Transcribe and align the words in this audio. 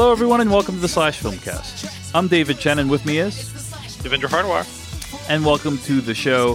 Hello, 0.00 0.12
everyone, 0.12 0.40
and 0.40 0.50
welcome 0.50 0.76
to 0.76 0.80
the 0.80 0.88
Slash 0.88 1.20
Filmcast. 1.20 2.12
I'm 2.14 2.26
David 2.26 2.58
Chen, 2.58 2.78
and 2.78 2.90
with 2.90 3.04
me 3.04 3.18
is 3.18 3.34
Devindra 4.02 4.30
Hardawar. 4.30 4.64
and 5.28 5.44
welcome 5.44 5.76
to 5.76 6.00
the 6.00 6.14
show. 6.14 6.52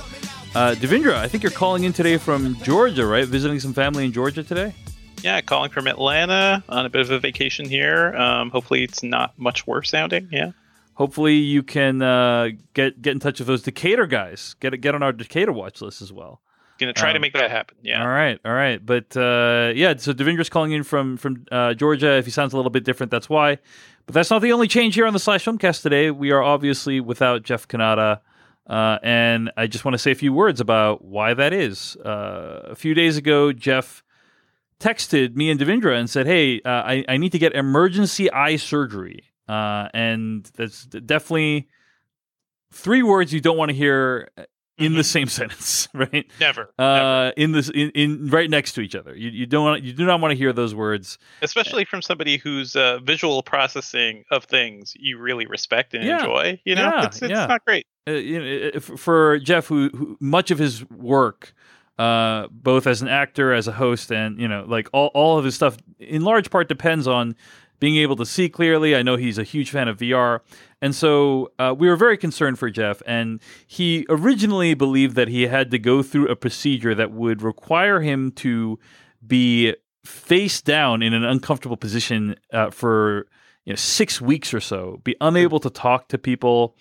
Uh, 0.55 0.73
Devindra, 0.73 1.13
I 1.13 1.27
think 1.27 1.43
you're 1.43 1.51
calling 1.51 1.83
in 1.83 1.93
today 1.93 2.17
from 2.17 2.59
Georgia, 2.63 3.05
right? 3.05 3.23
Visiting 3.23 3.59
some 3.59 3.71
family 3.71 4.03
in 4.03 4.11
Georgia 4.11 4.43
today. 4.43 4.73
Yeah, 5.21 5.41
calling 5.41 5.69
from 5.69 5.85
Atlanta 5.85 6.63
on 6.69 6.87
a 6.87 6.89
bit 6.89 7.01
of 7.01 7.11
a 7.11 7.19
vacation 7.19 7.69
here. 7.69 8.15
Um, 8.15 8.49
hopefully, 8.49 8.83
it's 8.83 9.03
not 9.03 9.37
much 9.37 9.67
worse 9.67 9.91
sounding. 9.91 10.27
Yeah. 10.31 10.53
Hopefully, 10.95 11.35
you 11.35 11.61
can 11.61 12.01
uh, 12.01 12.49
get 12.73 12.99
get 12.99 13.11
in 13.11 13.19
touch 13.19 13.37
with 13.37 13.47
those 13.47 13.61
Decatur 13.61 14.07
guys. 14.07 14.55
Get 14.59 14.81
get 14.81 14.95
on 14.95 15.03
our 15.03 15.13
Decatur 15.13 15.51
watch 15.51 15.83
list 15.83 16.01
as 16.01 16.11
well. 16.11 16.41
Gonna 16.77 16.93
try 16.93 17.11
to 17.11 17.15
Um, 17.17 17.21
make 17.21 17.33
that 17.33 17.51
happen. 17.51 17.77
Yeah. 17.83 18.01
All 18.01 18.07
right, 18.07 18.39
all 18.43 18.51
right. 18.53 18.85
But 18.85 19.15
uh, 19.15 19.71
yeah, 19.75 19.95
so 19.97 20.13
Devindra's 20.13 20.49
calling 20.49 20.71
in 20.73 20.83
from 20.83 21.15
from 21.17 21.45
uh, 21.51 21.73
Georgia. 21.73 22.17
If 22.17 22.25
he 22.25 22.31
sounds 22.31 22.53
a 22.53 22.57
little 22.57 22.71
bit 22.71 22.83
different, 22.83 23.11
that's 23.11 23.29
why. 23.29 23.59
But 24.05 24.13
that's 24.13 24.29
not 24.29 24.41
the 24.41 24.51
only 24.51 24.67
change 24.67 24.95
here 24.95 25.07
on 25.07 25.13
the 25.13 25.19
Slash 25.19 25.45
Filmcast 25.45 25.81
today. 25.81 26.11
We 26.11 26.31
are 26.31 26.43
obviously 26.43 26.99
without 26.99 27.43
Jeff 27.43 27.67
Cannata. 27.67 28.19
Uh, 28.67 28.97
and 29.03 29.51
I 29.55 29.67
just 29.67 29.85
want 29.85 29.93
to 29.93 29.99
say 29.99 30.11
a 30.11 30.15
few 30.15 30.33
words 30.33 30.59
about 30.59 31.05
why 31.05 31.33
that 31.33 31.53
is. 31.53 31.95
Uh, 31.97 32.61
a 32.71 32.75
few 32.75 32.93
days 32.93 33.15
ago, 33.15 33.51
Jeff 33.53 34.03
texted 34.79 35.35
me 35.35 35.49
and 35.49 35.59
Devindra 35.59 35.97
and 35.97 36.09
said, 36.09 36.25
"Hey, 36.27 36.61
uh, 36.65 36.69
I, 36.69 37.05
I 37.07 37.17
need 37.17 37.31
to 37.31 37.39
get 37.39 37.53
emergency 37.53 38.29
eye 38.31 38.57
surgery." 38.57 39.23
Uh, 39.47 39.87
and 39.93 40.49
that's 40.55 40.85
definitely 40.85 41.67
three 42.71 43.03
words 43.03 43.31
you 43.31 43.39
don't 43.39 43.57
want 43.57 43.69
to 43.69 43.75
hear 43.75 44.29
in 44.77 44.93
the 44.93 45.03
same 45.03 45.27
sentence, 45.39 45.87
right? 45.93 46.25
Never. 46.39 46.69
never. 46.77 47.27
uh, 47.27 47.31
in 47.37 47.51
this 47.53 47.69
in, 47.69 47.89
in 47.91 48.27
right 48.29 48.49
next 48.49 48.73
to 48.73 48.81
each 48.81 48.95
other. 48.95 49.15
You 49.15 49.29
you 49.29 49.45
don't 49.45 49.63
want 49.65 49.83
you 49.83 49.93
do 49.93 50.05
not 50.05 50.19
want 50.21 50.31
to 50.31 50.37
hear 50.37 50.51
those 50.53 50.75
words. 50.75 51.17
Especially 51.41 51.85
from 51.85 52.01
somebody 52.01 52.37
whose 52.37 52.75
uh, 52.75 52.99
visual 52.99 53.41
processing 53.43 54.23
of 54.31 54.43
things 54.45 54.93
you 54.97 55.17
really 55.17 55.45
respect 55.45 55.93
and 55.93 56.03
Yeah. 56.03 56.19
enjoy. 56.19 56.59
You 56.65 56.75
know, 56.75 56.83
Yeah, 56.83 57.05
it's, 57.05 57.21
it's 57.21 57.29
yeah. 57.31 57.45
not 57.45 57.63
great. 57.65 57.85
Uh, 58.07 58.11
you 58.11 58.39
know, 58.73 58.79
for 58.79 59.39
Jeff, 59.39 59.67
who, 59.67 59.89
who 59.95 60.17
much 60.19 60.51
of 60.51 60.59
his 60.59 60.87
work, 60.89 61.53
uh, 61.97 62.47
both 62.51 62.85
as 62.87 63.01
an 63.01 63.07
actor, 63.07 63.53
as 63.53 63.67
a 63.67 63.71
host, 63.71 64.11
and 64.11 64.39
you 64.39 64.47
know, 64.47 64.65
like 64.67 64.89
all 64.93 65.07
all 65.13 65.37
of 65.37 65.45
his 65.45 65.55
stuff, 65.55 65.77
in 65.99 66.21
large 66.23 66.49
part 66.51 66.67
depends 66.67 67.07
on 67.07 67.35
being 67.79 67.97
able 67.97 68.15
to 68.15 68.25
see 68.25 68.49
clearly. 68.49 68.95
I 68.95 69.01
know 69.01 69.15
he's 69.15 69.37
a 69.37 69.43
huge 69.43 69.71
fan 69.71 69.87
of 69.87 69.97
VR, 69.97 70.39
and 70.81 70.93
so 70.93 71.51
uh, 71.59 71.73
we 71.77 71.87
were 71.87 71.95
very 71.95 72.17
concerned 72.17 72.59
for 72.59 72.69
Jeff. 72.69 73.01
And 73.05 73.41
he 73.65 74.05
originally 74.09 74.73
believed 74.73 75.15
that 75.15 75.27
he 75.27 75.43
had 75.43 75.71
to 75.71 75.79
go 75.79 76.03
through 76.03 76.27
a 76.27 76.35
procedure 76.35 76.95
that 76.95 77.11
would 77.11 77.41
require 77.41 78.01
him 78.01 78.31
to 78.33 78.79
be 79.25 79.75
face 80.03 80.61
down 80.61 81.01
in 81.01 81.13
an 81.13 81.23
uncomfortable 81.23 81.77
position 81.77 82.35
uh, 82.53 82.69
for 82.69 83.27
you 83.65 83.73
know 83.73 83.75
six 83.75 84.21
weeks 84.21 84.53
or 84.53 84.59
so, 84.59 85.01
be 85.03 85.15
unable 85.21 85.59
to 85.59 85.69
talk 85.69 86.07
to 86.09 86.17
people. 86.17 86.75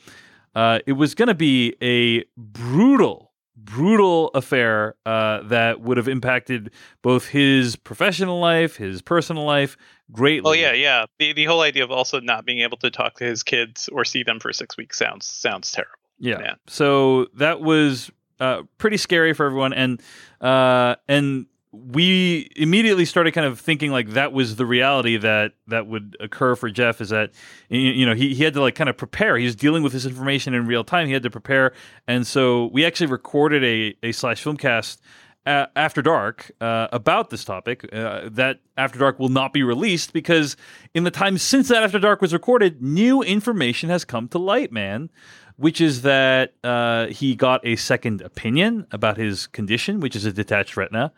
Uh, 0.54 0.78
it 0.86 0.92
was 0.92 1.14
going 1.14 1.28
to 1.28 1.34
be 1.34 1.74
a 1.82 2.24
brutal, 2.36 3.23
brutal 3.56 4.30
affair 4.34 4.94
uh, 5.06 5.42
that 5.42 5.80
would 5.80 5.96
have 5.96 6.08
impacted 6.08 6.70
both 7.02 7.28
his 7.28 7.76
professional 7.76 8.40
life, 8.40 8.76
his 8.76 9.00
personal 9.00 9.44
life 9.44 9.76
greatly. 10.12 10.50
Oh 10.50 10.52
yeah, 10.52 10.72
yeah. 10.72 11.06
The 11.18 11.32
the 11.32 11.44
whole 11.44 11.60
idea 11.60 11.84
of 11.84 11.90
also 11.90 12.20
not 12.20 12.44
being 12.44 12.60
able 12.60 12.76
to 12.78 12.90
talk 12.90 13.14
to 13.18 13.24
his 13.24 13.42
kids 13.42 13.88
or 13.92 14.04
see 14.04 14.22
them 14.22 14.40
for 14.40 14.52
six 14.52 14.76
weeks 14.76 14.98
sounds 14.98 15.26
sounds 15.26 15.70
terrible. 15.70 15.92
Yeah. 16.18 16.40
Yeah. 16.40 16.54
So 16.66 17.26
that 17.36 17.60
was 17.60 18.10
uh, 18.40 18.62
pretty 18.78 18.96
scary 18.96 19.32
for 19.32 19.46
everyone, 19.46 19.72
and 19.72 20.02
uh, 20.40 20.96
and 21.08 21.46
we 21.74 22.50
immediately 22.56 23.04
started 23.04 23.32
kind 23.32 23.46
of 23.46 23.60
thinking 23.60 23.90
like 23.90 24.10
that 24.10 24.32
was 24.32 24.56
the 24.56 24.66
reality 24.66 25.16
that 25.16 25.52
that 25.66 25.86
would 25.86 26.16
occur 26.20 26.56
for 26.56 26.70
Jeff. 26.70 27.00
Is 27.00 27.10
that 27.10 27.30
you 27.68 28.06
know 28.06 28.14
he 28.14 28.34
he 28.34 28.44
had 28.44 28.54
to 28.54 28.60
like 28.60 28.74
kind 28.74 28.90
of 28.90 28.96
prepare. 28.96 29.36
He 29.36 29.44
was 29.44 29.56
dealing 29.56 29.82
with 29.82 29.92
this 29.92 30.06
information 30.06 30.54
in 30.54 30.66
real 30.66 30.84
time. 30.84 31.06
He 31.06 31.12
had 31.12 31.22
to 31.22 31.30
prepare, 31.30 31.72
and 32.06 32.26
so 32.26 32.66
we 32.72 32.84
actually 32.84 33.08
recorded 33.08 33.64
a 33.64 33.96
a 34.06 34.12
slash 34.12 34.42
filmcast. 34.42 34.98
Uh, 35.46 35.66
after 35.76 36.00
dark 36.00 36.50
uh, 36.62 36.88
about 36.90 37.28
this 37.28 37.44
topic 37.44 37.86
uh, 37.92 38.30
that 38.30 38.60
after 38.78 38.98
dark 38.98 39.18
will 39.18 39.28
not 39.28 39.52
be 39.52 39.62
released 39.62 40.14
because 40.14 40.56
in 40.94 41.04
the 41.04 41.10
time 41.10 41.36
since 41.36 41.68
that 41.68 41.82
after 41.82 41.98
dark 41.98 42.22
was 42.22 42.32
recorded 42.32 42.80
new 42.80 43.20
information 43.20 43.90
has 43.90 44.06
come 44.06 44.26
to 44.26 44.38
light 44.38 44.72
man 44.72 45.10
which 45.56 45.80
is 45.80 46.02
that 46.02 46.54
uh, 46.64 47.06
he 47.06 47.34
got 47.34 47.64
a 47.64 47.76
second 47.76 48.20
opinion 48.22 48.86
about 48.90 49.16
his 49.16 49.46
condition, 49.46 50.00
which 50.00 50.16
is 50.16 50.24
a 50.24 50.32
detached 50.32 50.76
retina, 50.76 51.12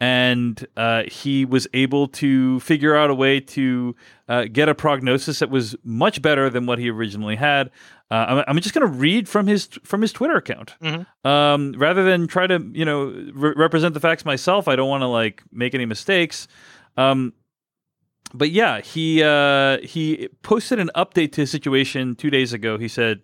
and 0.00 0.66
uh, 0.76 1.02
he 1.04 1.44
was 1.44 1.68
able 1.74 2.08
to 2.08 2.58
figure 2.60 2.96
out 2.96 3.10
a 3.10 3.14
way 3.14 3.38
to 3.40 3.94
uh, 4.28 4.44
get 4.50 4.68
a 4.68 4.74
prognosis 4.74 5.40
that 5.40 5.50
was 5.50 5.76
much 5.84 6.22
better 6.22 6.48
than 6.48 6.64
what 6.66 6.78
he 6.78 6.88
originally 6.90 7.36
had. 7.36 7.70
Uh, 8.10 8.14
I'm, 8.28 8.44
I'm 8.48 8.60
just 8.60 8.74
going 8.74 8.86
to 8.90 8.92
read 8.92 9.28
from 9.28 9.46
his 9.46 9.66
from 9.84 10.02
his 10.02 10.12
Twitter 10.12 10.36
account, 10.36 10.74
Mhm. 10.82 11.06
um, 11.24 11.72
rather 11.76 12.02
than 12.02 12.26
try 12.26 12.46
to 12.46 12.58
you 12.72 12.84
know 12.84 13.04
re- 13.34 13.52
represent 13.56 13.94
the 13.94 14.00
facts 14.00 14.24
myself. 14.24 14.66
I 14.68 14.74
don't 14.76 14.88
want 14.88 15.02
to 15.02 15.06
like 15.06 15.42
make 15.52 15.74
any 15.74 15.86
mistakes. 15.86 16.48
Um, 16.96 17.34
but 18.32 18.50
yeah, 18.50 18.80
he 18.80 19.22
uh, 19.22 19.78
he 19.82 20.28
posted 20.42 20.78
an 20.78 20.90
update 20.96 21.32
to 21.32 21.42
his 21.42 21.50
situation 21.50 22.14
two 22.16 22.30
days 22.30 22.52
ago. 22.52 22.78
He 22.78 22.88
said, 22.88 23.20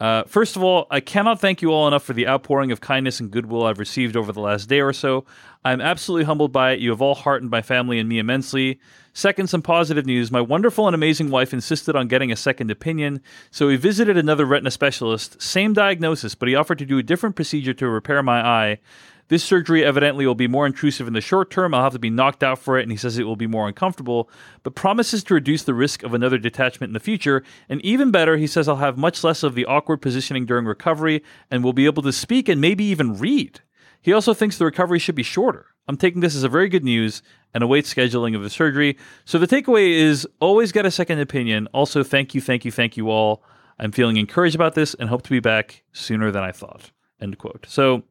uh, 0.00 0.22
first 0.24 0.54
of 0.54 0.62
all, 0.62 0.86
I 0.90 1.00
cannot 1.00 1.40
thank 1.40 1.60
you 1.60 1.70
all 1.72 1.88
enough 1.88 2.04
for 2.04 2.12
the 2.12 2.28
outpouring 2.28 2.70
of 2.70 2.80
kindness 2.80 3.18
and 3.18 3.30
goodwill 3.30 3.64
I've 3.64 3.80
received 3.80 4.16
over 4.16 4.30
the 4.32 4.40
last 4.40 4.68
day 4.68 4.80
or 4.80 4.92
so. 4.92 5.24
I'm 5.64 5.80
absolutely 5.80 6.24
humbled 6.24 6.52
by 6.52 6.72
it. 6.72 6.78
You 6.78 6.90
have 6.90 7.02
all 7.02 7.16
heartened 7.16 7.50
my 7.50 7.62
family 7.62 7.98
and 7.98 8.08
me 8.08 8.18
immensely. 8.18 8.78
Second, 9.12 9.48
some 9.48 9.62
positive 9.62 10.06
news. 10.06 10.30
My 10.30 10.40
wonderful 10.40 10.86
and 10.86 10.94
amazing 10.94 11.30
wife 11.30 11.52
insisted 11.52 11.96
on 11.96 12.06
getting 12.06 12.30
a 12.30 12.36
second 12.36 12.70
opinion, 12.70 13.20
so 13.50 13.66
we 13.66 13.76
visited 13.76 14.16
another 14.16 14.44
retina 14.44 14.70
specialist. 14.70 15.42
Same 15.42 15.72
diagnosis, 15.72 16.36
but 16.36 16.48
he 16.48 16.54
offered 16.54 16.78
to 16.78 16.86
do 16.86 16.98
a 16.98 17.02
different 17.02 17.34
procedure 17.34 17.74
to 17.74 17.88
repair 17.88 18.22
my 18.22 18.46
eye. 18.46 18.78
This 19.28 19.44
surgery 19.44 19.84
evidently 19.84 20.26
will 20.26 20.34
be 20.34 20.48
more 20.48 20.66
intrusive 20.66 21.06
in 21.06 21.12
the 21.12 21.20
short 21.20 21.50
term. 21.50 21.74
I'll 21.74 21.82
have 21.82 21.92
to 21.92 21.98
be 21.98 22.10
knocked 22.10 22.42
out 22.42 22.58
for 22.58 22.78
it, 22.78 22.82
and 22.82 22.90
he 22.90 22.96
says 22.96 23.18
it 23.18 23.24
will 23.24 23.36
be 23.36 23.46
more 23.46 23.68
uncomfortable, 23.68 24.30
but 24.62 24.74
promises 24.74 25.22
to 25.24 25.34
reduce 25.34 25.62
the 25.62 25.74
risk 25.74 26.02
of 26.02 26.14
another 26.14 26.38
detachment 26.38 26.90
in 26.90 26.94
the 26.94 27.00
future. 27.00 27.42
And 27.68 27.84
even 27.84 28.10
better, 28.10 28.36
he 28.36 28.46
says 28.46 28.68
I'll 28.68 28.76
have 28.76 28.96
much 28.96 29.22
less 29.22 29.42
of 29.42 29.54
the 29.54 29.66
awkward 29.66 29.98
positioning 29.98 30.46
during 30.46 30.64
recovery 30.64 31.22
and 31.50 31.62
will 31.62 31.74
be 31.74 31.86
able 31.86 32.02
to 32.04 32.12
speak 32.12 32.48
and 32.48 32.60
maybe 32.60 32.84
even 32.84 33.18
read. 33.18 33.60
He 34.00 34.12
also 34.12 34.32
thinks 34.32 34.56
the 34.56 34.64
recovery 34.64 34.98
should 34.98 35.14
be 35.14 35.22
shorter. 35.22 35.66
I'm 35.86 35.96
taking 35.96 36.20
this 36.20 36.36
as 36.36 36.44
a 36.44 36.48
very 36.48 36.68
good 36.68 36.84
news 36.84 37.22
and 37.52 37.64
await 37.64 37.84
scheduling 37.84 38.36
of 38.36 38.42
the 38.42 38.50
surgery. 38.50 38.96
So 39.24 39.38
the 39.38 39.46
takeaway 39.46 39.90
is 39.90 40.26
always 40.40 40.70
get 40.70 40.86
a 40.86 40.90
second 40.90 41.18
opinion. 41.18 41.66
Also, 41.72 42.02
thank 42.02 42.34
you, 42.34 42.40
thank 42.40 42.64
you, 42.64 42.70
thank 42.70 42.96
you 42.96 43.10
all. 43.10 43.42
I'm 43.78 43.92
feeling 43.92 44.16
encouraged 44.16 44.54
about 44.54 44.74
this 44.74 44.94
and 44.94 45.08
hope 45.08 45.22
to 45.22 45.30
be 45.30 45.40
back 45.40 45.82
sooner 45.92 46.30
than 46.30 46.42
I 46.42 46.52
thought. 46.52 46.90
End 47.20 47.38
quote. 47.38 47.66
So 47.68 48.04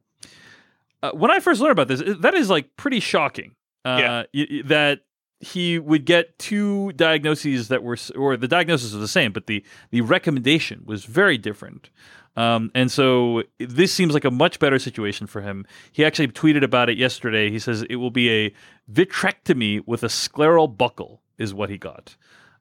uh, 1.02 1.10
when 1.12 1.30
I 1.30 1.40
first 1.40 1.60
learned 1.60 1.72
about 1.72 1.88
this, 1.88 2.02
that 2.20 2.34
is 2.34 2.50
like 2.50 2.76
pretty 2.76 3.00
shocking. 3.00 3.54
Uh, 3.84 3.98
Yeah. 4.00 4.22
y- 4.34 4.62
that 4.64 5.00
he 5.40 5.78
would 5.78 6.04
get 6.04 6.36
two 6.38 6.90
diagnoses 6.94 7.68
that 7.68 7.82
were, 7.84 7.96
or 8.16 8.36
the 8.36 8.48
diagnosis 8.48 8.92
was 8.92 9.00
the 9.00 9.06
same, 9.08 9.32
but 9.32 9.46
the 9.46 9.64
the 9.90 10.00
recommendation 10.00 10.82
was 10.84 11.04
very 11.04 11.38
different. 11.38 11.90
Um, 12.36 12.70
and 12.74 12.90
so 12.90 13.42
this 13.58 13.92
seems 13.92 14.14
like 14.14 14.24
a 14.24 14.30
much 14.30 14.58
better 14.60 14.78
situation 14.78 15.26
for 15.26 15.40
him. 15.40 15.64
He 15.92 16.04
actually 16.04 16.28
tweeted 16.28 16.62
about 16.62 16.88
it 16.88 16.96
yesterday. 16.96 17.50
He 17.50 17.58
says 17.58 17.82
it 17.90 17.96
will 17.96 18.10
be 18.12 18.30
a 18.30 18.54
vitrectomy 18.92 19.82
with 19.86 20.02
a 20.02 20.08
scleral 20.08 20.74
buckle, 20.76 21.22
is 21.38 21.54
what 21.54 21.70
he 21.70 21.78
got. 21.78 22.16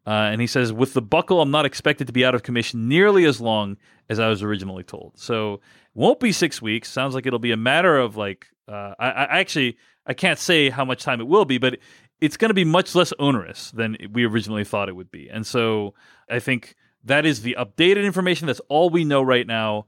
Uh, 0.06 0.30
and 0.32 0.40
he 0.40 0.48
says, 0.48 0.72
with 0.72 0.94
the 0.94 1.02
buckle, 1.02 1.42
I'm 1.42 1.52
not 1.52 1.66
expected 1.66 2.08
to 2.08 2.14
be 2.14 2.24
out 2.24 2.34
of 2.34 2.42
commission 2.42 2.88
nearly 2.88 3.26
as 3.26 3.42
long 3.42 3.76
as 4.10 4.20
I 4.20 4.30
was 4.30 4.42
originally 4.42 4.84
told. 4.84 5.14
So 5.16 5.60
won't 5.98 6.20
be 6.20 6.32
six 6.32 6.62
weeks. 6.62 6.92
Sounds 6.92 7.16
like 7.16 7.26
it'll 7.26 7.40
be 7.40 7.52
a 7.52 7.58
matter 7.58 7.98
of 7.98 8.16
like, 8.16 8.46
uh, 8.68 8.94
I, 9.00 9.10
I 9.10 9.40
actually, 9.40 9.78
I 10.06 10.14
can't 10.14 10.38
say 10.38 10.70
how 10.70 10.86
much 10.86 11.04
time 11.04 11.20
it 11.20 11.28
will 11.28 11.44
be, 11.44 11.58
but 11.58 11.80
it's 12.22 12.38
going 12.38 12.50
to 12.50 12.54
be 12.54 12.64
much 12.64 12.94
less 12.94 13.12
onerous 13.18 13.72
than 13.72 13.98
we 14.12 14.24
originally 14.24 14.64
thought 14.64 14.90
it 14.90 14.96
would 14.96 15.10
be. 15.10 15.28
And 15.28 15.46
so 15.46 15.96
I 16.30 16.40
think 16.40 16.76
that 17.04 17.26
is 17.26 17.42
the 17.42 17.58
updated 17.60 18.06
information. 18.06 18.46
That's 18.46 18.62
all 18.70 18.92
we 18.92 19.06
know 19.06 19.24
right 19.24 19.48
now. 19.48 19.88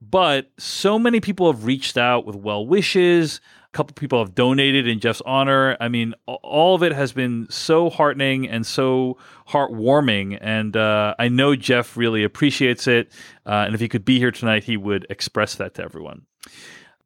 But 0.00 0.50
so 0.58 0.98
many 0.98 1.20
people 1.20 1.50
have 1.50 1.64
reached 1.64 1.96
out 1.96 2.26
with 2.26 2.36
well 2.36 2.66
wishes. 2.66 3.40
A 3.66 3.76
couple 3.76 3.94
people 3.94 4.18
have 4.18 4.34
donated 4.34 4.86
in 4.86 5.00
Jeff's 5.00 5.22
honor. 5.24 5.76
I 5.80 5.88
mean, 5.88 6.14
all 6.26 6.74
of 6.74 6.82
it 6.82 6.92
has 6.92 7.12
been 7.12 7.46
so 7.50 7.90
heartening 7.90 8.48
and 8.48 8.66
so 8.66 9.16
heartwarming. 9.48 10.38
And 10.40 10.76
uh, 10.76 11.14
I 11.18 11.28
know 11.28 11.56
Jeff 11.56 11.96
really 11.96 12.24
appreciates 12.24 12.86
it. 12.86 13.10
Uh, 13.44 13.64
and 13.66 13.74
if 13.74 13.80
he 13.80 13.88
could 13.88 14.04
be 14.04 14.18
here 14.18 14.30
tonight, 14.30 14.64
he 14.64 14.76
would 14.76 15.06
express 15.10 15.54
that 15.56 15.74
to 15.74 15.82
everyone. 15.82 16.26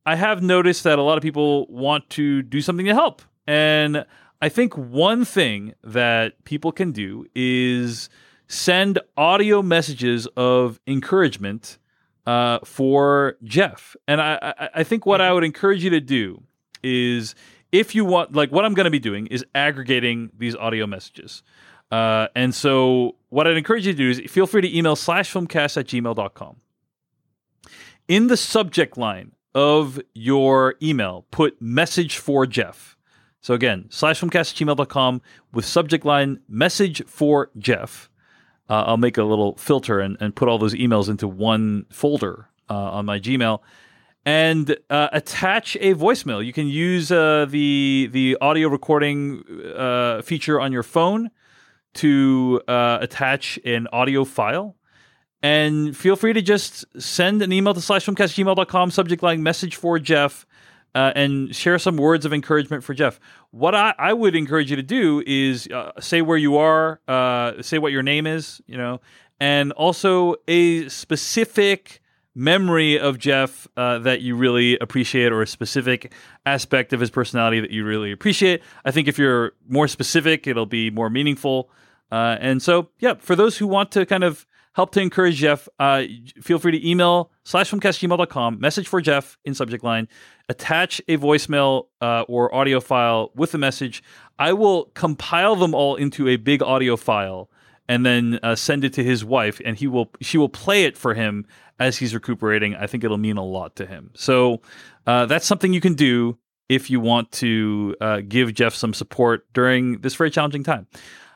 I 0.04 0.16
have 0.16 0.42
noticed 0.42 0.84
that 0.84 0.98
a 0.98 1.02
lot 1.02 1.16
of 1.18 1.22
people 1.22 1.66
want 1.68 2.08
to 2.10 2.42
do 2.42 2.60
something 2.60 2.86
to 2.86 2.94
help. 2.94 3.22
And 3.46 4.04
I 4.42 4.48
think 4.48 4.76
one 4.76 5.24
thing 5.24 5.74
that 5.84 6.44
people 6.44 6.72
can 6.72 6.92
do 6.92 7.26
is 7.34 8.08
send 8.48 8.98
audio 9.16 9.62
messages 9.62 10.26
of 10.36 10.80
encouragement 10.86 11.78
uh, 12.26 12.58
for 12.64 13.36
Jeff. 13.44 13.96
And 14.06 14.20
I, 14.20 14.38
I, 14.58 14.68
I 14.76 14.84
think 14.84 15.06
what 15.06 15.20
I 15.20 15.32
would 15.32 15.44
encourage 15.44 15.82
you 15.82 15.90
to 15.90 16.00
do 16.00 16.42
is 16.82 17.34
if 17.72 17.94
you 17.94 18.04
want, 18.04 18.34
like, 18.34 18.50
what 18.50 18.64
I'm 18.64 18.74
going 18.74 18.84
to 18.84 18.90
be 18.90 18.98
doing 18.98 19.26
is 19.28 19.44
aggregating 19.54 20.30
these 20.36 20.56
audio 20.56 20.86
messages. 20.86 21.42
Uh, 21.90 22.28
and 22.34 22.54
so, 22.54 23.16
what 23.30 23.46
I'd 23.46 23.56
encourage 23.56 23.86
you 23.86 23.92
to 23.92 23.98
do 23.98 24.10
is 24.10 24.30
feel 24.30 24.46
free 24.46 24.62
to 24.62 24.76
email 24.76 24.96
slashfilmcast 24.96 25.76
at 25.76 25.86
gmail.com. 25.86 26.56
In 28.08 28.26
the 28.26 28.36
subject 28.36 28.96
line 28.96 29.32
of 29.54 30.00
your 30.14 30.76
email, 30.82 31.26
put 31.30 31.60
message 31.60 32.18
for 32.18 32.46
Jeff. 32.46 32.96
So, 33.40 33.54
again, 33.54 33.86
slash 33.88 34.20
slashfilmcast 34.20 34.62
at 34.62 34.76
gmail.com 34.76 35.22
with 35.52 35.64
subject 35.64 36.04
line 36.04 36.40
message 36.48 37.04
for 37.06 37.50
Jeff. 37.58 38.09
Uh, 38.70 38.84
I'll 38.86 38.96
make 38.96 39.18
a 39.18 39.24
little 39.24 39.56
filter 39.56 39.98
and, 39.98 40.16
and 40.20 40.34
put 40.34 40.48
all 40.48 40.56
those 40.56 40.74
emails 40.74 41.08
into 41.08 41.26
one 41.26 41.86
folder 41.90 42.46
uh, 42.70 42.74
on 42.74 43.04
my 43.04 43.18
Gmail 43.18 43.60
and 44.24 44.76
uh, 44.90 45.08
attach 45.12 45.76
a 45.80 45.94
voicemail. 45.94 46.44
You 46.44 46.52
can 46.52 46.68
use 46.68 47.10
uh, 47.10 47.46
the 47.48 48.08
the 48.12 48.38
audio 48.40 48.68
recording 48.68 49.42
uh, 49.76 50.22
feature 50.22 50.60
on 50.60 50.72
your 50.72 50.84
phone 50.84 51.30
to 51.94 52.62
uh, 52.68 52.98
attach 53.00 53.58
an 53.64 53.88
audio 53.92 54.24
file. 54.24 54.76
And 55.42 55.96
feel 55.96 56.16
free 56.16 56.34
to 56.34 56.42
just 56.42 56.84
send 57.00 57.40
an 57.40 57.50
email 57.50 57.72
to 57.72 57.80
slashfilmcast@gmail.com, 57.80 58.90
subject 58.90 59.22
line 59.22 59.42
message 59.42 59.74
for 59.74 59.98
Jeff, 59.98 60.46
uh, 60.94 61.12
and 61.14 61.54
share 61.54 61.78
some 61.78 61.96
words 61.96 62.24
of 62.24 62.32
encouragement 62.32 62.84
for 62.84 62.94
Jeff. 62.94 63.20
What 63.50 63.74
I, 63.74 63.94
I 63.98 64.12
would 64.12 64.34
encourage 64.34 64.70
you 64.70 64.76
to 64.76 64.82
do 64.82 65.22
is 65.26 65.68
uh, 65.68 65.92
say 66.00 66.22
where 66.22 66.38
you 66.38 66.56
are, 66.56 67.00
say 67.60 67.78
what 67.78 67.92
your 67.92 68.02
name 68.02 68.26
is, 68.26 68.60
you 68.66 68.76
know, 68.76 69.00
and 69.38 69.72
also 69.72 70.36
a 70.46 70.88
specific 70.88 72.00
memory 72.34 72.98
of 72.98 73.18
Jeff 73.18 73.66
uh, 73.76 73.98
that 73.98 74.20
you 74.20 74.36
really 74.36 74.78
appreciate 74.78 75.32
or 75.32 75.42
a 75.42 75.46
specific 75.46 76.12
aspect 76.46 76.92
of 76.92 77.00
his 77.00 77.10
personality 77.10 77.60
that 77.60 77.70
you 77.70 77.84
really 77.84 78.12
appreciate. 78.12 78.62
I 78.84 78.90
think 78.90 79.08
if 79.08 79.18
you're 79.18 79.52
more 79.68 79.88
specific, 79.88 80.46
it'll 80.46 80.66
be 80.66 80.90
more 80.90 81.10
meaningful. 81.10 81.70
Uh, 82.12 82.36
and 82.40 82.62
so, 82.62 82.90
yeah, 82.98 83.14
for 83.18 83.34
those 83.34 83.58
who 83.58 83.66
want 83.66 83.90
to 83.92 84.06
kind 84.06 84.24
of 84.24 84.46
help 84.72 84.92
to 84.92 85.00
encourage 85.00 85.36
Jeff, 85.36 85.68
uh, 85.78 86.04
feel 86.40 86.58
free 86.58 86.72
to 86.72 86.88
email 86.88 87.30
slashfilmcast@gmail.com, 87.44 88.60
message 88.60 88.88
for 88.88 89.00
Jeff 89.00 89.38
in 89.44 89.54
subject 89.54 89.84
line, 89.84 90.08
attach 90.48 91.00
a 91.08 91.16
voicemail 91.16 91.86
uh, 92.00 92.22
or 92.28 92.54
audio 92.54 92.80
file 92.80 93.30
with 93.34 93.52
the 93.52 93.58
message. 93.58 94.02
I 94.38 94.52
will 94.52 94.86
compile 94.94 95.56
them 95.56 95.74
all 95.74 95.96
into 95.96 96.28
a 96.28 96.36
big 96.36 96.62
audio 96.62 96.96
file 96.96 97.50
and 97.88 98.06
then 98.06 98.38
uh, 98.44 98.54
send 98.54 98.84
it 98.84 98.92
to 98.94 99.04
his 99.04 99.24
wife, 99.24 99.60
and 99.64 99.76
he 99.76 99.88
will 99.88 100.12
she 100.20 100.38
will 100.38 100.48
play 100.48 100.84
it 100.84 100.96
for 100.96 101.14
him 101.14 101.44
as 101.80 101.98
he's 101.98 102.14
recuperating. 102.14 102.76
I 102.76 102.86
think 102.86 103.02
it'll 103.02 103.18
mean 103.18 103.36
a 103.36 103.44
lot 103.44 103.74
to 103.76 103.86
him. 103.86 104.12
So 104.14 104.60
uh, 105.08 105.26
that's 105.26 105.44
something 105.44 105.72
you 105.72 105.80
can 105.80 105.94
do 105.94 106.38
if 106.68 106.88
you 106.88 107.00
want 107.00 107.32
to 107.32 107.96
uh, 108.00 108.20
give 108.20 108.54
Jeff 108.54 108.74
some 108.74 108.94
support 108.94 109.52
during 109.52 110.02
this 110.02 110.14
very 110.14 110.30
challenging 110.30 110.62
time. 110.62 110.86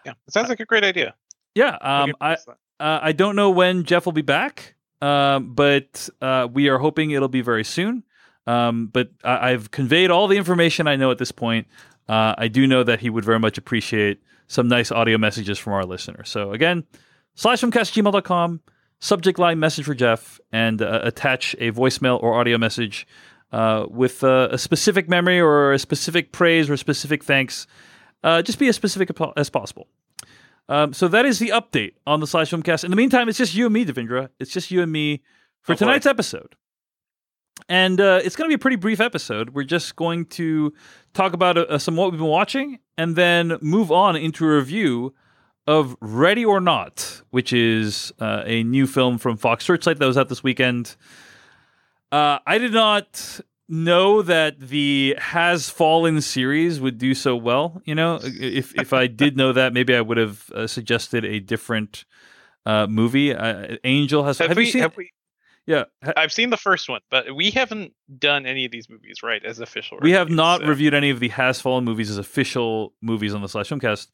Yeah, 0.06 0.12
it 0.28 0.32
sounds 0.32 0.48
like 0.48 0.60
a 0.60 0.64
great 0.64 0.84
idea. 0.84 1.16
Yeah, 1.56 1.76
um, 1.80 2.14
I 2.20 2.36
uh, 2.80 2.98
I 3.02 3.12
don't 3.12 3.36
know 3.36 3.50
when 3.50 3.84
Jeff 3.84 4.04
will 4.06 4.12
be 4.12 4.22
back, 4.22 4.74
um, 5.00 5.54
but 5.54 6.08
uh, 6.20 6.48
we 6.52 6.68
are 6.68 6.78
hoping 6.78 7.10
it'll 7.10 7.28
be 7.28 7.42
very 7.42 7.64
soon. 7.64 8.02
Um, 8.46 8.88
but 8.88 9.10
I- 9.24 9.50
have 9.50 9.70
conveyed 9.70 10.10
all 10.10 10.28
the 10.28 10.36
information 10.36 10.86
I 10.86 10.96
know 10.96 11.10
at 11.10 11.18
this 11.18 11.32
point. 11.32 11.66
Uh, 12.08 12.34
I 12.36 12.48
do 12.48 12.66
know 12.66 12.82
that 12.84 13.00
he 13.00 13.08
would 13.08 13.24
very 13.24 13.38
much 13.38 13.56
appreciate 13.56 14.20
some 14.48 14.68
nice 14.68 14.92
audio 14.92 15.16
messages 15.16 15.58
from 15.58 15.72
our 15.72 15.86
listeners. 15.86 16.28
So 16.28 16.52
again, 16.52 16.84
slashfilmcast@gmail.com, 17.36 18.60
subject 18.98 19.38
line 19.38 19.58
message 19.58 19.86
for 19.86 19.94
Jeff, 19.94 20.40
and 20.52 20.82
uh, 20.82 21.00
attach 21.02 21.54
a 21.58 21.72
voicemail 21.72 22.22
or 22.22 22.34
audio 22.34 22.58
message 22.58 23.06
uh, 23.52 23.86
with 23.88 24.22
uh, 24.24 24.48
a 24.50 24.58
specific 24.58 25.08
memory 25.08 25.40
or 25.40 25.72
a 25.72 25.78
specific 25.78 26.32
praise 26.32 26.68
or 26.68 26.76
specific 26.76 27.24
thanks. 27.24 27.66
Uh, 28.22 28.42
just 28.42 28.58
be 28.58 28.68
as 28.68 28.76
specific 28.76 29.10
as 29.36 29.48
possible. 29.50 29.86
Um, 30.68 30.92
so 30.92 31.08
that 31.08 31.26
is 31.26 31.38
the 31.38 31.48
update 31.48 31.94
on 32.06 32.20
the 32.20 32.26
Slash 32.26 32.50
Filmcast. 32.50 32.84
In 32.84 32.90
the 32.90 32.96
meantime, 32.96 33.28
it's 33.28 33.38
just 33.38 33.54
you 33.54 33.66
and 33.66 33.74
me, 33.74 33.84
Devindra. 33.84 34.30
It's 34.38 34.50
just 34.50 34.70
you 34.70 34.82
and 34.82 34.90
me 34.90 35.22
for 35.60 35.72
oh, 35.72 35.76
tonight's 35.76 36.06
boy. 36.06 36.10
episode. 36.10 36.54
And 37.68 38.00
uh, 38.00 38.20
it's 38.22 38.36
going 38.36 38.48
to 38.48 38.50
be 38.50 38.56
a 38.56 38.58
pretty 38.58 38.76
brief 38.76 39.00
episode. 39.00 39.50
We're 39.50 39.64
just 39.64 39.96
going 39.96 40.26
to 40.26 40.72
talk 41.12 41.32
about 41.32 41.56
uh, 41.56 41.78
some 41.78 41.96
what 41.96 42.10
we've 42.10 42.20
been 42.20 42.28
watching 42.28 42.78
and 42.98 43.16
then 43.16 43.58
move 43.60 43.90
on 43.92 44.16
into 44.16 44.44
a 44.44 44.56
review 44.56 45.14
of 45.66 45.96
Ready 46.00 46.44
or 46.44 46.60
Not, 46.60 47.22
which 47.30 47.52
is 47.52 48.12
uh, 48.20 48.42
a 48.44 48.64
new 48.64 48.86
film 48.86 49.18
from 49.18 49.36
Fox 49.36 49.64
Searchlight 49.64 49.98
that 49.98 50.06
was 50.06 50.18
out 50.18 50.28
this 50.28 50.42
weekend. 50.42 50.96
Uh, 52.12 52.38
I 52.46 52.58
did 52.58 52.72
not 52.72 53.40
know 53.74 54.22
that 54.22 54.58
the 54.60 55.16
Has 55.18 55.68
Fallen 55.68 56.20
series 56.20 56.80
would 56.80 56.98
do 56.98 57.14
so 57.14 57.36
well. 57.36 57.82
You 57.84 57.94
know, 57.94 58.20
if 58.22 58.74
if 58.78 58.92
I 58.92 59.06
did 59.06 59.36
know 59.36 59.52
that, 59.52 59.72
maybe 59.72 59.94
I 59.94 60.00
would 60.00 60.16
have 60.16 60.50
uh, 60.50 60.66
suggested 60.66 61.24
a 61.24 61.40
different 61.40 62.04
uh, 62.64 62.86
movie. 62.86 63.32
Angel 63.84 64.24
has. 64.24 64.38
Have, 64.38 64.48
have 64.48 64.56
we, 64.56 64.66
you 64.66 64.72
seen? 64.72 64.82
Have 64.82 64.96
we, 64.96 65.10
yeah, 65.66 65.84
I've 66.16 66.32
seen 66.32 66.50
the 66.50 66.58
first 66.58 66.88
one, 66.88 67.00
but 67.10 67.34
we 67.34 67.50
haven't 67.50 67.92
done 68.18 68.44
any 68.44 68.66
of 68.66 68.70
these 68.70 68.90
movies 68.90 69.22
right 69.22 69.42
as 69.44 69.60
official. 69.60 69.98
We 70.02 70.12
have 70.12 70.28
not 70.28 70.60
so. 70.60 70.66
reviewed 70.66 70.92
any 70.92 71.10
of 71.10 71.20
the 71.20 71.28
Has 71.28 71.60
Fallen 71.60 71.84
movies 71.84 72.10
as 72.10 72.18
official 72.18 72.92
movies 73.00 73.32
on 73.34 73.40
the 73.40 73.48
Slash 73.48 73.70
Filmcast. 73.70 74.08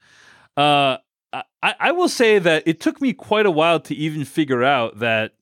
Uh, 0.56 0.98
I, 1.32 1.42
I 1.62 1.92
will 1.92 2.08
say 2.08 2.38
that 2.38 2.62
it 2.66 2.80
took 2.80 3.00
me 3.00 3.12
quite 3.12 3.46
a 3.46 3.50
while 3.50 3.80
to 3.80 3.94
even 3.94 4.24
figure 4.24 4.62
out 4.62 5.00
that 5.00 5.34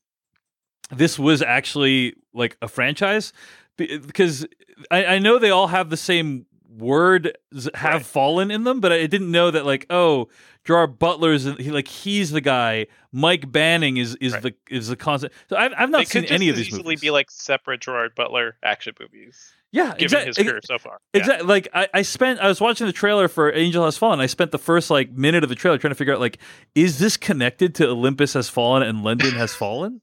this 0.91 1.19
was 1.19 1.43
actually 1.43 2.15
like 2.32 2.56
a 2.62 2.69
franchise 2.69 3.32
because 3.78 4.46
I, 4.90 5.04
I 5.04 5.19
know 5.19 5.38
they 5.38 5.50
all 5.50 5.69
have 5.69 5.88
the 5.88 5.96
same 5.96 6.46
word 6.76 7.36
have 7.75 7.92
right. 7.94 8.06
fallen 8.06 8.50
in 8.50 8.64
them, 8.64 8.80
but 8.80 8.92
I 8.92 9.06
didn't 9.06 9.30
know 9.30 9.50
that 9.50 9.64
like 9.64 9.86
oh 9.90 10.28
Gerard 10.64 10.98
Butler's 10.98 11.44
he, 11.44 11.70
like 11.70 11.88
he's 11.88 12.30
the 12.30 12.40
guy. 12.40 12.86
Mike 13.10 13.50
Banning 13.50 13.96
is 13.96 14.16
is 14.16 14.34
right. 14.34 14.42
the 14.42 14.54
is 14.69 14.88
the 14.88 14.96
concept. 14.96 15.34
So 15.48 15.56
I've 15.56 15.72
I've 15.76 15.90
not 15.90 15.98
they 15.98 16.04
seen 16.04 16.25
any 16.26 16.48
of 16.48 16.56
these 16.56 16.69
easily 16.69 16.82
movies. 16.82 17.00
be 17.00 17.10
like 17.10 17.30
separate 17.30 17.80
Gerard 17.80 18.14
Butler 18.14 18.56
action 18.62 18.94
movies. 19.00 19.54
Yeah, 19.70 19.92
given 19.92 20.04
exactly, 20.04 20.26
his 20.28 20.38
career 20.38 20.60
so 20.64 20.78
far. 20.78 20.98
Exactly. 21.12 21.44
Yeah. 21.44 21.48
Like 21.48 21.69
I, 21.74 21.88
I 21.94 22.02
spent 22.02 22.40
I 22.40 22.48
was 22.48 22.60
watching 22.60 22.86
the 22.86 22.92
trailer 22.92 23.28
for 23.28 23.52
Angel 23.52 23.84
Has 23.84 23.98
Fallen. 23.98 24.20
I 24.20 24.26
spent 24.26 24.50
the 24.50 24.58
first 24.58 24.91
like 24.91 25.12
minute 25.12 25.43
of 25.43 25.50
the 25.50 25.55
trailer 25.55 25.79
trying 25.79 25.91
to 25.91 25.94
figure 25.94 26.14
out 26.14 26.20
like 26.20 26.38
is 26.74 26.98
this 26.98 27.17
connected 27.17 27.74
to 27.76 27.88
Olympus 27.88 28.32
Has 28.32 28.48
Fallen 28.48 28.82
and 28.82 29.03
London 29.03 29.32
Has 29.32 29.55
Fallen? 29.55 30.00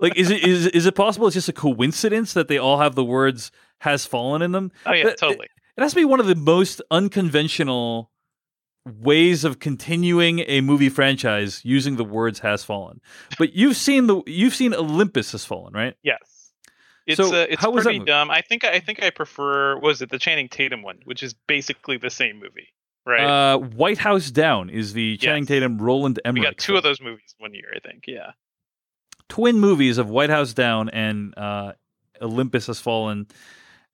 Like 0.00 0.16
is 0.16 0.30
it 0.30 0.42
is 0.42 0.66
is 0.68 0.86
it 0.86 0.94
possible 0.94 1.26
it's 1.26 1.34
just 1.34 1.48
a 1.48 1.52
coincidence 1.52 2.32
that 2.34 2.48
they 2.48 2.58
all 2.58 2.78
have 2.78 2.94
the 2.94 3.04
words 3.04 3.50
has 3.80 4.06
fallen 4.06 4.42
in 4.42 4.52
them? 4.52 4.72
Oh 4.86 4.92
yeah, 4.92 5.10
totally. 5.14 5.46
It, 5.46 5.50
it 5.78 5.82
has 5.82 5.92
to 5.92 5.96
be 5.96 6.04
one 6.04 6.20
of 6.20 6.26
the 6.26 6.34
most 6.34 6.82
unconventional 6.90 8.10
ways 8.84 9.44
of 9.44 9.58
continuing 9.58 10.40
a 10.40 10.60
movie 10.60 10.88
franchise 10.88 11.60
using 11.64 11.96
the 11.96 12.04
words 12.04 12.40
has 12.40 12.64
fallen. 12.64 13.00
But 13.38 13.54
you've 13.54 13.76
seen 13.76 14.06
the 14.06 14.22
you've 14.26 14.54
seen 14.54 14.74
Olympus 14.74 15.32
has 15.32 15.44
fallen, 15.44 15.72
right? 15.72 15.94
Yes. 16.02 16.52
It's 17.06 17.16
so 17.16 17.34
uh, 17.34 17.46
it's 17.48 17.64
pretty 17.64 17.98
dumb. 18.00 18.30
I 18.30 18.42
think 18.42 18.64
I 18.64 18.80
think 18.80 19.02
I 19.02 19.10
prefer 19.10 19.78
was 19.78 20.02
it 20.02 20.10
the 20.10 20.18
Channing 20.18 20.48
Tatum 20.48 20.82
one, 20.82 21.00
which 21.04 21.22
is 21.22 21.34
basically 21.48 21.96
the 21.96 22.10
same 22.10 22.36
movie, 22.36 22.68
right? 23.04 23.54
Uh, 23.54 23.58
White 23.58 23.98
House 23.98 24.30
Down 24.30 24.70
is 24.70 24.92
the 24.92 25.16
Channing 25.16 25.42
yes. 25.42 25.48
Tatum 25.48 25.78
Roland 25.78 26.20
Emmerich. 26.24 26.42
We 26.42 26.46
got 26.46 26.58
two 26.58 26.72
film. 26.72 26.76
of 26.76 26.82
those 26.84 27.00
movies 27.00 27.34
one 27.38 27.54
year, 27.54 27.72
I 27.74 27.80
think. 27.80 28.04
Yeah. 28.06 28.32
Twin 29.32 29.58
movies 29.58 29.96
of 29.96 30.10
White 30.10 30.28
House 30.28 30.52
Down 30.52 30.90
and 30.90 31.32
uh, 31.38 31.72
Olympus 32.20 32.66
has 32.66 32.80
fallen. 32.80 33.26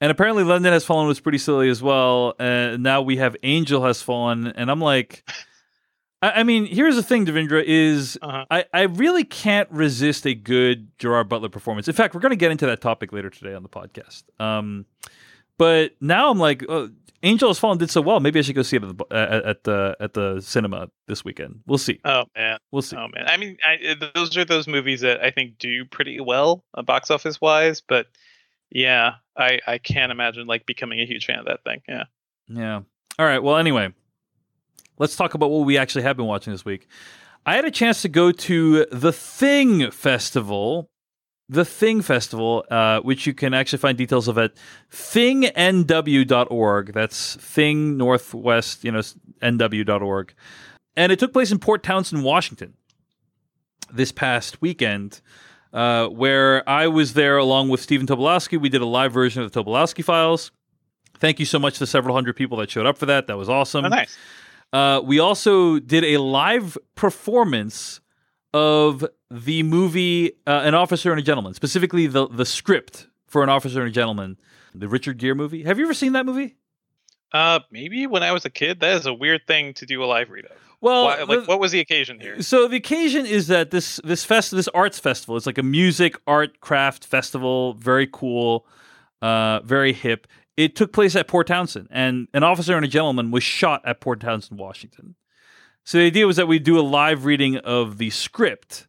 And 0.01 0.11
apparently, 0.11 0.43
London 0.43 0.73
Has 0.73 0.85
Fallen 0.85 1.07
was 1.07 1.21
pretty 1.21 1.39
silly 1.39 1.69
as 1.69 1.81
well. 1.81 2.35
Uh, 2.41 2.77
now 2.77 3.03
we 3.03 3.19
have 3.19 3.37
Angel 3.45 3.85
Has 3.85 4.03
Fallen, 4.03 4.49
and 4.49 4.69
I'm 4.69 4.81
like, 4.81 5.23
I, 6.21 6.41
I 6.41 6.43
mean, 6.43 6.67
here's 6.67 6.97
the 6.97 7.05
thing, 7.05 7.25
Devindra 7.25 7.63
is 7.65 8.19
uh-huh. 8.21 8.47
I 8.51 8.65
I 8.75 8.83
really 8.83 9.23
can't 9.23 9.71
resist 9.71 10.27
a 10.27 10.35
good 10.35 10.91
Gerard 10.99 11.29
Butler 11.29 11.51
performance. 11.51 11.87
In 11.87 11.95
fact, 11.95 12.15
we're 12.15 12.21
going 12.21 12.31
to 12.31 12.37
get 12.37 12.51
into 12.51 12.67
that 12.67 12.81
topic 12.81 13.13
later 13.13 13.31
today 13.31 13.55
on 13.55 13.63
the 13.63 13.69
podcast. 13.69 14.25
Um, 14.41 14.87
but 15.57 15.93
now 16.01 16.33
I'm 16.33 16.39
like, 16.41 16.65
oh, 16.69 16.91
Angel 17.23 17.49
Has 17.49 17.59
Fallen 17.59 17.79
did 17.79 17.91
so 17.91 18.01
well. 18.01 18.21
Maybe 18.21 18.39
I 18.39 18.43
should 18.43 18.55
go 18.55 18.63
see 18.63 18.77
it 18.77 18.85
at 18.85 18.97
the 18.97 19.05
at, 19.11 19.45
at 19.45 19.65
the 19.65 19.97
at 20.01 20.15
the 20.15 20.41
cinema 20.41 20.89
this 21.07 21.25
weekend. 21.25 21.61
We'll 21.67 21.79
see. 21.79 22.01
Oh 22.05 22.25
man, 22.37 22.59
we'll 22.71 22.83
see. 22.83 22.97
Oh 22.97 23.09
man, 23.09 23.27
I 23.27 23.37
mean, 23.37 23.57
I, 23.67 23.97
those 24.15 24.37
are 24.37 24.45
those 24.45 24.69
movies 24.69 25.01
that 25.01 25.23
I 25.23 25.31
think 25.31 25.59
do 25.59 25.85
pretty 25.85 26.21
well 26.21 26.65
uh, 26.75 26.83
box 26.83 27.11
office 27.11 27.41
wise, 27.41 27.81
but 27.81 28.07
yeah, 28.71 29.15
I 29.37 29.61
I 29.67 29.79
can't 29.79 30.13
imagine 30.13 30.47
like 30.47 30.67
becoming 30.67 31.01
a 31.01 31.07
huge 31.07 31.27
fan 31.27 31.41
of 31.41 31.47
that 31.47 31.65
thing. 31.65 31.83
Yeah. 31.89 32.05
Yeah. 32.49 32.81
All 33.19 33.27
right. 33.27 33.43
Well, 33.43 33.57
anyway, 33.57 33.93
let's 34.99 35.17
talk 35.17 35.35
about 35.35 35.51
what 35.51 35.67
we 35.67 35.77
actually 35.77 36.03
have 36.03 36.17
been 36.17 36.27
watching 36.27 36.53
this 36.53 36.65
week. 36.65 36.89
I 37.45 37.57
had 37.57 37.65
a 37.65 37.71
chance 37.71 38.03
to 38.03 38.09
go 38.09 38.31
to 38.31 38.85
the 38.93 39.13
Thing 39.13 39.91
Festival, 39.91 40.91
the 41.49 41.65
Thing 41.65 42.03
Festival, 42.03 42.65
uh, 42.71 43.01
which 43.01 43.27
you 43.27 43.33
can 43.35 43.55
actually 43.55 43.79
find 43.79 43.97
details 43.97 44.29
of 44.29 44.37
at 44.39 44.53
thingnw.org. 44.93 45.43
That's 46.93 47.37
Thing 47.37 47.97
Northwest, 47.97 48.85
you 48.85 48.93
know, 48.93 49.01
nw.org. 49.43 50.35
And 50.97 51.13
it 51.13 51.19
took 51.19 51.33
place 51.33 51.51
in 51.51 51.59
Port 51.59 51.83
Townsend, 51.83 52.23
Washington 52.25 52.75
this 53.91 54.13
past 54.13 54.61
weekend 54.61 55.21
uh, 55.73 56.09
where 56.09 56.69
I 56.69 56.87
was 56.89 57.15
there 57.15 57.37
along 57.37 57.69
with 57.69 57.81
Stephen 57.81 58.07
Tobolowsky. 58.07 58.61
We 58.61 58.69
did 58.69 58.81
a 58.81 58.87
live 58.87 59.13
version 59.13 59.43
of 59.43 59.53
the 59.53 59.65
Tobolowsky 59.65 60.05
Files. 60.05 60.51
Thank 61.19 61.39
you 61.41 61.47
so 61.47 61.59
much 61.59 61.79
to 61.79 61.87
several 61.87 62.15
hundred 62.15 62.37
people 62.37 62.59
that 62.59 62.71
showed 62.71 62.87
up 62.87 62.97
for 62.97 63.07
that. 63.07 63.27
That 63.27 63.37
was 63.37 63.49
awesome. 63.49 63.85
Oh, 63.85 63.89
nice. 63.89 64.17
Uh, 64.73 65.01
we 65.03 65.19
also 65.19 65.79
did 65.79 66.05
a 66.05 66.19
live 66.19 66.77
performance 66.95 68.01
of 68.55 69.05
the 69.31 69.63
movie 69.63 70.33
uh, 70.47 70.63
An 70.65 70.75
Officer 70.75 71.11
and 71.11 71.21
a 71.21 71.23
Gentleman, 71.23 71.55
specifically 71.55 72.07
the 72.07 72.29
the 72.29 72.47
script 72.47 73.09
for 73.27 73.43
An 73.43 73.49
Officer 73.49 73.81
and 73.81 73.89
a 73.89 73.93
Gentleman, 73.93 74.39
the 74.75 74.89
Richard 74.89 75.19
Gere 75.19 75.35
movie. 75.35 75.65
Have 75.65 75.79
you 75.79 75.85
ever 75.85 75.95
seen 75.95 76.13
that 76.13 76.25
movie? 76.27 76.57
Uh, 77.33 77.61
maybe 77.71 78.07
when 78.07 78.23
I 78.23 78.33
was 78.33 78.45
a 78.47 78.51
kid, 78.51 78.81
that 78.81 78.97
is 78.97 79.05
a 79.07 79.13
weird 79.13 79.43
thing 79.47 79.75
to 79.75 79.85
do 79.87 80.03
a 80.03 80.07
live 80.07 80.31
read 80.31 80.47
of. 80.47 80.53
Well, 80.81 81.05
Why, 81.05 81.23
like, 81.25 81.41
the- 81.41 81.45
what 81.47 81.61
was 81.61 81.73
the 81.73 81.81
occasion 81.81 82.21
here? 82.21 82.41
So 82.41 82.69
the 82.69 82.77
occasion 82.77 83.27
is 83.27 83.49
that 83.49 83.71
this 83.71 84.01
this 84.05 84.25
fest 84.25 84.53
this 84.53 84.69
arts 84.69 84.99
festival. 84.99 85.37
It's 85.37 85.45
like 85.47 85.59
a 85.59 85.63
music 85.63 86.17
art 86.27 86.61
craft 86.61 87.05
festival. 87.05 87.75
Very 87.75 88.09
cool, 88.11 88.65
uh, 89.21 89.61
very 89.61 89.93
hip. 89.93 90.27
It 90.57 90.75
took 90.75 90.93
place 90.93 91.15
at 91.17 91.29
Port 91.29 91.47
Townsend, 91.49 91.89
and 91.91 92.29
an 92.33 92.43
officer 92.45 92.77
and 92.77 92.85
a 92.85 92.89
gentleman 92.89 93.31
was 93.31 93.43
shot 93.45 93.83
at 93.85 94.01
Port 94.01 94.21
Townsend, 94.21 94.59
Washington. 94.59 95.15
So 95.89 95.97
the 95.97 96.05
idea 96.05 96.27
was 96.27 96.37
that 96.37 96.47
we 96.47 96.59
do 96.59 96.79
a 96.79 96.83
live 96.83 97.25
reading 97.25 97.57
of 97.57 97.97
the 97.97 98.11
script 98.11 98.87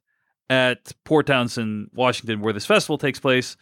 at 0.50 0.92
Port 1.06 1.28
Townsend, 1.28 1.92
Washington, 1.94 2.42
where 2.42 2.52
this 2.52 2.66
festival 2.66 2.98
takes 2.98 3.22
place. 3.22 3.56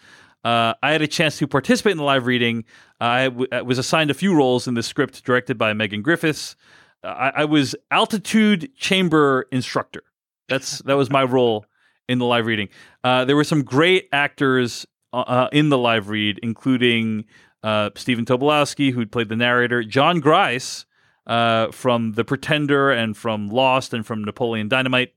Uh, 0.44 0.74
I 0.82 0.92
had 0.92 1.04
a 1.04 1.08
chance 1.08 1.38
to 1.38 1.46
participate 1.46 1.92
in 1.92 2.00
the 2.00 2.04
live 2.04 2.26
reading. 2.26 2.66
I 3.00 3.26
w- 3.26 3.48
I 3.52 3.62
was 3.62 3.78
assigned 3.78 4.10
a 4.10 4.16
few 4.16 4.34
roles 4.34 4.68
in 4.68 4.74
the 4.74 4.82
script 4.82 5.24
directed 5.24 5.56
by 5.56 5.72
Megan 5.74 6.02
Griffiths. 6.02 6.56
Uh, 7.04 7.10
I, 7.10 7.42
I 7.42 7.46
was 7.46 7.76
altitude 7.92 8.76
chamber 8.76 9.46
instructor. 9.52 10.02
That's 10.50 10.80
that 10.80 10.98
was 10.98 11.12
my 11.12 11.24
role 11.24 11.68
in 12.10 12.18
the 12.18 12.26
live 12.26 12.48
reading. 12.48 12.70
Uh, 13.04 13.24
there 13.24 13.36
were 13.36 13.44
some 13.44 13.62
great 13.62 14.10
actors 14.12 14.88
uh, 15.14 15.18
uh, 15.18 15.50
in 15.52 15.70
the 15.70 15.78
live 15.78 16.10
read, 16.10 16.40
including 16.42 17.26
uh, 17.62 17.92
Stephen 17.96 18.26
Tobolowsky, 18.26 18.92
who 18.92 19.06
played 19.06 19.30
the 19.30 19.36
narrator, 19.36 19.84
Jon 19.84 20.22
Gries 20.22 20.87
uh, 21.28 21.72
from 21.72 22.14
The 22.14 22.24
Pretender 22.24 22.92
and 22.92 23.16
from 23.16 23.50
Lost 23.50 23.94
and 23.94 24.06
from 24.06 24.24
Napoleon 24.24 24.68
Dynamite, 24.68 25.14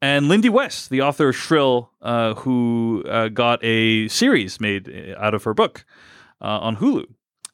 and 0.00 0.28
Lindy 0.28 0.48
West, 0.48 0.88
the 0.88 1.02
author 1.02 1.28
of 1.28 1.36
Shrill, 1.36 1.90
uh, 2.00 2.34
who 2.34 3.04
uh, 3.08 3.28
got 3.28 3.62
a 3.62 4.08
series 4.08 4.60
made 4.60 4.88
uh, 4.88 5.20
out 5.20 5.34
of 5.34 5.44
her 5.44 5.52
book 5.54 5.84
uh, 6.40 6.58
on 6.60 6.76
Hulu. 6.76 7.06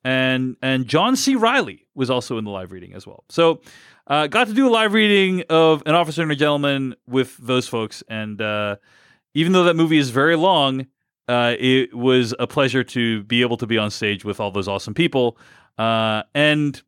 And 0.05 0.57
and 0.63 0.87
John 0.87 1.17
C. 1.17 1.35
Reilly 1.35 1.87
was 1.95 2.09
also 2.09 2.39
in 2.39 2.45
the 2.45 2.51
live 2.51 2.71
reading 2.71 2.95
as 2.95 3.07
well. 3.07 3.25
So 3.29 3.61
got 4.09 4.47
to 4.47 4.55
do 4.55 4.69
a 4.69 4.71
live 4.71 4.95
reading 4.95 5.43
of 5.51 5.83
An 5.85 5.95
Officer 5.95 6.23
and 6.23 6.31
a 6.31 6.37
Gentleman 6.37 6.95
with 7.07 7.37
those 7.39 7.67
folks. 7.67 8.03
And 8.09 8.41
even 9.35 9.53
though 9.53 9.65
that 9.65 9.75
movie 9.75 9.99
is 9.99 10.11
very 10.11 10.37
long, 10.37 10.87
uh, 11.29 11.55
it 11.59 11.95
was 11.95 12.35
a 12.39 12.47
pleasure 12.47 12.83
to 12.83 13.23
be 13.25 13.43
able 13.43 13.59
to 13.59 13.67
be 13.67 13.77
on 13.77 13.91
stage 13.91 14.25
with 14.25 14.41
all 14.41 14.51
those 14.51 14.67
awesome 14.67 14.95
people. 14.95 15.37
Uh, 15.77 16.23
and 16.35 16.83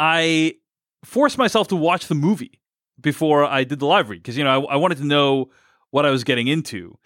I 0.00 0.54
forced 1.04 1.36
myself 1.36 1.68
to 1.68 1.76
watch 1.76 2.06
the 2.06 2.14
movie 2.14 2.58
before 2.98 3.44
I 3.44 3.64
did 3.64 3.80
the 3.80 3.86
live 3.86 4.08
read 4.08 4.22
because 4.22 4.36
you 4.38 4.42
know 4.42 4.66
I, 4.66 4.72
I 4.72 4.76
wanted 4.76 4.98
to 4.98 5.04
know 5.04 5.50
what 5.90 6.06
I 6.06 6.10
was 6.10 6.24
getting 6.24 6.48
into, 6.48 6.96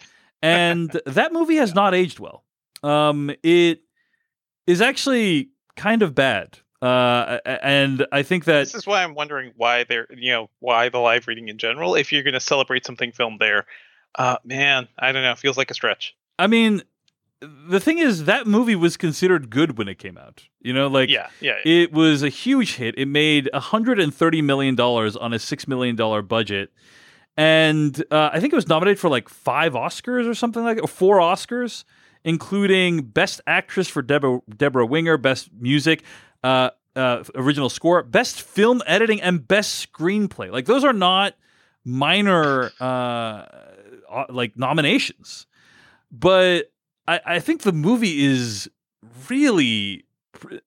and 0.41 0.89
that 1.05 1.33
movie 1.33 1.57
has 1.57 1.75
not 1.75 1.93
aged 1.93 2.19
well. 2.19 2.45
Um, 2.83 3.31
it 3.43 3.81
is 4.65 4.79
actually 4.79 5.49
kind 5.75 6.03
of 6.03 6.15
bad, 6.15 6.57
uh, 6.81 7.39
and 7.45 8.07
I 8.13 8.23
think 8.23 8.45
that 8.45 8.59
This 8.59 8.75
is 8.75 8.87
why 8.87 9.03
I'm 9.03 9.13
wondering 9.13 9.51
why 9.57 9.83
they're, 9.83 10.07
you 10.15 10.31
know, 10.31 10.49
why 10.59 10.87
the 10.87 10.99
live 10.99 11.27
reading 11.27 11.49
in 11.49 11.57
general. 11.57 11.95
If 11.95 12.13
you're 12.13 12.23
going 12.23 12.33
to 12.33 12.39
celebrate 12.39 12.85
something 12.85 13.11
filmed 13.11 13.41
there, 13.41 13.65
uh, 14.17 14.37
man, 14.45 14.87
I 14.97 15.11
don't 15.11 15.23
know. 15.23 15.35
Feels 15.35 15.57
like 15.57 15.69
a 15.69 15.73
stretch. 15.73 16.15
I 16.39 16.47
mean, 16.47 16.81
the 17.67 17.79
thing 17.79 17.97
is 17.97 18.25
that 18.25 18.47
movie 18.47 18.75
was 18.75 18.97
considered 18.97 19.49
good 19.49 19.77
when 19.77 19.87
it 19.87 19.99
came 19.99 20.17
out. 20.17 20.43
You 20.61 20.73
know, 20.73 20.87
like 20.87 21.09
yeah, 21.09 21.27
yeah. 21.41 21.53
yeah. 21.63 21.83
It 21.83 21.93
was 21.93 22.23
a 22.23 22.29
huge 22.29 22.75
hit. 22.75 22.95
It 22.97 23.07
made 23.07 23.49
130 23.53 24.41
million 24.41 24.75
dollars 24.75 25.15
on 25.15 25.33
a 25.33 25.39
six 25.39 25.67
million 25.67 25.95
dollar 25.95 26.21
budget, 26.21 26.71
and 27.37 28.03
uh, 28.11 28.29
I 28.33 28.39
think 28.39 28.53
it 28.53 28.55
was 28.55 28.67
nominated 28.67 28.99
for 28.99 29.09
like 29.09 29.29
five 29.29 29.73
Oscars 29.73 30.29
or 30.29 30.33
something 30.33 30.63
like, 30.63 30.77
that, 30.77 30.83
or 30.83 30.87
four 30.87 31.17
Oscars, 31.17 31.83
including 32.23 33.03
Best 33.03 33.41
Actress 33.47 33.87
for 33.87 34.01
Deborah 34.01 34.39
Deborah 34.55 34.85
Winger, 34.85 35.17
Best 35.17 35.49
Music, 35.53 36.03
uh, 36.43 36.71
uh, 36.95 37.23
Original 37.35 37.69
Score, 37.69 38.03
Best 38.03 38.41
Film 38.41 38.81
Editing, 38.85 39.21
and 39.21 39.47
Best 39.47 39.91
Screenplay. 39.91 40.51
Like 40.51 40.65
those 40.65 40.83
are 40.83 40.93
not 40.93 41.35
minor 41.83 42.71
uh, 42.79 42.83
uh, 44.09 44.25
like 44.29 44.57
nominations, 44.57 45.45
but 46.11 46.71
I, 47.07 47.19
I 47.25 47.39
think 47.39 47.61
the 47.61 47.73
movie 47.73 48.23
is 48.25 48.69
really 49.29 50.03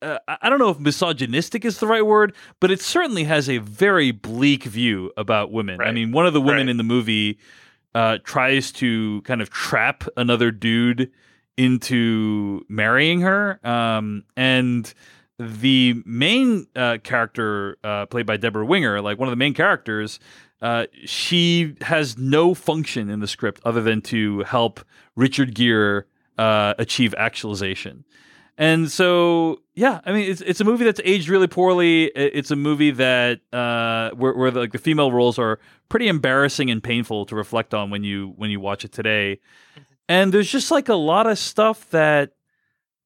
uh, 0.00 0.18
I 0.26 0.49
don't 0.49 0.59
know 0.59 0.71
if 0.71 0.78
misogynistic 0.78 1.64
is 1.64 1.78
the 1.78 1.87
right 1.87 2.04
word, 2.07 2.35
but 2.59 2.71
it 2.71 2.80
certainly 2.80 3.25
has 3.25 3.50
a 3.50 3.59
very 3.59 4.12
bleak 4.12 4.64
view 4.64 5.12
about 5.16 5.52
women. 5.52 5.80
I 5.83 5.92
mean, 5.92 6.11
one 6.12 6.26
of 6.26 6.33
the 6.33 6.40
women 6.40 6.66
Right. 6.66 6.68
in 6.71 6.76
the 6.78 6.85
movie 6.85 7.38
uh, 7.95 8.18
tries 8.25 8.73
to 8.73 9.21
kind 9.23 9.42
of 9.42 9.50
trap 9.50 10.04
another 10.16 10.50
dude 10.50 11.11
into 11.59 12.64
marrying 12.68 13.21
her, 13.21 13.61
um, 13.66 14.25
and 14.37 14.92
the 15.38 16.00
main 16.07 16.66
uh, 16.75 16.99
character, 17.02 17.76
uh, 17.85 18.07
played 18.07 18.26
by 18.26 18.37
Deborah 18.37 18.64
Winger, 18.64 19.00
like 19.00 19.18
one 19.18 19.28
of 19.28 19.33
the 19.33 19.37
main 19.37 19.54
characters, 19.54 20.18
uh, 20.62 20.87
she 21.04 21.75
has 21.83 22.16
no 22.16 22.54
function 22.54 23.11
in 23.11 23.21
the 23.21 23.28
script 23.28 23.61
other 23.64 23.83
than 23.83 24.00
to 24.02 24.40
help 24.45 24.80
Richard 25.14 25.54
Gere 25.54 26.04
uh, 26.38 26.75
achieve 26.78 27.14
actualization. 27.18 28.04
And 28.57 28.90
so, 28.90 29.61
yeah, 29.75 30.00
I 30.04 30.12
mean, 30.12 30.28
it's 30.28 30.40
it's 30.40 30.61
a 30.61 30.64
movie 30.64 30.85
that's 30.85 31.00
aged 31.04 31.28
really 31.28 31.47
poorly. 31.47 32.07
It's 32.07 32.50
a 32.50 32.57
movie 32.57 32.90
that 32.90 33.40
uh, 33.52 34.11
where, 34.16 34.33
where 34.33 34.50
the, 34.50 34.61
like 34.61 34.73
the 34.73 34.78
female 34.78 35.12
roles 35.12 35.38
are 35.38 35.61
pretty 35.88 36.09
embarrassing 36.09 36.68
and 36.68 36.83
painful 36.83 37.26
to 37.26 37.37
reflect 37.37 37.73
on 37.73 37.90
when 37.90 38.02
you 38.02 38.33
when 38.37 38.50
you 38.50 38.59
watch 38.59 38.85
it 38.85 38.90
today. 38.90 39.38
And 40.09 40.35
there's 40.35 40.50
just 40.50 40.73
like 40.73 40.88
a 40.88 40.95
lot 40.95 41.28
of 41.28 41.38
stuff 41.38 41.88
that 41.90 42.33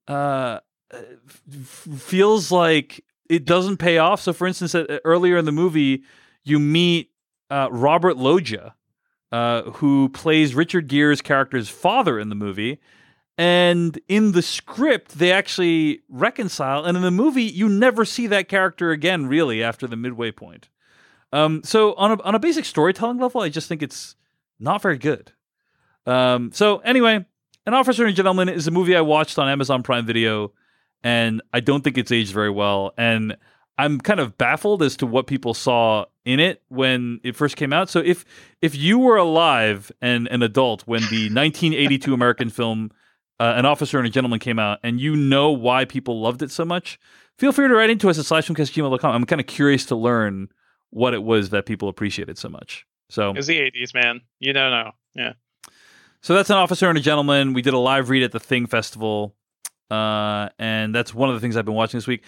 uh, 0.09 0.61
f- 0.91 1.43
f- 1.53 2.01
feels 2.01 2.51
like 2.51 3.05
it 3.29 3.45
doesn't 3.45 3.77
pay 3.77 3.99
off. 3.99 4.23
So, 4.23 4.33
for 4.33 4.47
instance, 4.47 4.75
earlier 5.05 5.37
in 5.37 5.45
the 5.45 5.53
movie, 5.53 6.03
you 6.45 6.59
meet 6.59 7.11
uh, 7.51 7.69
Robert 7.71 8.17
Loggia, 8.17 8.75
uh, 9.33 9.63
who 9.73 10.09
plays 10.09 10.55
Richard 10.55 10.89
Gere's 10.89 11.21
character's 11.21 11.69
father 11.69 12.19
in 12.19 12.31
the 12.31 12.35
movie. 12.35 12.79
And 13.39 13.99
in 14.09 14.33
the 14.33 14.43
script, 14.43 15.19
they 15.19 15.33
actually 15.33 16.01
reconcile. 16.09 16.85
And 16.85 16.97
in 16.97 17.03
the 17.03 17.11
movie, 17.11 17.45
you 17.45 17.69
never 17.69 18.05
see 18.05 18.27
that 18.27 18.49
character 18.49 18.91
again, 18.91 19.27
really, 19.27 19.63
after 19.63 19.87
the 19.87 19.97
midway 19.97 20.31
point. 20.31 20.69
Um, 21.33 21.63
so, 21.65 21.95
on 21.95 22.13
a, 22.13 22.23
on 22.23 22.35
a 22.35 22.39
basic 22.39 22.67
storytelling 22.67 23.19
level, 23.19 23.41
I 23.41 23.49
just 23.49 23.69
think 23.69 23.83
it's 23.83 24.17
not 24.61 24.83
very 24.83 24.99
good. 24.99 25.33
Um, 26.05 26.53
so, 26.53 26.79
anyway, 26.79 27.25
An 27.65 27.75
Officer 27.75 28.05
and 28.05 28.15
Gentleman 28.15 28.51
is 28.51 28.67
a 28.67 28.71
movie 28.71 28.95
I 28.95 29.01
watched 29.01 29.39
on 29.39 29.49
Amazon 29.49 29.83
Prime 29.83 30.05
Video, 30.05 30.53
and 31.03 31.41
I 31.55 31.61
don't 31.61 31.83
think 31.83 31.97
it's 31.97 32.13
aged 32.13 32.35
very 32.35 32.51
well. 32.51 32.93
And 32.99 33.37
I'm 33.79 33.99
kind 33.99 34.21
of 34.21 34.37
baffled 34.37 34.83
as 34.83 34.97
to 34.99 35.07
what 35.07 35.27
people 35.27 35.55
saw 35.55 36.05
in 36.25 36.39
it 36.39 36.63
when 36.69 37.21
it 37.25 37.35
first 37.35 37.57
came 37.57 37.73
out. 37.73 37.89
So 37.89 38.01
if 38.01 38.25
if 38.61 38.77
you 38.77 38.99
were 38.99 39.17
alive 39.17 39.91
and 40.01 40.29
an 40.29 40.43
adult 40.43 40.83
when 40.83 41.01
the 41.03 41.31
1982 41.31 42.15
American 42.15 42.51
film 42.51 42.93
uh, 43.43 43.55
An 43.57 43.67
Officer 43.67 43.99
and 43.99 44.07
a 44.07 44.11
Gentleman 44.11 44.39
came 44.39 44.61
out, 44.61 44.79
and 44.85 45.01
you 45.01 45.17
know 45.17 45.51
why 45.51 45.85
people 45.85 46.21
loved 46.21 46.43
it 46.43 46.51
so 46.53 46.65
much, 46.65 46.97
feel 47.39 47.51
free 47.51 47.67
to 47.67 47.75
write 47.75 47.91
into 47.91 48.09
us 48.09 48.17
at 48.17 48.25
slashfilmcast.gmail.com. 48.25 49.15
I'm 49.15 49.27
kind 49.27 49.41
of 49.41 49.49
curious 49.49 49.85
to 49.87 49.97
learn 49.97 50.49
what 50.91 51.13
it 51.13 51.25
was 51.25 51.51
that 51.51 51.67
people 51.67 51.89
appreciated 51.89 52.39
so 52.39 52.49
much. 52.49 52.87
So 53.11 53.31
It 53.31 53.37
was 53.37 53.49
the 53.49 53.59
80s, 53.59 53.95
man. 53.95 54.21
You 54.39 54.53
don't 54.53 54.71
know. 54.71 54.93
Yeah. 55.15 55.33
so 56.21 56.35
that's 56.35 56.51
an 56.51 56.57
officer 56.57 56.89
and 56.89 56.97
a 56.97 57.01
gentleman. 57.01 57.53
We 57.53 57.63
did 57.63 57.75
a 57.75 57.79
live 57.79 58.11
read 58.11 58.23
at 58.23 58.31
the 58.31 58.39
Thing 58.39 58.67
Festival, 58.67 59.35
uh, 59.91 60.49
and 60.61 60.95
that's 60.95 61.13
one 61.13 61.29
of 61.29 61.35
the 61.35 61.41
things 61.41 61.57
I've 61.57 61.65
been 61.65 61.75
watching 61.75 61.99
this 61.99 62.07
week. 62.07 62.23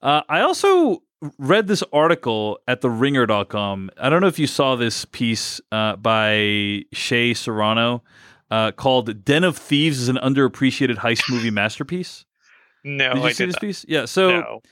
Uh, 0.00 0.22
I 0.28 0.40
also 0.42 1.02
read 1.36 1.66
this 1.66 1.82
article 1.92 2.60
at 2.68 2.80
the 2.80 2.88
theringer.com. 2.88 3.90
I 3.98 4.08
don't 4.08 4.20
know 4.20 4.28
if 4.28 4.38
you 4.38 4.46
saw 4.46 4.76
this 4.76 5.04
piece 5.04 5.60
uh, 5.72 5.96
by 5.96 6.84
Shea 6.92 7.34
Serrano 7.34 8.04
uh, 8.50 8.72
called 8.72 9.24
"Den 9.24 9.44
of 9.44 9.56
Thieves" 9.56 10.00
is 10.00 10.08
an 10.08 10.16
underappreciated 10.16 10.96
heist 10.96 11.30
movie 11.30 11.50
masterpiece. 11.50 12.24
No, 12.84 13.14
did 13.14 13.22
you 13.22 13.28
I 13.28 13.32
see 13.32 13.46
this 13.46 13.54
not. 13.54 13.60
piece? 13.60 13.84
Yeah. 13.88 14.04
So 14.06 14.40
no. 14.40 14.62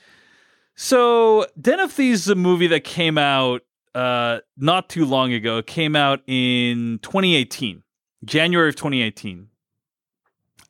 so, 0.75 1.45
Den 1.59 1.79
of 1.79 1.91
Thieves 1.91 2.21
is 2.21 2.29
a 2.29 2.35
movie 2.35 2.67
that 2.67 2.83
came 2.83 3.17
out 3.17 3.61
uh, 3.95 4.39
not 4.57 4.89
too 4.89 5.05
long 5.05 5.33
ago. 5.33 5.57
It 5.57 5.67
came 5.67 5.95
out 5.95 6.21
in 6.27 6.99
2018, 7.01 7.83
January 8.25 8.69
of 8.69 8.75
2018. 8.75 9.47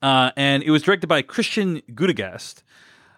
Uh, 0.01 0.31
and 0.37 0.63
it 0.63 0.71
was 0.71 0.81
directed 0.81 1.07
by 1.07 1.21
Christian 1.21 1.81
Gudegast. 1.91 2.63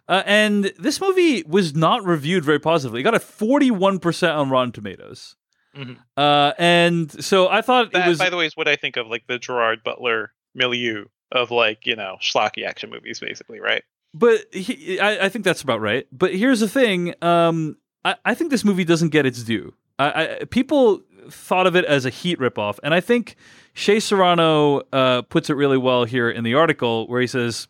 Uh, 0.07 0.24
and 0.25 0.74
this 0.79 1.00
movie 1.00 1.43
was 1.43 1.75
not 1.75 2.03
reviewed 2.03 2.43
very 2.43 2.60
positively. 2.60 3.01
It 3.01 3.03
got 3.03 3.15
a 3.15 3.19
41% 3.19 4.36
on 4.36 4.50
Rotten 4.50 4.71
Tomatoes. 4.71 5.36
Mhm. 5.75 5.98
Uh, 6.18 6.54
and 6.58 7.24
so 7.24 7.48
I 7.48 7.62
thought 7.62 7.92
That, 7.94 8.06
it 8.06 8.10
was. 8.10 8.20
by 8.20 8.30
the 8.30 8.38
way, 8.38 8.46
is 8.46 8.58
what 8.58 8.68
I 8.68 8.75
think 8.75 8.98
of 8.98 9.08
like 9.08 9.25
the 9.28 9.40
Gerard 9.40 9.84
Butler 9.84 10.32
milieu 10.54 11.06
of 11.32 11.50
like, 11.51 11.86
you 11.86 11.96
know, 11.96 12.18
schlocky 12.22 12.66
action 12.66 12.90
movies, 12.90 13.20
basically, 13.20 13.60
right? 13.60 13.84
but 14.13 14.54
he, 14.54 15.00
I, 15.00 15.28
I 15.28 15.30
think 15.30 15.46
that's 15.46 15.62
about 15.62 15.80
right. 15.80 16.06
But 16.12 16.36
here's 16.36 16.60
the 16.60 16.68
thing: 16.68 17.13
um, 17.22 17.78
I, 18.04 18.16
I 18.25 18.34
think 18.36 18.51
this 18.51 18.66
movie 18.66 18.84
doesn't 18.84 19.10
get 19.10 19.25
its 19.25 19.44
due. 19.44 19.74
I, 19.98 20.38
I, 20.42 20.44
people 20.46 21.01
thought 21.30 21.68
of 21.68 21.75
it 21.78 21.86
as 21.86 22.06
a 22.06 22.10
Heat 22.10 22.38
ripoff, 22.40 22.78
and 22.84 22.94
I 22.94 23.00
think 23.00 23.38
Shea 23.74 24.01
Serrano 24.01 24.82
uh, 24.92 25.22
puts 25.22 25.50
it 25.50 25.54
really 25.54 25.78
well 25.78 26.04
here 26.04 26.30
in 26.30 26.44
the 26.44 26.56
article, 26.56 27.08
where 27.08 27.22
he 27.22 27.28
says 27.28 27.70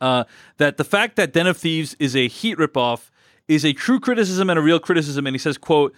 uh, 0.00 0.24
that 0.56 0.76
the 0.78 0.84
fact 0.84 1.14
that 1.16 1.32
Den 1.32 1.46
of 1.46 1.56
Thieves 1.56 1.94
is 2.00 2.16
a 2.16 2.26
Heat 2.26 2.58
ripoff 2.58 3.10
is 3.46 3.64
a 3.64 3.72
true 3.72 4.00
criticism 4.00 4.50
and 4.50 4.58
a 4.58 4.62
real 4.62 4.80
criticism. 4.80 5.26
And 5.26 5.34
he 5.34 5.38
says, 5.38 5.58
"quote 5.58 5.94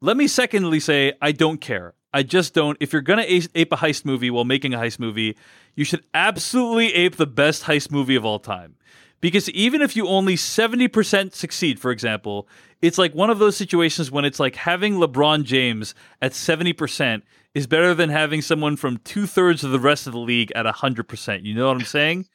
Let 0.00 0.16
me 0.16 0.28
secondly 0.28 0.80
say 0.80 1.14
I 1.22 1.32
don't 1.32 1.60
care. 1.60 1.94
I 2.12 2.22
just 2.22 2.54
don't. 2.54 2.76
If 2.80 2.92
you're 2.92 3.02
gonna 3.02 3.24
ape 3.26 3.72
a 3.72 3.76
heist 3.76 4.04
movie 4.04 4.30
while 4.30 4.44
making 4.44 4.74
a 4.74 4.78
heist 4.78 4.98
movie, 4.98 5.36
you 5.74 5.84
should 5.84 6.04
absolutely 6.12 6.94
ape 6.94 7.16
the 7.16 7.26
best 7.26 7.64
heist 7.64 7.90
movie 7.90 8.16
of 8.16 8.24
all 8.24 8.38
time." 8.38 8.76
Because 9.22 9.48
even 9.50 9.80
if 9.80 9.96
you 9.96 10.06
only 10.06 10.36
70% 10.36 11.34
succeed, 11.34 11.80
for 11.80 11.90
example, 11.90 12.46
it's 12.82 12.98
like 12.98 13.14
one 13.14 13.30
of 13.30 13.38
those 13.38 13.56
situations 13.56 14.10
when 14.10 14.26
it's 14.26 14.38
like 14.38 14.56
having 14.56 14.94
LeBron 14.94 15.44
James 15.44 15.94
at 16.20 16.32
70% 16.32 17.22
is 17.54 17.66
better 17.66 17.94
than 17.94 18.10
having 18.10 18.42
someone 18.42 18.76
from 18.76 18.98
two 18.98 19.26
thirds 19.26 19.64
of 19.64 19.70
the 19.70 19.80
rest 19.80 20.06
of 20.06 20.12
the 20.12 20.18
league 20.18 20.52
at 20.54 20.66
100%. 20.66 21.44
You 21.44 21.54
know 21.54 21.68
what 21.68 21.78
I'm 21.78 21.84
saying? 21.84 22.26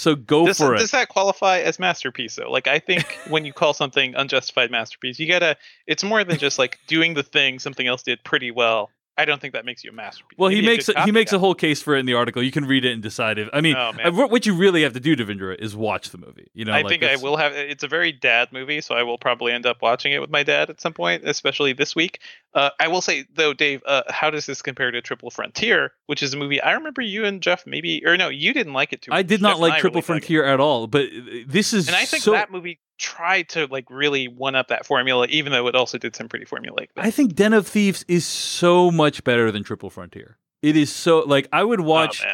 So 0.00 0.14
go 0.14 0.46
does, 0.46 0.56
for 0.56 0.74
it. 0.74 0.78
Does 0.78 0.92
that 0.92 1.10
qualify 1.10 1.58
as 1.58 1.78
masterpiece 1.78 2.36
though? 2.36 2.50
Like 2.50 2.66
I 2.66 2.78
think 2.78 3.18
when 3.28 3.44
you 3.44 3.52
call 3.52 3.74
something 3.74 4.14
unjustified 4.14 4.70
masterpiece, 4.70 5.18
you 5.18 5.28
gotta. 5.28 5.58
It's 5.86 6.02
more 6.02 6.24
than 6.24 6.38
just 6.38 6.58
like 6.58 6.78
doing 6.86 7.12
the 7.12 7.22
thing 7.22 7.58
something 7.58 7.86
else 7.86 8.02
did 8.02 8.24
pretty 8.24 8.50
well 8.50 8.88
I 9.20 9.24
don't 9.26 9.40
think 9.40 9.52
that 9.52 9.64
makes 9.66 9.84
you 9.84 9.90
a 9.90 9.92
masterpiece. 9.92 10.38
Well, 10.38 10.48
he 10.48 10.62
makes 10.62 10.88
a, 10.88 11.04
he 11.04 11.12
makes 11.12 11.32
a 11.32 11.38
whole 11.38 11.54
case 11.54 11.82
for 11.82 11.94
it 11.94 12.00
in 12.00 12.06
the 12.06 12.14
article. 12.14 12.42
You 12.42 12.50
can 12.50 12.64
read 12.64 12.84
it 12.84 12.92
and 12.92 13.02
decide 13.02 13.38
if. 13.38 13.48
I 13.52 13.60
mean, 13.60 13.76
oh, 13.76 13.92
what 14.12 14.46
you 14.46 14.54
really 14.54 14.82
have 14.82 14.94
to 14.94 15.00
do, 15.00 15.14
Devindra, 15.14 15.56
is 15.58 15.76
watch 15.76 16.10
the 16.10 16.18
movie. 16.18 16.50
You 16.54 16.64
know, 16.64 16.72
I 16.72 16.82
like 16.82 16.88
think 16.88 17.04
I 17.04 17.16
will 17.16 17.36
have. 17.36 17.52
It's 17.52 17.84
a 17.84 17.88
very 17.88 18.12
dad 18.12 18.48
movie, 18.50 18.80
so 18.80 18.94
I 18.94 19.02
will 19.02 19.18
probably 19.18 19.52
end 19.52 19.66
up 19.66 19.82
watching 19.82 20.12
it 20.12 20.20
with 20.20 20.30
my 20.30 20.42
dad 20.42 20.70
at 20.70 20.80
some 20.80 20.94
point, 20.94 21.28
especially 21.28 21.72
this 21.74 21.94
week. 21.94 22.20
Uh, 22.54 22.70
I 22.80 22.88
will 22.88 23.02
say 23.02 23.26
though, 23.34 23.52
Dave, 23.52 23.82
uh, 23.86 24.02
how 24.08 24.30
does 24.30 24.46
this 24.46 24.62
compare 24.62 24.90
to 24.90 25.00
Triple 25.02 25.30
Frontier, 25.30 25.92
which 26.06 26.22
is 26.22 26.34
a 26.34 26.36
movie 26.36 26.60
I 26.60 26.72
remember 26.72 27.02
you 27.02 27.24
and 27.24 27.42
Jeff 27.42 27.66
maybe, 27.66 28.04
or 28.06 28.16
no, 28.16 28.28
you 28.28 28.52
didn't 28.52 28.72
like 28.72 28.92
it 28.92 29.02
too. 29.02 29.12
I 29.12 29.22
did 29.22 29.42
not 29.42 29.52
Jeff 29.52 29.60
like 29.60 29.80
Triple 29.80 29.98
really 29.98 30.20
Frontier 30.20 30.44
at 30.44 30.60
all, 30.60 30.86
but 30.86 31.06
this 31.46 31.72
is 31.72 31.88
and 31.88 31.96
I 31.96 32.06
think 32.06 32.22
so... 32.22 32.32
that 32.32 32.50
movie 32.50 32.80
tried 33.00 33.48
to 33.48 33.66
like 33.66 33.86
really 33.90 34.28
one 34.28 34.54
up 34.54 34.68
that 34.68 34.86
formula, 34.86 35.26
even 35.28 35.52
though 35.52 35.66
it 35.66 35.74
also 35.74 35.98
did 35.98 36.14
some 36.14 36.28
pretty 36.28 36.44
formulaic. 36.44 36.90
Things. 36.92 37.06
I 37.06 37.10
think 37.10 37.34
Den 37.34 37.52
of 37.52 37.66
Thieves 37.66 38.04
is 38.06 38.24
so 38.24 38.90
much 38.90 39.24
better 39.24 39.50
than 39.50 39.64
Triple 39.64 39.90
Frontier. 39.90 40.36
It 40.62 40.76
is 40.76 40.92
so 40.92 41.20
like 41.20 41.48
I 41.52 41.64
would 41.64 41.80
watch 41.80 42.24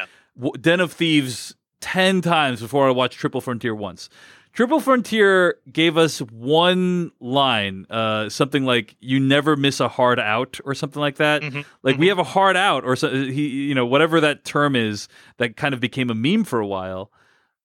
oh, 0.43 0.51
Den 0.59 0.79
of 0.79 0.91
Thieves 0.91 1.55
ten 1.81 2.21
times 2.21 2.61
before 2.61 2.87
I 2.87 2.91
watch 2.91 3.15
Triple 3.15 3.41
Frontier 3.41 3.73
once. 3.73 4.09
Triple 4.51 4.79
Frontier 4.79 5.59
gave 5.71 5.97
us 5.97 6.19
one 6.19 7.11
line, 7.19 7.85
uh, 7.89 8.27
something 8.27 8.65
like 8.65 8.95
"You 8.99 9.19
never 9.19 9.55
miss 9.55 9.79
a 9.79 9.87
hard 9.87 10.19
out" 10.19 10.59
or 10.65 10.73
something 10.73 10.99
like 10.99 11.17
that. 11.17 11.43
Mm-hmm. 11.43 11.61
Like 11.83 11.93
mm-hmm. 11.93 12.01
we 12.01 12.07
have 12.07 12.19
a 12.19 12.23
hard 12.23 12.57
out, 12.57 12.83
or 12.83 12.95
so, 12.95 13.09
he, 13.09 13.47
you 13.47 13.75
know, 13.75 13.85
whatever 13.85 14.19
that 14.19 14.43
term 14.43 14.75
is 14.75 15.07
that 15.37 15.55
kind 15.55 15.73
of 15.73 15.79
became 15.79 16.09
a 16.09 16.15
meme 16.15 16.43
for 16.43 16.59
a 16.59 16.67
while. 16.67 17.11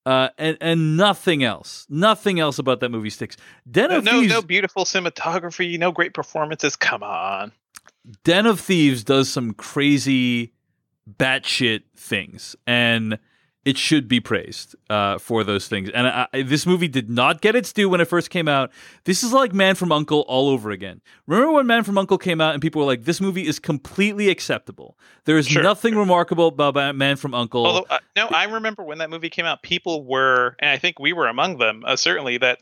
Uh, 0.05 0.31
and 0.37 0.57
and 0.61 0.97
nothing 0.97 1.45
else, 1.45 1.87
nothing 1.89 2.41
else 2.41 2.59
about 2.59 2.81
that 2.81 2.89
movie 2.89 3.11
sticks. 3.11 3.37
Den 3.71 3.93
of 3.93 4.03
no, 4.05 4.21
Thieves, 4.21 4.33
no 4.33 4.43
beautiful 4.43 4.85
cinematography, 4.85 5.79
no 5.79 5.93
great 5.93 6.13
performances. 6.13 6.75
Come 6.75 7.05
on, 7.05 7.53
Den 8.25 8.47
of 8.47 8.59
Thieves 8.59 9.05
does 9.05 9.29
some 9.29 9.55
crazy, 9.55 10.55
batshit 11.09 11.83
things, 11.97 12.57
and 12.67 13.19
it 13.65 13.79
should 13.79 14.09
be 14.09 14.21
praised 14.21 14.75
uh, 14.91 15.19
for 15.19 15.45
those 15.45 15.69
things. 15.69 15.89
And 15.91 16.07
I, 16.09 16.27
I, 16.33 16.43
this 16.43 16.67
movie 16.67 16.89
did 16.89 17.09
not 17.09 17.41
get 17.41 17.55
its 17.55 17.73
due 17.73 17.89
when 17.89 18.01
it 18.01 18.07
first 18.07 18.31
came 18.31 18.49
out. 18.49 18.73
This 19.05 19.23
is 19.23 19.33
like 19.33 19.53
Man 19.53 19.75
from 19.77 19.93
Uncle 19.93 20.21
all 20.23 20.49
over 20.49 20.71
again. 20.71 21.01
Remember 21.27 21.53
when 21.53 21.67
Man 21.67 21.85
from 21.85 21.97
Uncle 21.97 22.19
came 22.19 22.41
out 22.41 22.55
and 22.55 22.63
people 22.63 22.81
were 22.81 22.87
like, 22.87 23.05
"This 23.05 23.21
movie 23.21 23.47
is 23.47 23.59
completely 23.59 24.31
acceptable. 24.31 24.99
There 25.25 25.39
is 25.39 25.47
sure, 25.47 25.63
nothing 25.63 25.95
remarkable 25.95 26.49
about 26.49 26.97
Man 26.97 27.17
from 27.17 27.35
Uncle." 27.35 27.65
Although, 27.65 27.87
uh, 27.89 27.99
no, 28.17 28.27
I 28.29 28.45
remember 28.45 28.83
when 28.83 28.99
that 28.99 29.11
movie 29.11 29.31
came 29.31 29.47
out, 29.47 29.63
people 29.63 30.05
were, 30.05 30.57
and 30.59 30.71
I 30.71 30.79
think 30.79 30.99
we 30.99 31.13
were 31.13 31.29
among 31.29 31.59
them, 31.59 31.85
uh, 31.87 31.95
certainly 31.95 32.39
that 32.39 32.61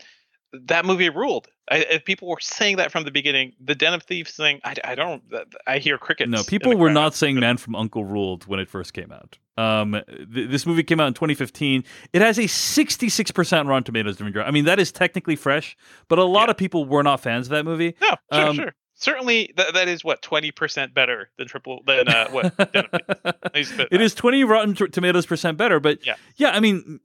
that 0.53 0.85
movie 0.85 1.09
ruled. 1.09 1.49
I, 1.71 2.03
people 2.05 2.29
were 2.29 2.41
saying 2.41 2.77
that 2.77 2.91
from 2.91 3.05
the 3.05 3.11
beginning. 3.11 3.53
The 3.61 3.75
Den 3.75 3.95
of 3.95 4.03
Thieves 4.03 4.33
thing, 4.33 4.61
I, 4.65 4.75
I 4.83 4.95
don't. 4.95 5.23
I 5.67 5.79
hear 5.79 5.99
crickets. 5.99 6.31
No, 6.31 6.43
people 6.43 6.77
were 6.77 6.91
not 6.91 7.15
saying 7.15 7.39
Man 7.39 7.57
from 7.57 7.77
Uncle 7.77 8.05
ruled 8.05 8.47
when 8.47 8.59
it 8.59 8.69
first 8.69 8.93
came 8.93 9.13
out. 9.13 9.39
Um, 9.57 10.01
th- 10.09 10.51
this 10.51 10.67
movie 10.67 10.83
came 10.83 10.99
out 10.99 11.09
in 11.09 11.15
2015. 11.15 11.85
It 12.13 12.23
has 12.23 12.39
a 12.39 12.43
66% 12.43 13.69
Rotten 13.69 13.85
Tomatoes. 13.85 14.21
I 14.21 14.51
mean, 14.51 14.65
that 14.65 14.81
is 14.81 14.91
technically 14.91 15.37
fresh, 15.37 15.77
but 16.09 16.19
a 16.19 16.25
lot 16.25 16.49
yeah. 16.49 16.53
of 16.53 16.57
people 16.57 16.87
were 16.87 17.03
not 17.03 17.21
fans 17.21 17.47
of 17.47 17.51
that 17.51 17.65
movie. 17.65 17.95
No, 18.01 18.17
sure, 18.33 18.47
um, 18.47 18.57
sure 18.57 18.75
certainly 19.01 19.53
th- 19.57 19.73
that 19.75 19.89
is 19.89 20.05
what 20.05 20.23
20% 20.23 20.95
better 20.95 21.31
than 21.37 21.49
triple 21.49 21.83
than 21.87 22.09
uh, 22.09 22.29
what 22.31 22.55
it 23.55 24.01
is 24.01 24.15
20 24.15 24.45
rotten 24.45 24.75
t- 24.75 24.89
tomatoes 24.89 25.27
percent 25.27 25.57
better 25.57 25.81
but 25.81 26.05
yeah 26.07 26.15
yeah 26.37 26.51
i 26.51 26.61
mean 26.61 27.01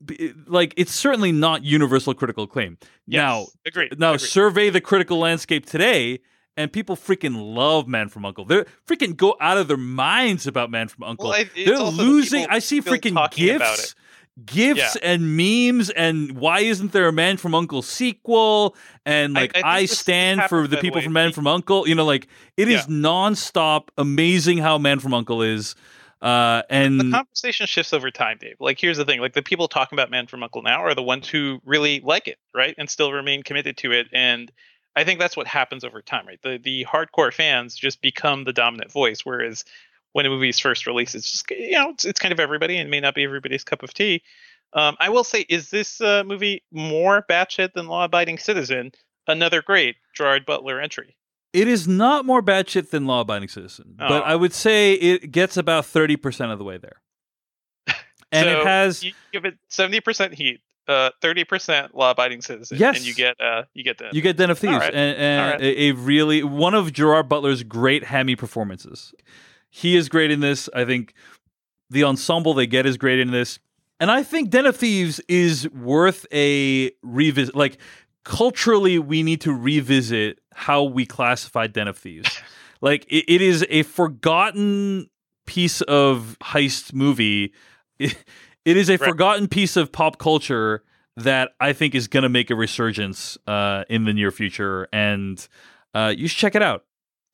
like 0.46 0.72
it's 0.76 0.94
certainly 0.94 1.32
not 1.32 1.64
universal 1.64 2.14
critical 2.14 2.44
acclaim 2.44 2.78
yes, 3.06 3.18
now 3.18 3.46
agreed 3.64 3.98
now 3.98 4.12
agreed. 4.14 4.26
survey 4.26 4.70
the 4.70 4.80
critical 4.80 5.18
landscape 5.18 5.66
today 5.66 6.20
and 6.56 6.72
people 6.72 6.96
freaking 6.96 7.54
love 7.54 7.86
Man 7.86 8.08
from 8.08 8.24
Uncle. 8.24 8.46
They're 8.46 8.64
freaking 8.86 9.14
go 9.14 9.36
out 9.40 9.58
of 9.58 9.68
their 9.68 9.76
minds 9.76 10.46
about 10.46 10.70
Man 10.70 10.88
from 10.88 11.04
Uncle. 11.04 11.28
Well, 11.28 11.44
They're 11.54 11.78
losing. 11.78 12.44
The 12.44 12.52
I 12.54 12.60
see 12.60 12.80
freaking 12.80 13.30
gifs 13.30 13.94
gifs 14.44 14.96
yeah. 14.96 15.14
and 15.14 15.36
memes 15.36 15.88
and 15.90 16.32
why 16.32 16.60
isn't 16.60 16.92
there 16.92 17.08
a 17.08 17.12
man 17.12 17.36
from 17.36 17.54
uncle 17.54 17.82
sequel? 17.82 18.76
And 19.06 19.34
like 19.34 19.56
i, 19.56 19.60
I, 19.60 19.76
I 19.78 19.84
stand 19.86 20.42
for 20.44 20.66
the 20.66 20.76
people 20.76 20.98
way. 20.98 21.04
from 21.04 21.14
man 21.14 21.32
from 21.32 21.46
uncle. 21.46 21.88
You 21.88 21.94
know 21.94 22.04
like 22.04 22.28
it 22.56 22.68
yeah. 22.68 22.78
is 22.78 22.86
nonstop 22.86 23.88
amazing 23.96 24.58
how 24.58 24.78
man 24.78 25.00
from 25.00 25.14
uncle 25.14 25.42
is. 25.42 25.74
Uh 26.20 26.62
and 26.68 27.00
the 27.00 27.10
conversation 27.10 27.66
shifts 27.66 27.92
over 27.92 28.10
time 28.10 28.38
dave. 28.38 28.56
Like 28.60 28.78
here's 28.78 28.98
the 28.98 29.04
thing. 29.04 29.20
Like 29.20 29.32
the 29.32 29.42
people 29.42 29.68
talking 29.68 29.96
about 29.96 30.10
man 30.10 30.26
from 30.26 30.42
uncle 30.42 30.62
now 30.62 30.82
are 30.82 30.94
the 30.94 31.02
ones 31.02 31.28
who 31.28 31.60
really 31.64 32.00
like 32.00 32.28
it 32.28 32.38
right 32.54 32.74
and 32.76 32.90
still 32.90 33.12
remain 33.12 33.42
committed 33.42 33.76
to 33.78 33.92
it. 33.92 34.08
And 34.12 34.52
i 34.96 35.04
think 35.04 35.20
that's 35.20 35.36
what 35.36 35.46
happens 35.46 35.84
over 35.84 36.02
time 36.02 36.26
right? 36.26 36.40
The 36.42 36.58
the 36.58 36.84
hardcore 36.84 37.32
fans 37.32 37.74
just 37.74 38.02
become 38.02 38.44
the 38.44 38.52
dominant 38.52 38.92
voice 38.92 39.24
whereas 39.24 39.64
when 40.16 40.24
a 40.24 40.30
movie 40.30 40.48
is 40.48 40.58
first 40.58 40.86
released. 40.86 41.14
It's 41.14 41.30
just 41.30 41.50
you 41.50 41.72
know 41.72 41.90
it's, 41.90 42.06
it's 42.06 42.18
kind 42.18 42.32
of 42.32 42.40
everybody 42.40 42.78
and 42.78 42.90
may 42.90 43.00
not 43.00 43.14
be 43.14 43.22
everybody's 43.22 43.62
cup 43.62 43.82
of 43.82 43.92
tea. 43.92 44.22
Um, 44.72 44.96
I 44.98 45.10
will 45.10 45.24
say, 45.24 45.44
is 45.50 45.68
this 45.68 46.00
uh, 46.00 46.24
movie 46.24 46.64
more 46.72 47.24
batshit 47.28 47.74
than 47.74 47.86
Law 47.86 48.06
Abiding 48.06 48.38
Citizen? 48.38 48.92
Another 49.28 49.60
great 49.60 49.96
Gerard 50.14 50.46
Butler 50.46 50.80
entry. 50.80 51.16
It 51.52 51.68
is 51.68 51.86
not 51.86 52.24
more 52.24 52.42
batshit 52.42 52.88
than 52.90 53.04
Law 53.04 53.20
Abiding 53.20 53.48
Citizen, 53.48 53.96
oh. 54.00 54.08
but 54.08 54.24
I 54.24 54.36
would 54.36 54.54
say 54.54 54.94
it 54.94 55.32
gets 55.32 55.58
about 55.58 55.84
thirty 55.84 56.16
percent 56.16 56.50
of 56.50 56.58
the 56.58 56.64
way 56.64 56.78
there. 56.78 57.02
And 58.32 58.46
so 58.46 58.60
it 58.60 58.66
has 58.66 59.04
you 59.04 59.12
give 59.32 59.44
it 59.44 59.58
seventy 59.68 60.00
percent 60.00 60.34
heat, 60.34 60.60
uh, 60.88 61.10
thirty 61.20 61.44
percent 61.44 61.94
law-abiding 61.94 62.40
citizen. 62.40 62.78
Yes, 62.78 62.96
and 62.96 63.06
you 63.06 63.14
get 63.14 63.40
uh, 63.40 63.64
you 63.74 63.84
get 63.84 63.98
the 63.98 64.08
you 64.12 64.20
get 64.20 64.36
Den 64.36 64.50
of 64.50 64.58
Thieves, 64.58 64.78
right. 64.78 64.92
and, 64.92 65.16
and 65.16 65.52
right. 65.52 65.60
a, 65.60 65.88
a, 65.88 65.92
really 65.92 66.42
one 66.42 66.74
of 66.74 66.92
Gerard 66.92 67.28
Butler's 67.28 67.62
great 67.62 68.04
hammy 68.04 68.34
performances. 68.34 69.14
He 69.76 69.94
is 69.94 70.08
great 70.08 70.30
in 70.30 70.40
this. 70.40 70.70
I 70.74 70.86
think 70.86 71.12
the 71.90 72.04
ensemble 72.04 72.54
they 72.54 72.66
get 72.66 72.86
is 72.86 72.96
great 72.96 73.18
in 73.18 73.30
this. 73.30 73.58
And 74.00 74.10
I 74.10 74.22
think 74.22 74.48
Den 74.48 74.64
of 74.64 74.74
Thieves 74.74 75.20
is 75.28 75.68
worth 75.68 76.24
a 76.32 76.92
revisit. 77.02 77.54
Like, 77.54 77.76
culturally, 78.24 78.98
we 78.98 79.22
need 79.22 79.42
to 79.42 79.52
revisit 79.52 80.38
how 80.54 80.82
we 80.82 81.04
classify 81.04 81.66
Den 81.66 81.88
of 81.88 81.98
Thieves. 81.98 82.40
like, 82.80 83.04
it, 83.10 83.26
it 83.28 83.42
is 83.42 83.66
a 83.68 83.82
forgotten 83.82 85.10
piece 85.44 85.82
of 85.82 86.38
heist 86.42 86.94
movie. 86.94 87.52
It, 87.98 88.16
it 88.64 88.78
is 88.78 88.88
a 88.88 88.92
right. 88.92 89.10
forgotten 89.10 89.46
piece 89.46 89.76
of 89.76 89.92
pop 89.92 90.16
culture 90.16 90.84
that 91.18 91.50
I 91.60 91.74
think 91.74 91.94
is 91.94 92.08
going 92.08 92.22
to 92.22 92.30
make 92.30 92.48
a 92.48 92.54
resurgence 92.54 93.36
uh, 93.46 93.84
in 93.90 94.04
the 94.04 94.14
near 94.14 94.30
future. 94.30 94.88
And 94.90 95.46
uh, 95.92 96.14
you 96.16 96.28
should 96.28 96.38
check 96.38 96.54
it 96.54 96.62
out. 96.62 96.86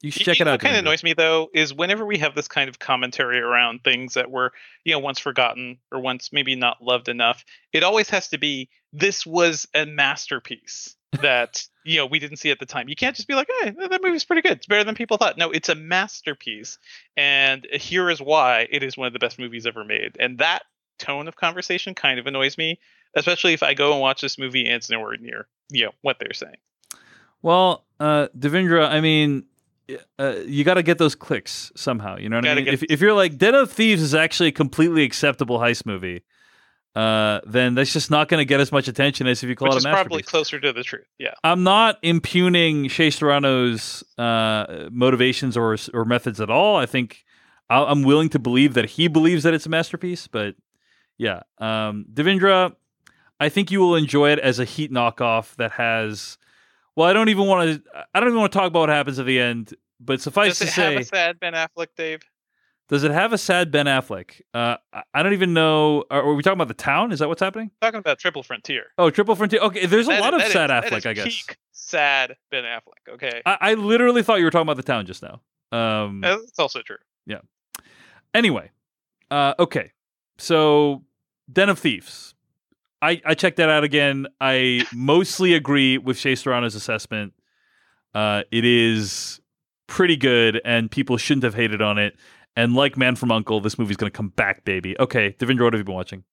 You 0.03 0.11
should 0.11 0.25
check 0.25 0.41
it 0.41 0.49
out. 0.49 0.53
What 0.53 0.61
kind 0.61 0.77
of 0.77 0.81
annoys 0.81 1.03
me 1.03 1.15
though 1.15 1.49
is 1.55 1.73
whenever 1.73 2.05
we 2.05 2.19
have 2.19 2.35
this 2.35 2.49
kind 2.49 2.69
of 2.69 2.79
commentary 2.79 3.41
around 3.41 3.85
things 3.85 4.15
that 4.15 4.31
were, 4.31 4.53
you 4.85 4.93
know, 4.93 4.99
once 4.99 5.19
forgotten 5.19 5.79
or 5.91 6.01
once 6.01 6.33
maybe 6.33 6.57
not 6.57 6.83
loved 6.83 7.09
enough, 7.09 7.45
it 7.73 7.85
always 7.85 8.11
has 8.11 8.29
to 8.29 8.38
be 8.38 8.69
this 8.93 9.25
was 9.25 9.67
a 9.75 9.87
masterpiece 9.87 10.97
that 11.23 11.65
you 11.85 11.99
know 11.99 12.07
we 12.07 12.19
didn't 12.19 12.38
see 12.38 12.51
at 12.51 12.59
the 12.59 12.67
time. 12.67 12.88
You 12.88 12.97
can't 12.97 13.15
just 13.15 13.29
be 13.29 13.35
like, 13.35 13.49
"Hey, 13.61 13.71
that 13.71 14.03
movie's 14.03 14.25
pretty 14.25 14.43
good. 14.43 14.53
It's 14.53 14.67
better 14.67 14.85
than 14.85 14.95
people 14.95 15.17
thought." 15.17 15.38
No, 15.38 15.51
it's 15.51 15.69
a 15.69 15.75
masterpiece, 15.75 16.79
and 17.17 17.67
here 17.73 18.11
is 18.11 18.21
why 18.21 18.67
it 18.71 18.83
is 18.83 18.97
one 18.97 19.07
of 19.07 19.12
the 19.12 19.19
best 19.19 19.38
movies 19.38 19.67
ever 19.67 19.85
made. 19.85 20.17
And 20.19 20.38
that 20.38 20.62
tone 20.99 21.29
of 21.29 21.37
conversation 21.37 21.95
kind 21.95 22.19
of 22.19 22.27
annoys 22.27 22.57
me, 22.57 22.79
especially 23.15 23.53
if 23.53 23.62
I 23.62 23.75
go 23.75 23.93
and 23.93 24.01
watch 24.01 24.21
this 24.21 24.38
movie 24.38 24.67
and 24.67 24.77
it's 24.77 24.91
nowhere 24.91 25.17
near 25.17 25.47
you 25.73 25.87
know 25.87 25.93
what 26.03 26.19
they're 26.21 26.35
saying. 26.35 26.57
Well, 27.41 27.85
uh, 27.99 28.29
Devindra, 28.38 28.88
I 28.88 29.01
mean, 29.01 29.45
uh, 30.19 30.37
you 30.47 30.65
got 30.65 30.75
to 30.75 30.83
get 30.83 30.99
those 30.99 31.15
clicks 31.15 31.73
somehow. 31.77 32.17
You 32.17 32.29
know 32.29 32.37
what 32.37 32.47
I 32.49 32.55
mean? 32.55 32.69
If, 32.69 32.83
if 32.85 33.01
you're 33.01 33.13
like 33.15 33.39
Den 33.39 33.55
of 33.55 33.71
Thieves 33.73 34.03
is 34.03 34.15
actually 34.15 34.51
a 34.51 34.53
completely 34.53 35.03
acceptable 35.05 35.59
heist 35.59 35.87
movie, 35.87 36.23
uh, 36.95 37.41
then 37.47 37.75
that's 37.75 37.93
just 37.93 38.11
not 38.11 38.29
going 38.29 38.41
to 38.41 38.45
get 38.45 38.61
as 38.61 38.71
much 38.71 38.87
attention 38.89 39.27
as 39.27 39.43
if 39.43 39.49
you 39.49 39.57
call 39.57 39.69
Which 39.69 39.79
it 39.79 39.85
a 39.85 39.89
masterpiece. 39.89 40.05
probably 40.09 40.23
closer 40.25 40.61
to 40.61 40.73
the 40.73 40.83
truth. 40.83 41.07
Yeah. 41.19 41.33
I'm 41.43 41.63
not 41.63 41.99
impugning 42.03 42.89
Shea 42.89 43.11
Serrano's 43.11 44.05
uh, 44.19 44.89
motivations 44.91 45.57
or 45.57 45.77
or 45.95 46.05
methods 46.05 46.41
at 46.41 46.51
all. 46.51 46.77
I 46.77 46.87
think 46.87 47.25
I- 47.71 47.85
I'm 47.85 48.03
willing 48.03 48.29
to 48.31 48.39
believe 48.39 48.75
that 48.75 48.91
he 48.91 49.09
believes 49.09 49.43
that 49.45 49.55
it's 49.55 49.65
a 49.65 49.71
masterpiece. 49.71 50.27
But 50.27 50.55
yeah, 51.17 51.41
um, 51.59 52.05
Devindra, 52.13 52.75
I 53.41 53.49
think 53.49 53.71
you 53.71 53.81
will 53.81 53.97
enjoy 53.97 54.31
it 54.33 54.39
as 54.39 54.59
a 54.59 54.65
Heat 54.67 54.93
knockoff 54.93 55.55
that 55.57 55.73
has. 55.73 56.37
Well, 56.95 57.09
I 57.09 57.15
don't 57.15 57.31
even 57.31 57.47
want 57.47 57.71
to. 57.71 57.83
I 58.15 58.21
don't 58.21 58.29
even 58.29 58.39
want 58.41 58.53
to 58.53 58.59
talk 58.59 58.67
about 58.69 58.81
what 58.81 58.89
happens 58.91 59.19
at 59.19 59.25
the 59.25 59.41
end. 59.41 59.73
But 60.05 60.21
suffice 60.21 60.59
to 60.59 60.67
say. 60.67 60.67
Does 60.67 60.69
to 60.69 60.69
it 60.69 60.75
say, 60.75 60.83
have 60.93 61.01
a 61.01 61.05
sad 61.05 61.41
Ben 61.41 61.53
Affleck, 61.55 61.88
Dave? 61.97 62.21
does 62.88 63.05
it 63.05 63.11
have 63.11 63.33
a 63.33 63.38
sad 63.38 63.71
Ben 63.71 63.87
Affleck? 63.87 64.41
Uh, 64.53 64.77
I- 65.15 65.23
don't 65.23 65.33
even 65.33 65.55
know. 65.55 66.05
Are, 66.11 66.21
are 66.23 66.35
we 66.35 66.43
talking 66.43 66.59
about 66.59 66.69
the 66.69 66.75
town? 66.75 67.12
Is 67.12 67.21
that 67.21 67.29
what's 67.29 67.41
happening? 67.41 67.71
Talking 67.81 68.01
about 68.01 68.19
Triple 68.19 68.43
Frontier. 68.43 68.85
Oh, 68.99 69.09
Triple 69.11 69.35
Frontier. 69.37 69.61
Okay, 69.61 69.87
there's 69.87 70.07
a 70.09 70.11
That- 70.11 70.21
lot 70.21 70.35
of 70.35 70.43
sad 70.43 70.71
that 70.71 70.85
Affleck, 70.85 70.99
is 70.99 71.07
I 71.07 71.12
guess. 71.15 71.25
peak 71.25 71.57
sad 71.73 72.37
Ben 72.51 72.65
Affleck. 72.65 73.15
Okay, 73.15 73.41
I, 73.47 73.57
I 73.61 73.75
literally 73.75 74.23
thought 74.23 74.37
you 74.41 74.45
were 74.45 74.51
talking 74.51 74.67
about 74.67 74.77
the 74.77 74.83
town 74.83 75.07
just 75.07 75.23
now. 75.23 75.41
Um, 75.71 76.21
that's 76.21 76.59
also 76.59 76.83
true. 76.83 76.99
Yeah. 77.27 77.38
Anyway, 78.35 78.71
uh, 79.31 79.55
okay, 79.59 79.93
so 80.38 81.05
Den 81.51 81.69
of 81.69 81.79
Thieves. 81.79 82.35
I, 83.01 83.21
I 83.25 83.35
checked 83.35 83.57
that 83.57 83.69
out 83.69 83.83
again. 83.85 84.27
I 84.41 84.87
mostly 84.95 85.55
agree 85.55 85.99
with 85.99 86.17
Shea 86.19 86.35
Serrano's 86.35 86.75
assessment. 86.75 87.33
Uh, 88.15 88.43
it 88.53 88.65
is 88.65 89.41
pretty 89.93 90.17
good, 90.17 90.59
and 90.65 90.91
people 90.91 91.19
shouldn't 91.19 91.45
have 91.45 91.55
hated 91.55 91.83
on 91.83 91.99
it. 91.99 92.17
And 92.57 92.75
like 92.75 92.97
Man 92.97 93.15
from 93.15 93.31
Uncle, 93.31 93.61
this 93.61 93.79
movie's 93.79 93.99
going 93.99 94.11
to 94.11 94.17
come 94.17 94.31
back, 94.31 94.65
baby. 94.65 94.99
Okay, 94.99 95.37
Devindra, 95.39 95.65
what 95.65 95.75
have 95.75 95.81
you 95.81 95.85
been 95.85 95.95
watching? 95.95 96.25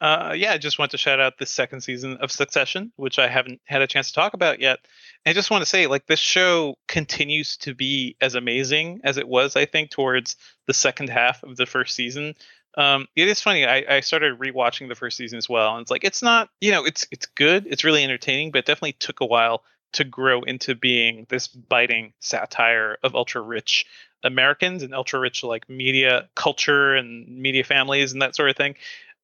Uh, 0.00 0.34
yeah, 0.36 0.52
I 0.52 0.58
just 0.58 0.80
want 0.80 0.90
to 0.90 0.98
shout 0.98 1.20
out 1.20 1.38
the 1.38 1.46
second 1.46 1.82
season 1.82 2.16
of 2.16 2.32
Succession, 2.32 2.92
which 2.96 3.20
I 3.20 3.28
haven't 3.28 3.60
had 3.64 3.82
a 3.82 3.86
chance 3.86 4.08
to 4.08 4.14
talk 4.14 4.34
about 4.34 4.60
yet. 4.60 4.80
And 5.24 5.30
I 5.30 5.34
just 5.34 5.48
want 5.48 5.62
to 5.62 5.70
say, 5.70 5.86
like, 5.86 6.06
this 6.06 6.18
show 6.18 6.76
continues 6.88 7.56
to 7.58 7.72
be 7.72 8.16
as 8.20 8.34
amazing 8.34 9.00
as 9.04 9.16
it 9.16 9.28
was, 9.28 9.54
I 9.54 9.64
think, 9.64 9.90
towards 9.90 10.34
the 10.66 10.74
second 10.74 11.08
half 11.08 11.44
of 11.44 11.56
the 11.56 11.66
first 11.66 11.94
season. 11.94 12.34
Um, 12.76 13.06
it 13.14 13.28
is 13.28 13.40
funny. 13.40 13.64
I, 13.64 13.84
I 13.88 14.00
started 14.00 14.40
rewatching 14.40 14.88
the 14.88 14.96
first 14.96 15.16
season 15.16 15.38
as 15.38 15.48
well, 15.48 15.74
and 15.74 15.82
it's 15.82 15.90
like 15.90 16.04
it's 16.04 16.22
not, 16.22 16.48
you 16.60 16.72
know, 16.72 16.84
it's 16.84 17.06
it's 17.10 17.26
good, 17.26 17.66
it's 17.68 17.82
really 17.82 18.04
entertaining, 18.04 18.50
but 18.50 18.58
it 18.58 18.66
definitely 18.66 18.92
took 18.92 19.20
a 19.20 19.26
while 19.26 19.62
to 19.92 20.04
grow 20.04 20.42
into 20.42 20.74
being 20.74 21.26
this 21.28 21.48
biting 21.48 22.12
satire 22.20 22.98
of 23.02 23.14
ultra 23.14 23.40
rich 23.40 23.86
Americans 24.24 24.82
and 24.82 24.94
ultra 24.94 25.20
rich 25.20 25.44
like 25.44 25.68
media 25.68 26.28
culture 26.34 26.94
and 26.94 27.28
media 27.28 27.64
families 27.64 28.12
and 28.12 28.22
that 28.22 28.34
sort 28.34 28.50
of 28.50 28.56
thing 28.56 28.74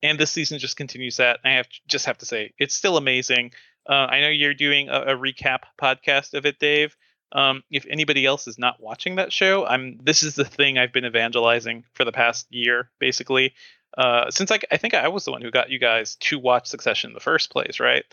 and 0.05 0.21
this 0.21 0.31
season 0.31 0.59
just 0.59 0.77
continues 0.77 1.17
that. 1.17 1.41
I 1.45 1.53
have 1.53 1.67
just 1.89 2.07
have 2.07 2.19
to 2.19 2.27
say 2.27 2.53
it's 2.59 2.75
still 2.75 2.97
amazing. 2.97 3.53
Uh, 3.89 3.93
I 3.95 4.21
know 4.21 4.29
you're 4.29 4.55
doing 4.55 4.89
a, 4.89 5.01
a 5.01 5.17
recap 5.17 5.61
podcast 5.81 6.35
of 6.35 6.47
it, 6.47 6.59
Dave. 6.59 6.97
Um, 7.33 7.65
if 7.71 7.87
anybody 7.89 8.25
else 8.25 8.47
is 8.47 8.59
not 8.59 8.81
watching 8.81 9.17
that 9.17 9.33
show, 9.33 9.67
I'm. 9.67 9.99
This 10.03 10.23
is 10.23 10.35
the 10.35 10.45
thing 10.45 10.79
I've 10.79 10.93
been 10.93 11.07
evangelizing 11.07 11.85
for 11.95 12.05
the 12.05 12.13
past 12.13 12.47
year, 12.51 12.91
basically. 13.01 13.55
Uh, 13.97 14.31
since 14.31 14.51
I, 14.51 14.59
I 14.71 14.77
think 14.77 14.93
I 14.93 15.09
was 15.09 15.25
the 15.25 15.33
one 15.33 15.41
who 15.41 15.51
got 15.51 15.71
you 15.71 15.79
guys 15.79 16.17
to 16.17 16.39
watch 16.39 16.67
Succession 16.67 17.11
in 17.11 17.15
the 17.15 17.21
first 17.21 17.51
place, 17.51 17.81
right? 17.81 18.05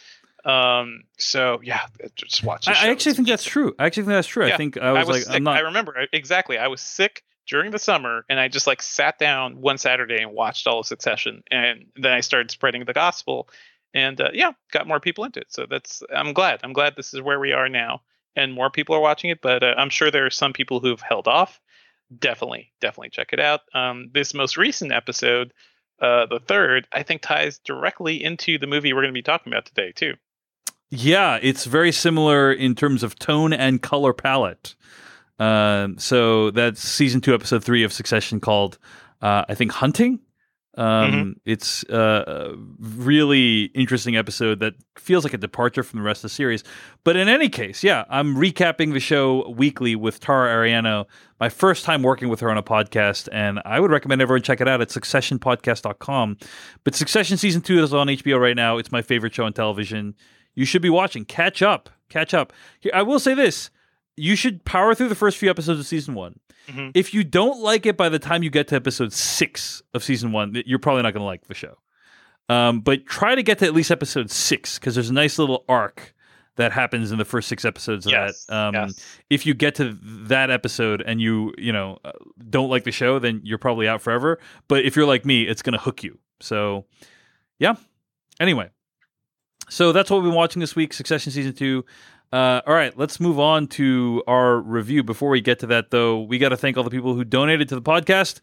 Um, 0.46 1.04
so 1.18 1.60
yeah, 1.64 1.82
just 2.16 2.44
watch. 2.44 2.68
I, 2.68 2.88
I 2.88 2.90
actually 2.90 3.14
think 3.14 3.28
that's 3.28 3.44
true. 3.44 3.76
I 3.78 3.86
actually 3.86 4.04
think 4.04 4.14
that's 4.14 4.28
true. 4.28 4.46
I 4.46 4.58
think 4.58 4.78
I 4.78 4.92
was, 4.92 5.08
like, 5.08 5.24
sick. 5.24 5.36
I'm 5.36 5.44
not. 5.44 5.58
I 5.58 5.62
remember 5.62 5.96
exactly. 6.12 6.58
I 6.58 6.68
was 6.68 6.82
sick 6.82 7.24
during 7.48 7.72
the 7.72 7.80
summer, 7.80 8.26
and 8.30 8.40
I 8.40 8.48
just 8.48 8.68
like 8.68 8.82
sat 8.82 9.20
down 9.20 9.62
one 9.62 9.78
Saturday 9.78 10.22
and 10.22 10.32
watched 10.34 10.68
all 10.68 10.80
of 10.80 10.86
Succession, 10.86 11.44
and 11.52 11.86
then 11.96 12.12
I 12.12 12.22
started 12.22 12.50
spreading 12.50 12.86
the 12.86 12.94
gospel, 12.94 13.50
and 13.94 14.20
uh, 14.20 14.30
yeah, 14.34 14.52
got 14.72 14.88
more 14.88 15.00
people 15.00 15.24
into 15.26 15.42
it. 15.42 15.52
So 15.52 15.66
that's 15.70 16.02
I'm 16.16 16.34
glad. 16.34 16.62
I'm 16.64 16.74
glad 16.74 16.96
this 16.96 17.14
is 17.14 17.22
where 17.22 17.40
we 17.40 17.52
are 17.52 17.70
now, 17.70 18.02
and 18.36 18.54
more 18.54 18.70
people 18.70 18.96
are 18.96 19.02
watching 19.02 19.30
it. 19.30 19.42
But 19.42 19.64
uh, 19.64 19.76
I'm 19.78 19.90
sure 19.90 20.10
there 20.10 20.26
are 20.26 20.32
some 20.32 20.54
people 20.54 20.80
who've 20.80 21.02
held 21.02 21.28
off. 21.28 21.60
Definitely, 22.18 22.74
definitely 22.82 23.10
check 23.12 23.30
it 23.32 23.40
out. 23.40 23.62
Um, 23.74 24.10
this 24.14 24.34
most 24.34 24.58
recent 24.58 24.92
episode, 24.92 25.54
uh, 26.02 26.26
the 26.26 26.40
third, 26.40 26.88
I 26.92 27.04
think 27.04 27.22
ties 27.22 27.60
directly 27.60 28.22
into 28.22 28.58
the 28.58 28.68
movie 28.68 28.92
we're 28.92 29.02
going 29.02 29.14
to 29.14 29.18
be 29.18 29.22
talking 29.22 29.54
about 29.54 29.66
today 29.66 29.94
too. 29.94 30.16
Yeah, 30.92 31.40
it's 31.42 31.66
very 31.66 31.92
similar 31.94 32.52
in 32.52 32.76
terms 32.76 33.02
of 33.02 33.18
tone 33.18 33.54
and 33.54 33.82
color 33.82 34.14
palette. 34.14 34.76
Um, 35.40 35.98
so 35.98 36.52
that's 36.52 36.82
season 36.82 37.22
two, 37.22 37.34
episode 37.34 37.64
three 37.64 37.84
of 37.84 37.94
Succession 37.94 38.40
called, 38.42 38.78
uh, 39.22 39.46
I 39.48 39.56
think, 39.56 39.72
Hunting. 39.72 40.20
Um, 40.78 41.36
It's 41.46 41.84
uh, 41.86 42.24
a 42.28 42.56
really 42.80 43.64
interesting 43.74 44.16
episode 44.16 44.60
that 44.60 44.74
feels 44.98 45.24
like 45.24 45.34
a 45.34 45.38
departure 45.38 45.84
from 45.84 46.00
the 46.00 46.06
rest 46.06 46.20
of 46.20 46.30
the 46.30 46.36
series. 46.36 46.64
But 47.04 47.16
in 47.16 47.28
any 47.28 47.50
case, 47.50 47.84
yeah, 47.84 48.06
I'm 48.10 48.36
recapping 48.36 48.94
the 48.94 49.00
show 49.00 49.50
weekly 49.50 49.96
with 49.96 50.20
Tara 50.20 50.54
Ariano, 50.54 51.06
my 51.40 51.50
first 51.50 51.86
time 51.86 52.04
working 52.04 52.30
with 52.30 52.40
her 52.42 52.50
on 52.52 52.58
a 52.58 52.64
podcast, 52.64 53.28
and 53.32 53.62
I 53.66 53.80
would 53.80 53.92
recommend 53.92 54.22
everyone 54.22 54.44
check 54.44 54.62
it 54.62 54.68
out 54.68 54.82
at 54.82 54.90
successionpodcast.com. 54.90 56.38
But 56.84 56.96
Succession 56.96 57.38
season 57.38 57.62
two 57.62 57.82
is 57.84 57.94
on 57.94 58.08
HBO 58.08 58.40
right 58.40 58.56
now. 58.56 58.78
It's 58.78 58.92
my 58.92 59.02
favorite 59.02 59.34
show 59.34 59.46
on 59.46 59.54
television. 59.54 60.16
You 60.56 60.66
should 60.66 60.82
be 60.82 60.90
watching. 60.90 61.26
Catch 61.26 61.62
up. 61.62 61.90
Catch 62.10 62.34
up. 62.34 62.52
Here, 62.80 62.92
I 62.94 63.02
will 63.04 63.20
say 63.20 63.34
this. 63.34 63.70
You 64.18 64.36
should 64.36 64.66
power 64.66 64.94
through 64.94 65.08
the 65.10 65.16
first 65.16 65.38
few 65.38 65.50
episodes 65.50 65.80
of 65.80 65.86
season 65.88 66.14
one. 66.14 66.40
Mhm. 66.68 66.92
If 66.94 67.14
you 67.14 67.24
don't 67.24 67.60
like 67.62 67.86
it 67.86 67.98
by 67.98 68.10
the 68.10 68.20
time 68.20 68.44
you 68.44 68.50
get 68.50 68.68
to 68.68 68.76
episode 68.76 69.14
six 69.14 69.82
of 69.94 70.04
season 70.04 70.32
one, 70.32 70.62
you're 70.66 70.80
probably 70.80 71.02
not 71.04 71.14
going 71.14 71.22
to 71.22 71.26
like 71.26 71.48
the 71.48 71.54
show. 71.56 71.78
Um, 72.50 72.82
but 72.82 73.06
try 73.06 73.34
to 73.36 73.42
get 73.44 73.60
to 73.60 73.66
at 73.66 73.74
least 73.74 73.92
episode 73.92 74.30
six 74.30 74.78
because 74.78 74.94
there's 74.96 75.10
a 75.10 75.14
nice 75.14 75.40
little 75.40 75.64
arc 75.70 76.14
that 76.58 76.74
happens 76.74 77.12
in 77.12 77.18
the 77.18 77.24
first 77.26 77.48
six 77.48 77.64
episodes 77.64 78.06
of 78.06 78.12
Yes, 78.12 78.46
that. 78.46 78.56
Um, 78.56 78.74
yes. 78.76 79.06
If 79.30 79.46
you 79.46 79.54
get 79.54 79.74
to 79.76 79.98
that 80.04 80.52
episode 80.52 81.02
and 81.06 81.22
you 81.22 81.54
you 81.58 81.72
know 81.72 81.98
uh, 82.04 82.12
don't 82.50 82.70
like 82.70 82.84
the 82.84 82.92
show, 82.92 83.20
then 83.20 83.40
you're 83.44 83.58
probably 83.58 83.88
out 83.88 84.02
forever. 84.02 84.38
But 84.68 84.84
if 84.86 84.96
you're 84.98 85.06
like 85.06 85.26
me, 85.26 85.44
it's 85.44 85.62
going 85.62 85.74
to 85.74 85.80
hook 85.80 86.04
you. 86.04 86.20
So 86.42 86.86
yeah. 87.58 87.76
Anyway, 88.40 88.70
so 89.72 89.94
that's 89.94 90.10
what 90.10 90.18
we've 90.18 90.30
been 90.30 90.36
watching 90.36 90.60
this 90.60 90.76
week. 90.76 90.92
Succession 90.92 91.32
season 91.32 91.54
two. 91.54 91.86
Uh, 92.34 92.60
all 92.68 92.74
right, 92.74 92.98
let's 92.98 93.22
move 93.22 93.40
on 93.40 93.68
to 93.68 94.22
our 94.28 94.60
review. 94.60 95.02
Before 95.02 95.30
we 95.30 95.40
get 95.40 95.60
to 95.60 95.68
that, 95.68 95.92
though, 95.92 96.20
we 96.20 96.40
got 96.40 96.50
to 96.50 96.58
thank 96.58 96.76
all 96.76 96.84
the 96.84 96.90
people 96.90 97.16
who 97.16 97.24
donated 97.24 97.70
to 97.70 97.76
the 97.76 97.82
podcast. 97.82 98.42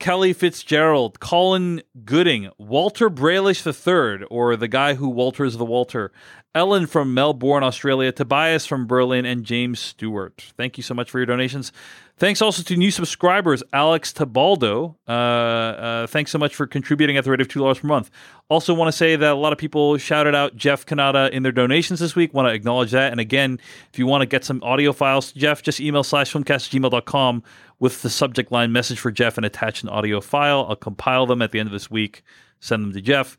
Kelly 0.00 0.32
Fitzgerald, 0.32 1.20
Colin 1.20 1.82
Gooding, 2.04 2.50
Walter 2.58 3.08
Bralish 3.08 3.64
III, 3.64 4.26
or 4.28 4.56
the 4.56 4.66
guy 4.66 4.94
who 4.94 5.08
Walters 5.08 5.56
the 5.56 5.64
Walter, 5.64 6.10
Ellen 6.52 6.86
from 6.86 7.14
Melbourne, 7.14 7.62
Australia, 7.62 8.10
Tobias 8.10 8.66
from 8.66 8.88
Berlin, 8.88 9.24
and 9.24 9.44
James 9.44 9.78
Stewart. 9.78 10.52
Thank 10.56 10.76
you 10.76 10.82
so 10.82 10.94
much 10.94 11.08
for 11.08 11.20
your 11.20 11.26
donations. 11.26 11.70
Thanks 12.16 12.42
also 12.42 12.64
to 12.64 12.76
new 12.76 12.90
subscribers, 12.90 13.62
Alex 13.72 14.12
Tabaldo. 14.12 14.96
Uh, 15.08 15.12
uh, 15.12 16.06
thanks 16.08 16.32
so 16.32 16.38
much 16.38 16.56
for 16.56 16.66
contributing 16.66 17.16
at 17.16 17.22
the 17.22 17.30
rate 17.30 17.40
of 17.40 17.46
$2 17.46 17.80
per 17.80 17.86
month. 17.86 18.10
Also, 18.48 18.74
want 18.74 18.88
to 18.88 18.92
say 18.92 19.14
that 19.14 19.32
a 19.32 19.36
lot 19.36 19.52
of 19.52 19.58
people 19.58 19.96
shouted 19.96 20.34
out 20.34 20.56
Jeff 20.56 20.84
Cannata 20.84 21.30
in 21.30 21.44
their 21.44 21.52
donations 21.52 22.00
this 22.00 22.16
week. 22.16 22.34
Want 22.34 22.48
to 22.48 22.52
acknowledge 22.52 22.90
that. 22.90 23.12
And 23.12 23.20
again, 23.20 23.60
if 23.92 23.98
you 23.98 24.08
want 24.08 24.22
to 24.22 24.26
get 24.26 24.44
some 24.44 24.60
audio 24.64 24.92
files 24.92 25.32
to 25.32 25.38
Jeff, 25.38 25.62
just 25.62 25.80
email 25.80 26.02
slash 26.02 26.32
filmcast 26.32 27.42
with 27.78 28.02
the 28.02 28.10
subject 28.10 28.50
line 28.50 28.72
message 28.72 28.98
for 28.98 29.12
Jeff 29.12 29.36
and 29.36 29.46
attach 29.46 29.84
an 29.84 29.88
audio 29.88 30.20
file. 30.20 30.66
I'll 30.68 30.76
compile 30.76 31.26
them 31.26 31.42
at 31.42 31.52
the 31.52 31.60
end 31.60 31.68
of 31.68 31.72
this 31.72 31.90
week, 31.90 32.22
send 32.58 32.82
them 32.82 32.92
to 32.92 33.00
Jeff. 33.00 33.38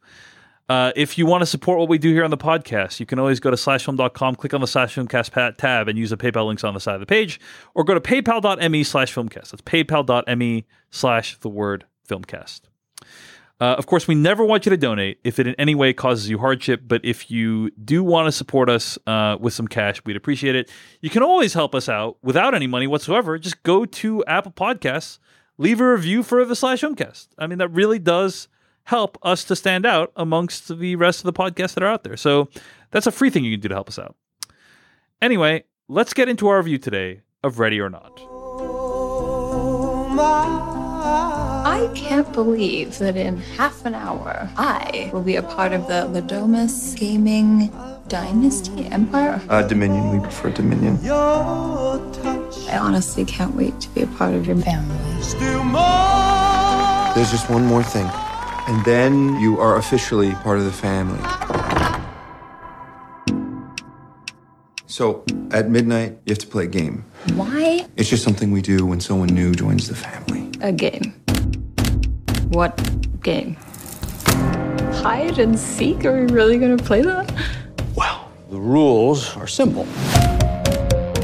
Uh, 0.72 0.94
if 0.96 1.18
you 1.18 1.26
want 1.26 1.42
to 1.42 1.46
support 1.46 1.78
what 1.80 1.90
we 1.90 1.98
do 1.98 2.14
here 2.14 2.24
on 2.24 2.30
the 2.30 2.38
podcast, 2.38 3.02
you 3.02 3.06
can 3.06 3.20
always 3.20 3.42
go 3.42 3.52
to 3.52 3.58
slashfilm.com, 3.58 4.36
click 4.36 4.54
on 4.54 4.62
the 4.62 4.68
slash 4.68 4.96
filmcast 4.96 5.58
tab, 5.58 5.90
and 5.90 6.00
use 6.00 6.12
the 6.12 6.16
PayPal 6.16 6.48
links 6.48 6.64
on 6.64 6.74
the 6.74 6.80
side 6.80 6.94
of 6.94 7.02
the 7.02 7.06
page, 7.06 7.42
or 7.76 7.84
go 7.84 7.94
to 7.94 8.00
paypal.me 8.00 8.82
slash 8.86 9.14
filmcast. 9.14 9.50
That's 9.50 9.62
paypal.me 9.64 10.66
slash 10.90 11.38
the 11.40 11.50
word 11.50 11.84
filmcast. 12.08 12.62
Uh, 13.60 13.76
of 13.78 13.86
course, 13.86 14.08
we 14.08 14.16
never 14.16 14.46
want 14.46 14.66
you 14.66 14.70
to 14.70 14.78
donate 14.78 15.20
if 15.26 15.40
it 15.40 15.48
in 15.48 15.56
any 15.56 15.76
way 15.76 15.92
causes 15.92 16.30
you 16.30 16.38
hardship, 16.38 16.84
but 16.88 17.02
if 17.04 17.30
you 17.30 17.72
do 17.72 18.02
want 18.02 18.28
to 18.28 18.32
support 18.32 18.70
us 18.70 18.98
uh, 19.08 19.36
with 19.42 19.54
some 19.54 19.68
cash, 19.68 20.02
we'd 20.06 20.16
appreciate 20.16 20.56
it. 20.56 20.72
You 21.02 21.10
can 21.10 21.22
always 21.22 21.54
help 21.54 21.76
us 21.76 21.90
out 21.90 22.16
without 22.24 22.56
any 22.56 22.68
money 22.68 22.88
whatsoever. 22.88 23.38
Just 23.38 23.62
go 23.64 23.84
to 23.84 24.24
Apple 24.24 24.54
Podcasts, 24.54 25.20
leave 25.58 25.82
a 25.82 25.92
review 25.92 26.24
for 26.24 26.46
the 26.46 26.56
slash 26.56 26.82
filmcast. 26.82 27.28
I 27.38 27.48
mean, 27.48 27.58
that 27.58 27.74
really 27.74 28.00
does 28.00 28.48
help 28.86 29.18
us 29.24 29.44
to 29.46 29.56
stand 29.56 29.86
out 29.86 30.12
amongst 30.16 30.78
the 30.80 30.96
rest 30.96 31.20
of 31.20 31.26
the 31.26 31.34
podcasts 31.34 31.74
that 31.76 31.84
are 31.84 31.88
out 31.88 32.04
there. 32.04 32.18
So 32.18 32.50
that's 32.92 33.08
a 33.08 33.12
free 33.12 33.30
thing 33.30 33.44
you 33.44 33.54
can 33.54 33.62
do 33.62 33.70
to 33.70 33.76
help 33.76 33.90
us 33.90 34.00
out. 34.00 34.16
Anyway, 35.22 35.64
let's 35.88 36.14
get 36.14 36.28
into 36.30 36.48
our 36.48 36.58
review 36.58 36.78
today 36.78 37.22
of 37.44 37.60
Ready 37.60 37.80
or 37.80 37.90
Not. 37.90 38.20
I 41.64 41.90
can't 41.96 42.32
believe 42.34 42.98
that 43.00 43.16
in 43.16 43.38
half 43.38 43.86
an 43.86 43.96
hour 43.96 44.50
I 44.58 45.10
will 45.14 45.22
be 45.22 45.36
a 45.36 45.44
part 45.44 45.74
of 45.74 45.88
the 45.88 46.06
Le 46.06 46.22
Domas 46.22 46.96
Gaming 46.96 47.72
Dynasty 48.08 48.88
Empire. 48.88 49.42
Uh, 49.48 49.62
Dominion. 49.64 50.12
We 50.12 50.20
prefer 50.20 50.50
Dominion. 50.52 51.00
I 51.08 52.78
honestly 52.80 53.26
can't 53.26 53.56
wait 53.56 53.80
to 53.82 53.90
be 53.90 54.02
a 54.02 54.08
part 54.08 54.34
of 54.34 54.46
your 54.46 54.58
family. 54.58 54.98
There's 57.16 57.32
just 57.32 57.50
one 57.50 57.66
more 57.66 57.84
thing. 57.84 58.10
And 58.72 58.86
then 58.86 59.38
you 59.42 59.60
are 59.60 59.76
officially 59.76 60.32
part 60.36 60.58
of 60.58 60.64
the 60.64 60.72
family. 60.72 61.20
So, 64.88 65.26
at 65.52 65.70
midnight, 65.70 66.18
you 66.24 66.32
have 66.32 66.38
to 66.38 66.48
play 66.48 66.64
a 66.64 66.68
game. 66.68 67.04
Why 67.36 67.86
It's 67.98 68.10
just 68.10 68.24
something 68.24 68.50
we 68.50 68.62
do 68.62 68.86
when 68.86 69.02
someone 69.02 69.28
new 69.28 69.54
joins 69.54 69.90
the 69.90 69.96
family. 69.96 70.50
a 70.62 70.72
game? 70.72 71.14
What 72.48 72.72
game? 73.22 73.58
Hide 75.04 75.38
and 75.38 75.60
seek? 75.60 76.06
Are 76.06 76.14
we 76.26 76.32
really 76.32 76.58
gonna 76.58 76.78
play 76.78 77.02
that? 77.02 77.30
Well, 77.94 78.32
the 78.50 78.58
rules 78.60 79.36
are 79.36 79.48
simple. 79.48 79.86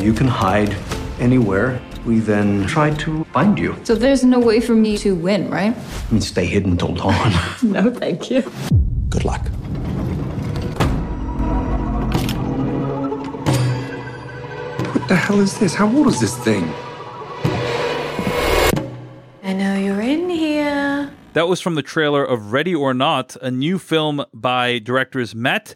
You 0.03 0.11
can 0.11 0.27
hide 0.27 0.75
anywhere. 1.21 1.79
We 2.07 2.19
then 2.21 2.65
try 2.67 2.91
to 2.91 3.25
find 3.25 3.59
you. 3.59 3.75
So 3.83 3.93
there's 3.93 4.23
no 4.23 4.39
way 4.39 4.61
for 4.61 4.73
me 4.73 4.97
to 4.99 5.13
win, 5.13 5.49
right? 5.49 5.75
I 5.75 6.11
mean, 6.11 6.21
stay 6.21 6.45
hidden 6.45 6.77
till 6.77 6.95
dawn. 6.95 7.33
No, 7.63 7.91
thank 7.91 8.31
you. 8.31 8.43
Good 9.09 9.25
luck. 9.25 9.45
What 14.93 15.07
the 15.09 15.17
hell 15.17 15.41
is 15.41 15.59
this? 15.59 15.73
How 15.75 15.93
old 15.93 16.07
is 16.07 16.21
this 16.21 16.37
thing? 16.37 16.63
I 19.43 19.51
know 19.51 19.75
you're 19.75 19.99
in 19.99 20.29
here. 20.29 21.11
That 21.33 21.49
was 21.49 21.59
from 21.59 21.75
the 21.75 21.83
trailer 21.83 22.23
of 22.23 22.53
Ready 22.53 22.73
or 22.73 22.93
Not, 22.93 23.35
a 23.41 23.51
new 23.51 23.77
film 23.77 24.23
by 24.33 24.79
directors 24.79 25.35
Matt 25.35 25.75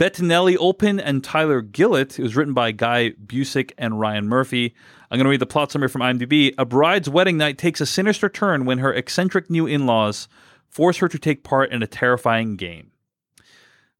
Bettinelli-Olpin 0.00 0.98
and 0.98 1.22
Tyler 1.22 1.60
Gillett. 1.60 2.18
It 2.18 2.22
was 2.22 2.34
written 2.34 2.54
by 2.54 2.72
Guy 2.72 3.10
Busick 3.22 3.72
and 3.76 4.00
Ryan 4.00 4.28
Murphy. 4.28 4.74
I'm 5.10 5.18
going 5.18 5.26
to 5.26 5.30
read 5.30 5.40
the 5.40 5.46
plot 5.46 5.70
summary 5.70 5.90
from 5.90 6.00
IMDb. 6.00 6.54
A 6.56 6.64
bride's 6.64 7.10
wedding 7.10 7.36
night 7.36 7.58
takes 7.58 7.82
a 7.82 7.86
sinister 7.86 8.30
turn 8.30 8.64
when 8.64 8.78
her 8.78 8.94
eccentric 8.94 9.50
new 9.50 9.66
in 9.66 9.84
laws 9.84 10.26
force 10.70 10.96
her 10.96 11.08
to 11.08 11.18
take 11.18 11.44
part 11.44 11.70
in 11.70 11.82
a 11.82 11.86
terrifying 11.86 12.56
game. 12.56 12.92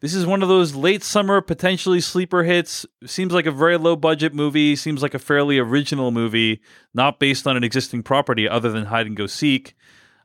This 0.01 0.15
is 0.15 0.25
one 0.25 0.43
of 0.43 0.49
those 0.49 0.75
late 0.75 1.05
summer, 1.05 1.43
potentially 1.43 2.01
sleeper 2.01 2.45
hits. 2.45 2.87
Seems 3.05 3.35
like 3.35 3.45
a 3.45 3.51
very 3.53 3.77
low 3.77 3.95
budget 3.95 4.33
movie. 4.33 4.77
Seems 4.77 5.03
like 5.03 5.13
a 5.13 5.19
fairly 5.19 5.59
original 5.59 6.11
movie, 6.11 6.63
not 6.95 7.21
based 7.21 7.47
on 7.47 7.59
an 7.59 7.65
existing 7.65 8.05
property 8.05 8.49
other 8.49 8.73
than 8.73 8.87
Hide 8.87 9.07
and 9.07 9.19
Go 9.19 9.27
Seek. 9.27 9.77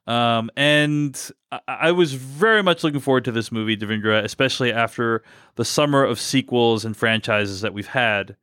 Um, 0.08 0.52
and 0.56 1.20
I-, 1.52 1.60
I 1.68 1.91
was 1.91 2.13
very 2.13 2.63
much 2.63 2.84
looking 2.84 3.00
forward 3.00 3.26
to 3.26 3.32
this 3.32 3.52
movie, 3.52 3.78
Devindra, 3.78 4.24
especially 4.24 4.72
after 4.72 5.24
the 5.56 5.65
summer 5.65 6.04
of 6.04 6.20
sequels 6.20 6.86
and 6.86 6.96
franchises 6.96 7.62
that 7.62 7.74
we've 7.74 7.88
had. 7.88 8.36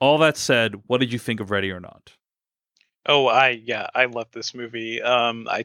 All 0.00 0.18
that 0.18 0.36
said, 0.36 0.82
what 0.86 1.00
did 1.00 1.12
you 1.12 1.18
think 1.18 1.40
of 1.40 1.50
Ready 1.50 1.70
or 1.70 1.80
Not? 1.80 2.12
Oh, 3.10 3.26
I 3.26 3.62
yeah, 3.64 3.86
I 3.94 4.04
love 4.04 4.26
this 4.32 4.54
movie. 4.54 5.00
Um, 5.00 5.48
I 5.48 5.64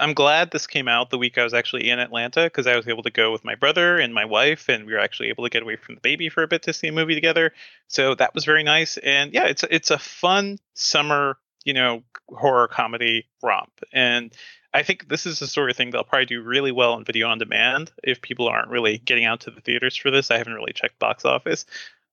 I'm 0.00 0.14
glad 0.14 0.50
this 0.50 0.66
came 0.66 0.88
out 0.88 1.10
the 1.10 1.18
week 1.18 1.38
I 1.38 1.44
was 1.44 1.54
actually 1.54 1.88
in 1.88 2.00
Atlanta 2.00 2.42
because 2.44 2.66
I 2.66 2.74
was 2.74 2.88
able 2.88 3.04
to 3.04 3.10
go 3.10 3.30
with 3.30 3.44
my 3.44 3.54
brother 3.54 3.98
and 3.98 4.12
my 4.12 4.24
wife, 4.24 4.68
and 4.68 4.84
we 4.84 4.92
were 4.92 4.98
actually 4.98 5.28
able 5.28 5.44
to 5.44 5.50
get 5.50 5.62
away 5.62 5.76
from 5.76 5.94
the 5.94 6.00
baby 6.00 6.28
for 6.28 6.42
a 6.42 6.48
bit 6.48 6.62
to 6.64 6.72
see 6.72 6.88
a 6.88 6.92
movie 6.92 7.14
together. 7.14 7.52
So 7.86 8.16
that 8.16 8.34
was 8.34 8.44
very 8.44 8.64
nice. 8.64 8.96
And 8.96 9.32
yeah, 9.32 9.44
it's 9.44 9.64
it's 9.70 9.92
a 9.92 9.98
fun 9.98 10.58
summer, 10.74 11.38
you 11.64 11.74
know, 11.74 12.02
horror 12.28 12.68
comedy 12.68 13.26
romp. 13.42 13.72
And 13.92 14.32
I 14.74 14.82
think 14.82 15.08
this 15.08 15.26
is 15.26 15.38
the 15.38 15.46
sort 15.46 15.70
of 15.70 15.76
thing 15.76 15.90
they'll 15.90 16.04
probably 16.04 16.26
do 16.26 16.42
really 16.42 16.72
well 16.72 16.94
on 16.94 17.04
video 17.04 17.28
on 17.28 17.38
demand 17.38 17.92
if 18.02 18.22
people 18.22 18.48
aren't 18.48 18.70
really 18.70 18.98
getting 18.98 19.24
out 19.24 19.40
to 19.40 19.50
the 19.50 19.60
theaters 19.60 19.96
for 19.96 20.10
this. 20.10 20.30
I 20.30 20.38
haven't 20.38 20.54
really 20.54 20.72
checked 20.72 20.98
box 20.98 21.24
office. 21.24 21.66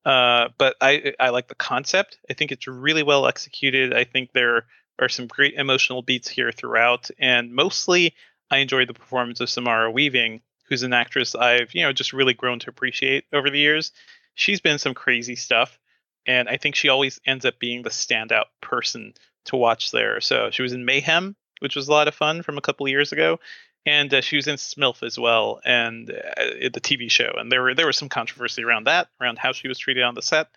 Uh, 0.05 0.49
but 0.57 0.75
I 0.81 1.13
I 1.19 1.29
like 1.29 1.47
the 1.47 1.55
concept. 1.55 2.17
I 2.29 2.33
think 2.33 2.51
it's 2.51 2.67
really 2.67 3.03
well 3.03 3.27
executed. 3.27 3.93
I 3.93 4.05
think 4.05 4.31
there 4.31 4.65
are 4.97 5.09
some 5.09 5.27
great 5.27 5.55
emotional 5.55 6.01
beats 6.01 6.27
here 6.27 6.51
throughout, 6.51 7.09
and 7.19 7.53
mostly 7.53 8.15
I 8.49 8.57
enjoyed 8.57 8.87
the 8.87 8.93
performance 8.93 9.39
of 9.39 9.49
Samara 9.49 9.91
Weaving, 9.91 10.41
who's 10.67 10.83
an 10.83 10.93
actress 10.93 11.35
I've 11.35 11.73
you 11.73 11.83
know 11.83 11.93
just 11.93 12.13
really 12.13 12.33
grown 12.33 12.59
to 12.59 12.69
appreciate 12.69 13.25
over 13.33 13.49
the 13.49 13.59
years. 13.59 13.91
She's 14.35 14.61
been 14.61 14.79
some 14.79 14.93
crazy 14.93 15.35
stuff, 15.35 15.77
and 16.25 16.47
I 16.47 16.57
think 16.57 16.75
she 16.75 16.89
always 16.89 17.19
ends 17.25 17.45
up 17.45 17.59
being 17.59 17.83
the 17.83 17.89
standout 17.89 18.45
person 18.61 19.13
to 19.45 19.55
watch 19.55 19.91
there. 19.91 20.21
So 20.21 20.49
she 20.51 20.61
was 20.61 20.73
in 20.73 20.85
Mayhem, 20.85 21.35
which 21.59 21.75
was 21.75 21.87
a 21.87 21.91
lot 21.91 22.07
of 22.07 22.15
fun 22.15 22.41
from 22.43 22.57
a 22.57 22.61
couple 22.61 22.85
of 22.85 22.89
years 22.91 23.11
ago, 23.11 23.39
and 23.85 24.13
uh, 24.13 24.21
she 24.21 24.35
was 24.35 24.47
in 24.47 24.55
Smilf 24.55 25.03
as 25.03 25.17
well, 25.17 25.61
and 25.65 26.09
uh, 26.09 26.69
the 26.71 26.81
TV 26.81 27.09
show. 27.09 27.31
And 27.37 27.51
there 27.51 27.61
were 27.61 27.73
there 27.75 27.87
was 27.87 27.97
some 27.97 28.09
controversy 28.09 28.63
around 28.63 28.85
that, 28.87 29.07
around 29.21 29.37
how 29.39 29.51
she 29.53 29.67
was 29.67 29.77
treated 29.79 30.03
on 30.03 30.15
the 30.15 30.21
set. 30.21 30.49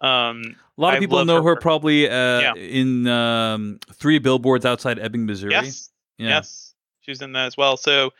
Um, 0.00 0.56
A 0.76 0.80
lot 0.80 0.94
of 0.94 0.96
I 0.96 1.00
people 1.00 1.24
know 1.24 1.42
her, 1.42 1.50
her- 1.54 1.56
probably 1.60 2.08
uh, 2.08 2.40
Yeah. 2.40 2.54
in 2.54 3.06
um, 3.06 3.78
three 3.92 4.18
billboards 4.18 4.64
outside 4.64 4.98
Ebbing, 4.98 5.26
Missouri. 5.26 5.52
yes, 5.52 5.90
Yeah. 6.18 6.28
yes, 6.30 6.74
she 7.02 7.10
was 7.12 7.22
in 7.22 7.32
that 7.34 7.46
as 7.46 7.56
well. 7.56 7.76
So 7.76 8.12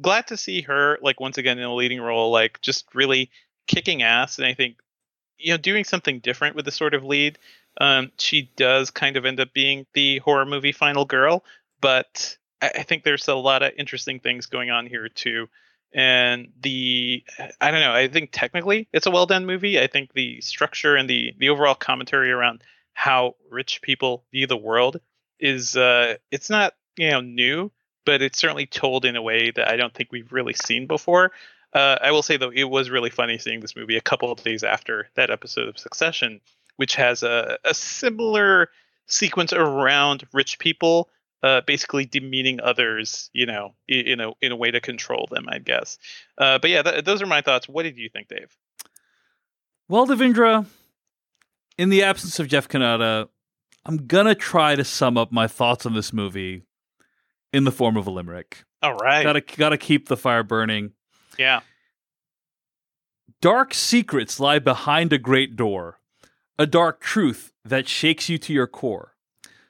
glad 0.00 0.26
to 0.26 0.36
see 0.36 0.62
her 0.62 0.98
like 1.02 1.20
once 1.20 1.38
again 1.38 1.58
in 1.58 1.64
a 1.64 1.74
leading 1.74 2.00
role, 2.00 2.30
like 2.30 2.60
just 2.60 2.86
really 2.94 3.30
kicking 3.66 4.02
ass. 4.02 4.38
And 4.38 4.46
I 4.46 4.52
think 4.54 4.76
you 5.38 5.52
know 5.52 5.56
doing 5.56 5.84
something 5.84 6.18
different 6.20 6.54
with 6.56 6.64
the 6.66 6.70
sort 6.70 6.92
of 6.94 7.02
lead. 7.04 7.38
Um, 7.80 8.12
she 8.18 8.50
does 8.56 8.90
kind 8.90 9.16
of 9.16 9.24
end 9.24 9.40
up 9.40 9.52
being 9.52 9.86
the 9.94 10.18
horror 10.18 10.44
movie 10.44 10.72
final 10.72 11.04
girl, 11.04 11.44
but 11.80 12.36
I, 12.62 12.82
think 12.84 13.02
there's 13.02 13.28
a 13.28 13.34
lot 13.34 13.62
of 13.62 13.72
interesting 13.76 14.20
things 14.20 14.46
going 14.46 14.70
on 14.70 14.86
here 14.86 15.08
too. 15.08 15.48
And 15.94 16.52
the 16.60 17.24
I 17.60 17.70
don't 17.70 17.80
know. 17.80 17.92
I 17.92 18.08
think 18.08 18.30
technically 18.32 18.88
it's 18.92 19.06
a 19.06 19.10
well 19.10 19.26
done 19.26 19.44
movie. 19.44 19.78
I 19.78 19.88
think 19.88 20.12
the 20.14 20.40
structure 20.40 20.96
and 20.96 21.08
the 21.08 21.34
the 21.38 21.50
overall 21.50 21.74
commentary 21.74 22.30
around 22.30 22.62
how 22.94 23.34
rich 23.50 23.82
people 23.82 24.24
view 24.32 24.46
the 24.46 24.56
world 24.56 25.00
is 25.38 25.76
uh 25.76 26.14
it's 26.30 26.48
not 26.48 26.74
you 26.96 27.10
know 27.10 27.20
new, 27.20 27.70
but 28.06 28.22
it's 28.22 28.38
certainly 28.38 28.64
told 28.64 29.04
in 29.04 29.16
a 29.16 29.22
way 29.22 29.50
that 29.50 29.68
I 29.68 29.76
don't 29.76 29.92
think 29.92 30.12
we've 30.12 30.32
really 30.32 30.54
seen 30.54 30.86
before. 30.86 31.32
Uh, 31.74 31.96
I 32.00 32.10
will 32.10 32.22
say 32.22 32.36
though, 32.36 32.52
it 32.52 32.64
was 32.64 32.90
really 32.90 33.10
funny 33.10 33.38
seeing 33.38 33.60
this 33.60 33.76
movie 33.76 33.96
a 33.96 34.02
couple 34.02 34.30
of 34.30 34.42
days 34.42 34.62
after 34.62 35.08
that 35.14 35.30
episode 35.30 35.68
of 35.68 35.78
Succession, 35.78 36.40
which 36.76 36.94
has 36.96 37.22
a, 37.22 37.58
a 37.64 37.74
similar 37.74 38.68
sequence 39.06 39.52
around 39.52 40.24
rich 40.32 40.58
people, 40.58 41.08
uh, 41.42 41.60
basically 41.66 42.04
demeaning 42.06 42.60
others, 42.60 43.30
you 43.32 43.46
know, 43.46 43.74
in 43.88 44.20
a 44.20 44.32
in 44.40 44.52
a 44.52 44.56
way 44.56 44.70
to 44.70 44.80
control 44.80 45.28
them, 45.30 45.46
I 45.48 45.58
guess. 45.58 45.98
Uh, 46.38 46.58
but 46.58 46.70
yeah, 46.70 46.82
th- 46.82 47.04
those 47.04 47.20
are 47.22 47.26
my 47.26 47.40
thoughts. 47.42 47.68
What 47.68 47.82
did 47.82 47.96
you 47.98 48.08
think, 48.08 48.28
Dave? 48.28 48.56
Well, 49.88 50.06
Devindra, 50.06 50.66
in 51.76 51.88
the 51.90 52.02
absence 52.02 52.38
of 52.38 52.48
Jeff 52.48 52.68
Cannata, 52.68 53.28
I'm 53.84 54.06
gonna 54.06 54.34
try 54.34 54.76
to 54.76 54.84
sum 54.84 55.18
up 55.18 55.32
my 55.32 55.46
thoughts 55.48 55.84
on 55.84 55.94
this 55.94 56.12
movie 56.12 56.62
in 57.52 57.64
the 57.64 57.72
form 57.72 57.96
of 57.96 58.06
a 58.06 58.10
limerick. 58.10 58.64
All 58.82 58.94
right, 58.94 59.22
Gotta 59.22 59.40
gotta 59.40 59.76
keep 59.78 60.08
the 60.08 60.16
fire 60.16 60.42
burning. 60.44 60.92
yeah, 61.38 61.60
Dark 63.40 63.74
secrets 63.74 64.38
lie 64.38 64.60
behind 64.60 65.12
a 65.12 65.18
great 65.18 65.56
door, 65.56 65.98
a 66.62 66.66
dark 66.66 67.00
truth 67.00 67.52
that 67.64 67.88
shakes 67.88 68.28
you 68.28 68.38
to 68.38 68.52
your 68.52 68.66
core. 68.66 69.16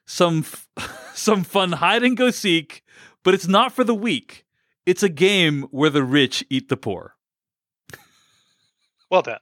Some 0.06 0.38
f- 0.40 0.68
some 1.14 1.42
fun 1.44 1.72
hide 1.72 2.02
and 2.02 2.16
go 2.16 2.30
seek, 2.30 2.84
but 3.22 3.34
it's 3.34 3.48
not 3.48 3.72
for 3.72 3.84
the 3.84 3.94
weak. 3.94 4.44
It's 4.84 5.02
a 5.02 5.08
game 5.08 5.62
where 5.70 5.90
the 5.90 6.02
rich 6.04 6.44
eat 6.50 6.68
the 6.68 6.76
poor. 6.76 7.14
well 9.10 9.22
done. 9.22 9.38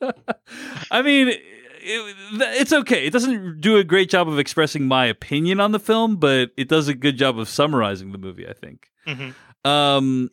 I 0.90 1.02
mean, 1.02 1.28
it, 1.28 1.40
it's 1.82 2.72
okay. 2.72 3.06
It 3.06 3.12
doesn't 3.12 3.60
do 3.60 3.76
a 3.76 3.84
great 3.84 4.08
job 4.10 4.28
of 4.28 4.38
expressing 4.38 4.86
my 4.86 5.06
opinion 5.06 5.60
on 5.60 5.72
the 5.72 5.78
film, 5.80 6.16
but 6.16 6.50
it 6.56 6.68
does 6.68 6.88
a 6.88 6.94
good 6.94 7.16
job 7.16 7.38
of 7.38 7.48
summarizing 7.48 8.12
the 8.12 8.18
movie, 8.18 8.46
I 8.48 8.52
think. 8.52 8.88
hmm 9.06 9.30
Um 9.68 10.30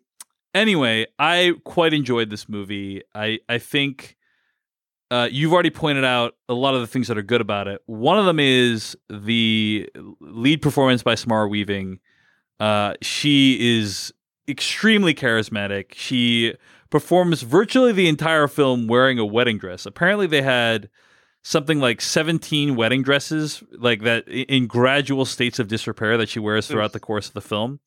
anyway, 0.53 1.07
I 1.19 1.53
quite 1.63 1.93
enjoyed 1.93 2.29
this 2.29 2.47
movie. 2.47 3.01
I 3.15 3.39
I 3.49 3.57
think 3.57 4.15
uh, 5.11 5.27
you've 5.29 5.51
already 5.51 5.69
pointed 5.69 6.05
out 6.05 6.35
a 6.47 6.53
lot 6.53 6.73
of 6.73 6.79
the 6.79 6.87
things 6.87 7.09
that 7.09 7.17
are 7.17 7.23
good 7.23 7.41
about 7.41 7.67
it. 7.67 7.81
One 7.85 8.17
of 8.17 8.25
them 8.25 8.39
is 8.39 8.95
the 9.09 9.89
lead 10.21 10.61
performance 10.61 11.03
by 11.03 11.15
Samara 11.15 11.49
Weaving. 11.49 11.99
Uh, 12.61 12.93
she 13.01 13.79
is 13.79 14.13
extremely 14.47 15.13
charismatic. 15.13 15.93
She 15.93 16.55
performs 16.89 17.41
virtually 17.41 17.91
the 17.91 18.07
entire 18.07 18.47
film 18.47 18.87
wearing 18.87 19.19
a 19.19 19.25
wedding 19.25 19.57
dress. 19.57 19.85
Apparently, 19.85 20.27
they 20.27 20.41
had 20.41 20.89
something 21.43 21.79
like 21.79 22.01
17 22.01 22.75
wedding 22.75 23.01
dresses 23.01 23.63
like 23.71 24.01
that 24.03 24.27
in 24.27 24.67
gradual 24.67 25.25
states 25.25 25.59
of 25.59 25.67
disrepair 25.67 26.17
that 26.17 26.29
she 26.29 26.39
wears 26.39 26.67
throughout 26.67 26.93
the 26.93 26.99
course 26.99 27.27
of 27.27 27.33
the 27.33 27.41
film. 27.41 27.79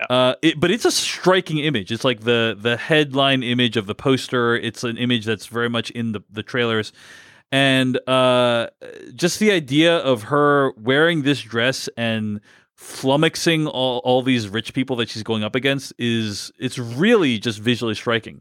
Yeah. 0.00 0.06
uh, 0.10 0.34
it, 0.42 0.60
but 0.60 0.70
it's 0.70 0.84
a 0.84 0.90
striking 0.90 1.58
image. 1.58 1.90
It's 1.90 2.04
like 2.04 2.20
the 2.20 2.56
the 2.58 2.76
headline 2.76 3.42
image 3.42 3.76
of 3.76 3.86
the 3.86 3.94
poster. 3.94 4.56
It's 4.56 4.84
an 4.84 4.96
image 4.96 5.24
that's 5.24 5.46
very 5.46 5.68
much 5.68 5.90
in 5.90 6.12
the, 6.12 6.20
the 6.30 6.42
trailers. 6.42 6.92
And 7.50 7.98
uh, 8.08 8.68
just 9.14 9.38
the 9.38 9.50
idea 9.50 9.96
of 9.96 10.24
her 10.24 10.72
wearing 10.72 11.22
this 11.22 11.40
dress 11.40 11.88
and 11.96 12.40
flummoxing 12.78 13.66
all, 13.72 13.98
all 14.04 14.22
these 14.22 14.48
rich 14.48 14.72
people 14.72 14.94
that 14.96 15.08
she's 15.08 15.22
going 15.24 15.42
up 15.42 15.54
against 15.54 15.92
is 15.98 16.52
it's 16.58 16.78
really 16.78 17.38
just 17.38 17.58
visually 17.58 17.94
striking 17.94 18.40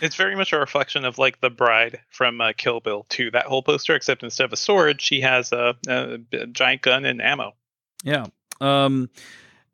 It's 0.00 0.16
very 0.16 0.34
much 0.34 0.52
a 0.52 0.58
reflection 0.58 1.04
of 1.04 1.18
like 1.18 1.40
the 1.40 1.50
bride 1.50 2.00
from 2.10 2.40
uh, 2.40 2.52
Kill 2.56 2.80
Bill 2.80 3.06
2. 3.10 3.30
That 3.30 3.46
whole 3.46 3.62
poster, 3.62 3.94
except 3.94 4.22
instead 4.22 4.44
of 4.44 4.52
a 4.52 4.56
sword, 4.56 5.00
she 5.00 5.20
has 5.20 5.52
a, 5.52 5.76
a, 5.88 6.18
a 6.32 6.46
giant 6.46 6.82
gun 6.82 7.04
and 7.04 7.22
ammo. 7.22 7.54
Yeah. 8.02 8.26
Um, 8.60 9.08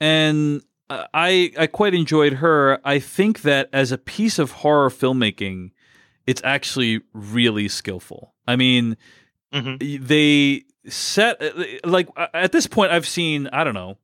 and 0.00 0.62
I 0.90 1.52
I 1.58 1.66
quite 1.68 1.94
enjoyed 1.94 2.34
her. 2.34 2.80
I 2.84 2.98
think 2.98 3.42
that 3.42 3.70
as 3.72 3.92
a 3.92 3.98
piece 3.98 4.38
of 4.38 4.50
horror 4.50 4.90
filmmaking, 4.90 5.70
it's 6.26 6.42
actually 6.44 7.00
really 7.14 7.68
skillful. 7.68 8.34
I 8.46 8.56
mean, 8.56 8.96
Mhm. 9.54 10.06
they 10.06 10.64
set 10.90 11.40
like 11.86 12.08
at 12.34 12.50
this 12.52 12.66
point 12.66 12.90
I've 12.90 13.06
seen 13.06 13.46
I 13.52 13.62
don't 13.64 13.74
know 13.74 13.98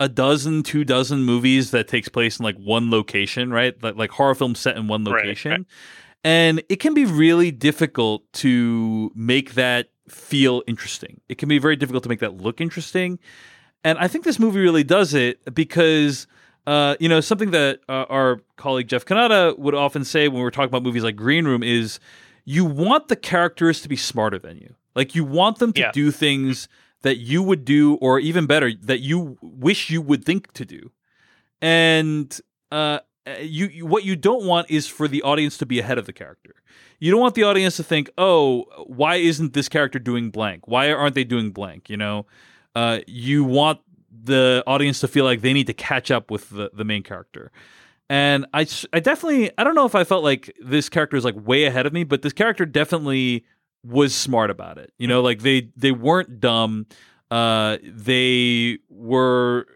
a 0.00 0.08
dozen, 0.08 0.62
two 0.62 0.84
dozen 0.84 1.22
movies 1.22 1.70
that 1.70 1.86
takes 1.88 2.08
place 2.08 2.38
in 2.38 2.44
like 2.44 2.56
one 2.56 2.90
location, 2.90 3.50
right? 3.50 3.80
Like 3.82 3.96
like 3.96 4.10
horror 4.10 4.34
films 4.34 4.58
set 4.60 4.76
in 4.76 4.88
one 4.88 5.04
Right, 5.04 5.24
location. 5.24 5.50
right. 5.50 5.64
And 6.24 6.62
it 6.68 6.76
can 6.76 6.94
be 6.94 7.04
really 7.04 7.50
difficult 7.50 8.22
to 8.34 9.12
make 9.14 9.54
that 9.54 9.88
feel 10.08 10.62
interesting. 10.66 11.20
It 11.28 11.36
can 11.38 11.48
be 11.48 11.58
very 11.58 11.76
difficult 11.76 12.02
to 12.04 12.08
make 12.08 12.20
that 12.20 12.36
look 12.38 12.60
interesting. 12.60 13.18
And 13.84 13.98
I 13.98 14.08
think 14.08 14.24
this 14.24 14.38
movie 14.38 14.60
really 14.60 14.84
does 14.84 15.12
it 15.12 15.54
because, 15.54 16.26
uh, 16.66 16.96
you 16.98 17.08
know, 17.10 17.20
something 17.20 17.50
that 17.50 17.80
uh, 17.88 18.06
our 18.08 18.40
colleague 18.56 18.88
Jeff 18.88 19.04
Cannata 19.04 19.58
would 19.58 19.74
often 19.74 20.02
say 20.04 20.28
when 20.28 20.40
we're 20.40 20.50
talking 20.50 20.68
about 20.68 20.82
movies 20.82 21.04
like 21.04 21.16
Green 21.16 21.44
Room 21.44 21.62
is 21.62 22.00
you 22.46 22.64
want 22.64 23.08
the 23.08 23.16
characters 23.16 23.82
to 23.82 23.88
be 23.88 23.96
smarter 23.96 24.38
than 24.38 24.56
you. 24.56 24.74
Like 24.94 25.14
you 25.14 25.24
want 25.24 25.58
them 25.58 25.72
to 25.74 25.80
Yeah. 25.80 25.92
do 25.92 26.10
things 26.10 26.68
that 27.04 27.18
you 27.18 27.42
would 27.42 27.64
do, 27.64 27.94
or 27.96 28.18
even 28.18 28.46
better, 28.46 28.72
that 28.82 29.00
you 29.00 29.38
wish 29.40 29.90
you 29.90 30.02
would 30.02 30.24
think 30.24 30.52
to 30.54 30.64
do. 30.64 30.90
And 31.62 32.38
uh, 32.72 32.98
you, 33.40 33.66
you 33.66 33.86
what 33.86 34.04
you 34.04 34.16
don't 34.16 34.44
want 34.44 34.70
is 34.70 34.86
for 34.88 35.06
the 35.06 35.22
audience 35.22 35.56
to 35.58 35.66
be 35.66 35.78
ahead 35.78 35.98
of 35.98 36.06
the 36.06 36.12
character. 36.12 36.56
You 36.98 37.10
don't 37.10 37.20
want 37.20 37.34
the 37.34 37.44
audience 37.44 37.76
to 37.76 37.84
think, 37.84 38.10
"Oh, 38.18 38.62
why 38.86 39.16
isn't 39.16 39.52
this 39.52 39.68
character 39.68 39.98
doing 39.98 40.30
blank? 40.30 40.66
Why 40.66 40.90
aren't 40.90 41.14
they 41.14 41.24
doing 41.24 41.52
blank?" 41.52 41.88
You 41.88 41.98
know, 41.98 42.26
uh, 42.74 43.00
you 43.06 43.44
want 43.44 43.80
the 44.10 44.64
audience 44.66 45.00
to 45.00 45.08
feel 45.08 45.24
like 45.24 45.42
they 45.42 45.52
need 45.52 45.66
to 45.66 45.74
catch 45.74 46.10
up 46.10 46.30
with 46.30 46.50
the, 46.50 46.70
the 46.72 46.84
main 46.84 47.02
character. 47.02 47.52
And 48.10 48.46
I, 48.52 48.66
I 48.92 49.00
definitely, 49.00 49.50
I 49.56 49.64
don't 49.64 49.74
know 49.74 49.86
if 49.86 49.94
I 49.94 50.04
felt 50.04 50.22
like 50.22 50.54
this 50.62 50.88
character 50.88 51.16
is 51.16 51.24
like 51.24 51.34
way 51.46 51.64
ahead 51.64 51.86
of 51.86 51.92
me, 51.92 52.04
but 52.04 52.22
this 52.22 52.32
character 52.32 52.66
definitely 52.66 53.44
was 53.84 54.14
smart 54.14 54.50
about 54.50 54.78
it. 54.78 54.92
You 54.98 55.06
know, 55.06 55.20
like 55.20 55.40
they 55.40 55.70
they 55.76 55.92
weren't 55.92 56.40
dumb. 56.40 56.86
Uh, 57.30 57.78
they 57.82 58.78
were 58.88 59.66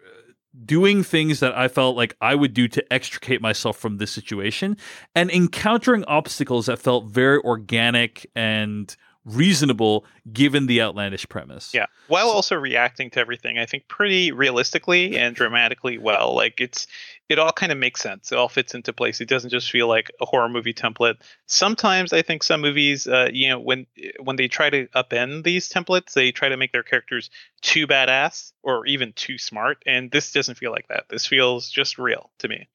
doing 0.64 1.02
things 1.02 1.40
that 1.40 1.56
I 1.56 1.68
felt 1.68 1.96
like 1.96 2.16
I 2.20 2.34
would 2.34 2.52
do 2.52 2.68
to 2.68 2.92
extricate 2.92 3.40
myself 3.40 3.78
from 3.78 3.98
this 3.98 4.10
situation 4.10 4.76
and 5.14 5.30
encountering 5.30 6.04
obstacles 6.04 6.66
that 6.66 6.78
felt 6.78 7.06
very 7.06 7.38
organic 7.40 8.30
and 8.34 8.94
reasonable 9.28 10.04
given 10.32 10.66
the 10.66 10.80
outlandish 10.80 11.28
premise. 11.28 11.72
Yeah, 11.74 11.86
while 12.08 12.28
also 12.28 12.56
reacting 12.56 13.10
to 13.10 13.20
everything, 13.20 13.58
I 13.58 13.66
think 13.66 13.88
pretty 13.88 14.32
realistically 14.32 15.16
and 15.16 15.36
dramatically 15.36 15.98
well. 15.98 16.34
Like 16.34 16.60
it's, 16.60 16.86
it 17.28 17.38
all 17.38 17.52
kind 17.52 17.70
of 17.70 17.78
makes 17.78 18.00
sense. 18.00 18.32
It 18.32 18.38
all 18.38 18.48
fits 18.48 18.74
into 18.74 18.92
place. 18.92 19.20
It 19.20 19.28
doesn't 19.28 19.50
just 19.50 19.70
feel 19.70 19.86
like 19.86 20.10
a 20.20 20.24
horror 20.24 20.48
movie 20.48 20.72
template. 20.72 21.16
Sometimes 21.46 22.12
I 22.12 22.22
think 22.22 22.42
some 22.42 22.60
movies, 22.60 23.06
uh, 23.06 23.28
you 23.32 23.50
know, 23.50 23.60
when 23.60 23.86
when 24.22 24.36
they 24.36 24.48
try 24.48 24.70
to 24.70 24.86
upend 24.88 25.44
these 25.44 25.68
templates, 25.68 26.14
they 26.14 26.32
try 26.32 26.48
to 26.48 26.56
make 26.56 26.72
their 26.72 26.82
characters 26.82 27.30
too 27.60 27.86
badass 27.86 28.52
or 28.62 28.86
even 28.86 29.12
too 29.12 29.36
smart. 29.36 29.82
And 29.86 30.10
this 30.10 30.32
doesn't 30.32 30.56
feel 30.56 30.70
like 30.70 30.88
that. 30.88 31.04
This 31.10 31.26
feels 31.26 31.68
just 31.68 31.98
real 31.98 32.30
to 32.38 32.48
me. 32.48 32.68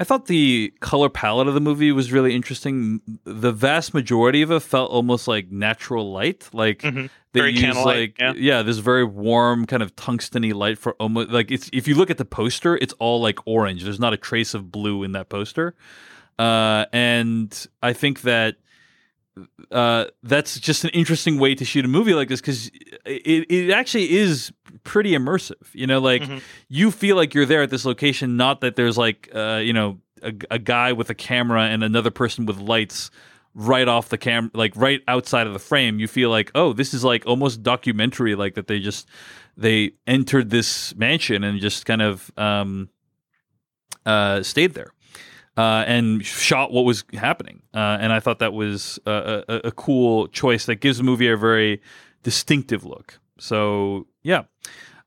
I 0.00 0.04
thought 0.04 0.26
the 0.26 0.72
color 0.80 1.10
palette 1.10 1.46
of 1.46 1.52
the 1.52 1.60
movie 1.60 1.92
was 1.92 2.10
really 2.10 2.34
interesting. 2.34 3.02
The 3.24 3.52
vast 3.52 3.92
majority 3.92 4.40
of 4.40 4.50
it 4.50 4.60
felt 4.60 4.90
almost 4.90 5.28
like 5.28 5.50
natural 5.52 6.10
light, 6.10 6.48
like 6.54 6.78
Mhm. 6.80 7.10
they 7.34 7.40
Very 7.40 7.52
use 7.52 7.76
like 7.76 8.16
yeah. 8.36 8.62
this 8.62 8.78
very 8.78 9.04
warm 9.04 9.66
kind 9.66 9.82
of 9.82 9.94
tungsteny 9.96 10.54
light 10.54 10.78
for 10.78 10.94
almost 10.94 11.28
like 11.28 11.50
it's 11.50 11.68
if 11.74 11.86
you 11.86 11.94
look 11.94 12.10
at 12.10 12.16
the 12.16 12.24
poster, 12.24 12.76
it's 12.78 12.94
all 12.94 13.20
like 13.20 13.38
orange. 13.44 13.84
There's 13.84 14.00
not 14.00 14.14
a 14.14 14.16
trace 14.16 14.54
of 14.54 14.72
blue 14.72 15.02
in 15.02 15.12
that 15.12 15.28
poster, 15.28 15.74
uh, 16.38 16.86
and 16.94 17.66
I 17.82 17.92
think 17.92 18.22
that 18.22 18.56
uh, 19.70 20.04
that's 20.22 20.58
just 20.60 20.84
an 20.84 20.90
interesting 20.90 21.38
way 21.38 21.54
to 21.54 21.64
shoot 21.64 21.84
a 21.84 21.88
movie 21.88 22.14
like 22.14 22.28
this 22.28 22.40
because 22.40 22.68
it, 23.06 23.46
it 23.50 23.70
actually 23.70 24.10
is 24.16 24.52
pretty 24.84 25.12
immersive. 25.12 25.54
You 25.72 25.86
know, 25.86 26.00
like 26.00 26.22
Mhm. 26.22 26.42
you 26.68 26.90
feel 26.90 27.16
like 27.16 27.32
you're 27.34 27.46
there 27.46 27.62
at 27.62 27.70
this 27.70 27.84
location, 27.84 28.36
not 28.36 28.60
that 28.60 28.76
there's 28.76 28.98
like 28.98 29.30
uh, 29.34 29.60
you 29.62 29.72
know 29.72 29.98
a, 30.22 30.32
a 30.50 30.58
guy 30.58 30.92
with 30.92 31.10
a 31.10 31.14
camera 31.14 31.62
and 31.64 31.82
another 31.84 32.10
person 32.10 32.44
with 32.46 32.58
lights 32.58 33.10
right 33.54 33.88
off 33.88 34.08
the 34.10 34.18
camera, 34.18 34.50
like 34.54 34.72
right 34.76 35.00
outside 35.08 35.46
of 35.46 35.52
the 35.52 35.58
frame 35.58 35.98
you 35.98 36.06
feel 36.06 36.30
like 36.30 36.52
oh 36.54 36.72
this 36.72 36.94
is 36.94 37.02
like 37.02 37.26
almost 37.26 37.64
documentary 37.64 38.36
like 38.36 38.54
that 38.54 38.68
they 38.68 38.78
just 38.78 39.08
they 39.56 39.90
entered 40.06 40.50
this 40.50 40.94
mansion 40.94 41.42
and 41.42 41.58
just 41.60 41.84
kind 41.84 42.00
of 42.00 42.30
um 42.36 42.88
uh 44.06 44.42
stayed 44.42 44.74
there 44.74 44.92
uh, 45.56 45.84
and 45.86 46.24
shot 46.24 46.72
what 46.72 46.84
was 46.84 47.04
happening. 47.14 47.62
Uh, 47.74 47.98
and 48.00 48.12
I 48.12 48.20
thought 48.20 48.38
that 48.38 48.52
was 48.52 48.98
a, 49.06 49.44
a, 49.48 49.54
a 49.64 49.72
cool 49.72 50.28
choice 50.28 50.66
that 50.66 50.76
gives 50.76 50.98
the 50.98 51.04
movie 51.04 51.28
a 51.28 51.36
very 51.36 51.80
distinctive 52.22 52.84
look. 52.84 53.18
So 53.38 54.06
yeah. 54.22 54.44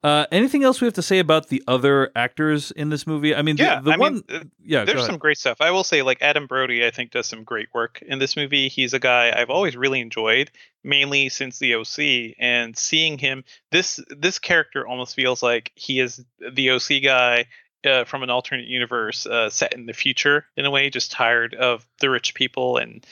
Uh, 0.04 0.26
anything 0.34 0.66
else 0.66 0.82
we 0.82 0.86
have 0.86 0.94
to 0.94 1.02
say 1.02 1.20
about 1.20 1.48
the 1.48 1.64
other 1.66 2.12
actors 2.14 2.72
in 2.72 2.90
this 2.90 3.08
movie? 3.08 3.34
I 3.34 3.42
mean, 3.42 3.56
the, 3.56 3.64
Yeah, 3.64 3.80
the 3.80 3.92
I 3.92 3.96
one, 3.96 4.16
mean, 4.16 4.24
uh, 4.30 4.44
yeah, 4.62 4.84
There's 4.84 5.06
some 5.06 5.18
great 5.18 5.38
stuff. 5.38 5.62
I 5.62 5.72
will 5.72 5.86
say, 5.86 6.02
like 6.02 6.22
Adam 6.22 6.46
Brody, 6.46 6.86
I 6.86 6.92
think 6.92 7.12
does 7.12 7.26
some 7.26 7.46
great 7.46 7.70
work 7.74 8.04
in 8.06 8.20
this 8.20 8.36
movie. 8.36 8.68
He's 8.68 8.94
a 8.94 9.00
guy 9.00 9.34
I've 9.34 9.50
always 9.50 9.78
really 9.78 10.02
enjoyed, 10.02 10.52
mainly 10.84 11.30
since 11.30 11.58
the 11.58 11.76
OC. 11.76 12.36
And 12.38 12.78
seeing 12.78 13.18
him, 13.18 13.46
this 13.72 13.98
this 14.10 14.40
character 14.40 14.86
almost 14.86 15.16
feels 15.16 15.42
like 15.42 15.72
he 15.76 16.02
is 16.02 16.22
the 16.52 16.72
OC 16.72 17.02
guy 17.02 17.46
uh, 17.86 18.06
from 18.06 18.24
an 18.24 18.30
alternate 18.30 18.68
universe, 18.68 19.26
uh, 19.26 19.50
set 19.50 19.74
in 19.74 19.86
the 19.86 19.94
future 19.94 20.46
in 20.56 20.66
a 20.66 20.72
way, 20.72 20.90
just 20.90 21.12
tired 21.12 21.54
of 21.56 21.86
the 22.00 22.10
rich 22.10 22.34
people. 22.34 22.78
And 22.78 23.06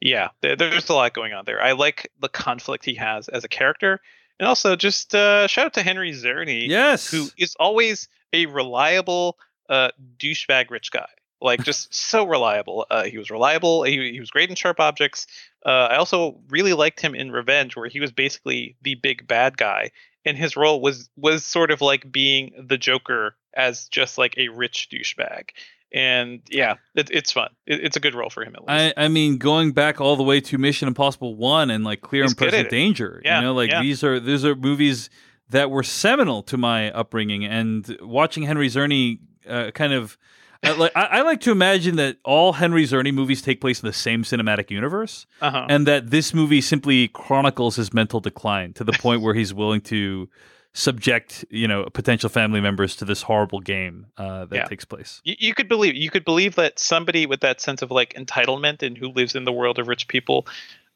yeah, 0.00 0.28
there, 0.40 0.56
there's 0.56 0.88
a 0.88 0.94
lot 0.94 1.14
going 1.14 1.32
on 1.32 1.44
there. 1.44 1.62
I 1.62 1.72
like 1.72 2.10
the 2.20 2.28
conflict 2.28 2.84
he 2.84 2.94
has 2.94 3.28
as 3.28 3.44
a 3.44 3.48
character, 3.48 4.00
and 4.38 4.48
also 4.48 4.76
just 4.76 5.14
uh, 5.14 5.46
shout 5.46 5.66
out 5.66 5.74
to 5.74 5.82
Henry 5.82 6.12
Czerny 6.12 6.68
yes, 6.68 7.10
who 7.10 7.28
is 7.38 7.54
always 7.58 8.08
a 8.32 8.46
reliable 8.46 9.38
uh, 9.68 9.90
douchebag 10.18 10.70
rich 10.70 10.90
guy. 10.90 11.08
Like 11.40 11.62
just 11.64 11.94
so 11.94 12.24
reliable. 12.24 12.86
Uh, 12.90 13.04
he 13.04 13.18
was 13.18 13.30
reliable. 13.30 13.82
He, 13.82 14.12
he 14.12 14.20
was 14.20 14.30
great 14.30 14.48
in 14.48 14.56
Sharp 14.56 14.80
Objects. 14.80 15.26
Uh, 15.64 15.88
I 15.90 15.96
also 15.96 16.40
really 16.48 16.72
liked 16.72 17.00
him 17.00 17.14
in 17.14 17.30
Revenge, 17.30 17.76
where 17.76 17.88
he 17.88 18.00
was 18.00 18.12
basically 18.12 18.76
the 18.82 18.94
big 18.96 19.26
bad 19.26 19.56
guy, 19.56 19.90
and 20.24 20.36
his 20.36 20.56
role 20.56 20.80
was 20.80 21.08
was 21.16 21.44
sort 21.44 21.70
of 21.70 21.80
like 21.80 22.10
being 22.10 22.52
the 22.58 22.78
Joker 22.78 23.36
as 23.54 23.88
just 23.88 24.18
like 24.18 24.36
a 24.38 24.48
rich 24.48 24.88
douchebag. 24.92 25.50
And 25.94 26.40
yeah, 26.48 26.76
it, 26.94 27.10
it's 27.10 27.32
fun. 27.32 27.50
It, 27.66 27.84
it's 27.84 27.96
a 27.96 28.00
good 28.00 28.14
role 28.14 28.30
for 28.30 28.42
him 28.42 28.54
at 28.54 28.62
least. 28.62 28.94
I, 28.96 29.04
I 29.04 29.08
mean, 29.08 29.36
going 29.36 29.72
back 29.72 30.00
all 30.00 30.16
the 30.16 30.22
way 30.22 30.40
to 30.40 30.56
Mission 30.56 30.88
Impossible 30.88 31.34
One 31.36 31.70
and 31.70 31.84
like 31.84 32.00
Clear 32.00 32.22
He's 32.22 32.32
and 32.32 32.38
Present. 32.38 32.70
Danger. 32.70 33.20
Yeah, 33.24 33.38
you 33.38 33.44
know, 33.44 33.54
like 33.54 33.70
yeah. 33.70 33.82
these 33.82 34.02
are 34.02 34.18
these 34.18 34.44
are 34.44 34.54
movies 34.54 35.10
that 35.50 35.70
were 35.70 35.82
seminal 35.82 36.42
to 36.44 36.56
my 36.56 36.90
upbringing, 36.92 37.44
and 37.44 37.98
watching 38.00 38.44
Henry 38.44 38.68
Czerny 38.68 39.18
uh, 39.48 39.70
kind 39.72 39.92
of. 39.92 40.16
I, 40.64 40.72
like 40.72 40.92
I, 40.94 41.04
I 41.04 41.22
like 41.22 41.40
to 41.40 41.50
imagine 41.50 41.96
that 41.96 42.18
all 42.24 42.52
Henry 42.52 42.84
Czerny 42.84 43.12
movies 43.12 43.42
take 43.42 43.60
place 43.60 43.82
in 43.82 43.86
the 43.86 43.92
same 43.92 44.22
cinematic 44.22 44.70
universe, 44.70 45.26
uh-huh. 45.40 45.66
and 45.68 45.86
that 45.88 46.10
this 46.10 46.32
movie 46.32 46.60
simply 46.60 47.08
chronicles 47.08 47.76
his 47.76 47.92
mental 47.92 48.20
decline 48.20 48.72
to 48.74 48.84
the 48.84 48.92
point 48.92 49.22
where 49.22 49.34
he's 49.34 49.52
willing 49.52 49.80
to 49.82 50.30
subject, 50.74 51.44
you 51.50 51.68
know, 51.68 51.84
potential 51.92 52.28
family 52.30 52.60
members 52.60 52.96
to 52.96 53.04
this 53.04 53.22
horrible 53.22 53.60
game 53.60 54.06
uh, 54.16 54.46
that 54.46 54.56
Yeah. 54.56 54.64
takes 54.64 54.84
place. 54.84 55.20
you, 55.24 55.34
you 55.38 55.54
could 55.54 55.68
believe 55.68 55.94
you 55.94 56.10
could 56.10 56.24
believe 56.24 56.54
that 56.54 56.78
somebody 56.78 57.26
with 57.26 57.40
that 57.40 57.60
sense 57.60 57.82
of 57.82 57.90
like 57.90 58.14
entitlement 58.14 58.82
and 58.82 58.96
who 58.96 59.08
lives 59.08 59.34
in 59.34 59.44
the 59.44 59.52
world 59.52 59.78
of 59.78 59.86
rich 59.88 60.08
people 60.08 60.46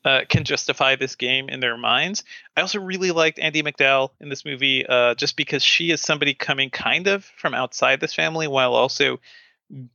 uh, 0.05 0.21
can 0.29 0.45
justify 0.45 0.95
this 0.97 1.17
game 1.17 1.49
in 1.49 1.59
their 1.61 1.77
minds. 1.77 2.23
I 2.57 2.61
also 2.61 2.81
really 2.81 3.11
liked 3.11 3.39
Andie 3.41 3.63
MacDowell 3.63 4.11
in 4.21 4.29
this 4.29 4.45
movie, 4.45 4.87
uh, 4.87 5.15
just 5.17 5.37
because 5.37 5.65
she 5.65 5.91
is 5.91 6.01
somebody 6.01 6.33
coming 6.33 6.71
kind 6.71 7.09
of 7.09 7.25
from 7.37 7.55
outside 7.55 8.01
this 8.01 8.15
family, 8.15 8.47
while 8.47 8.73
also 8.75 9.19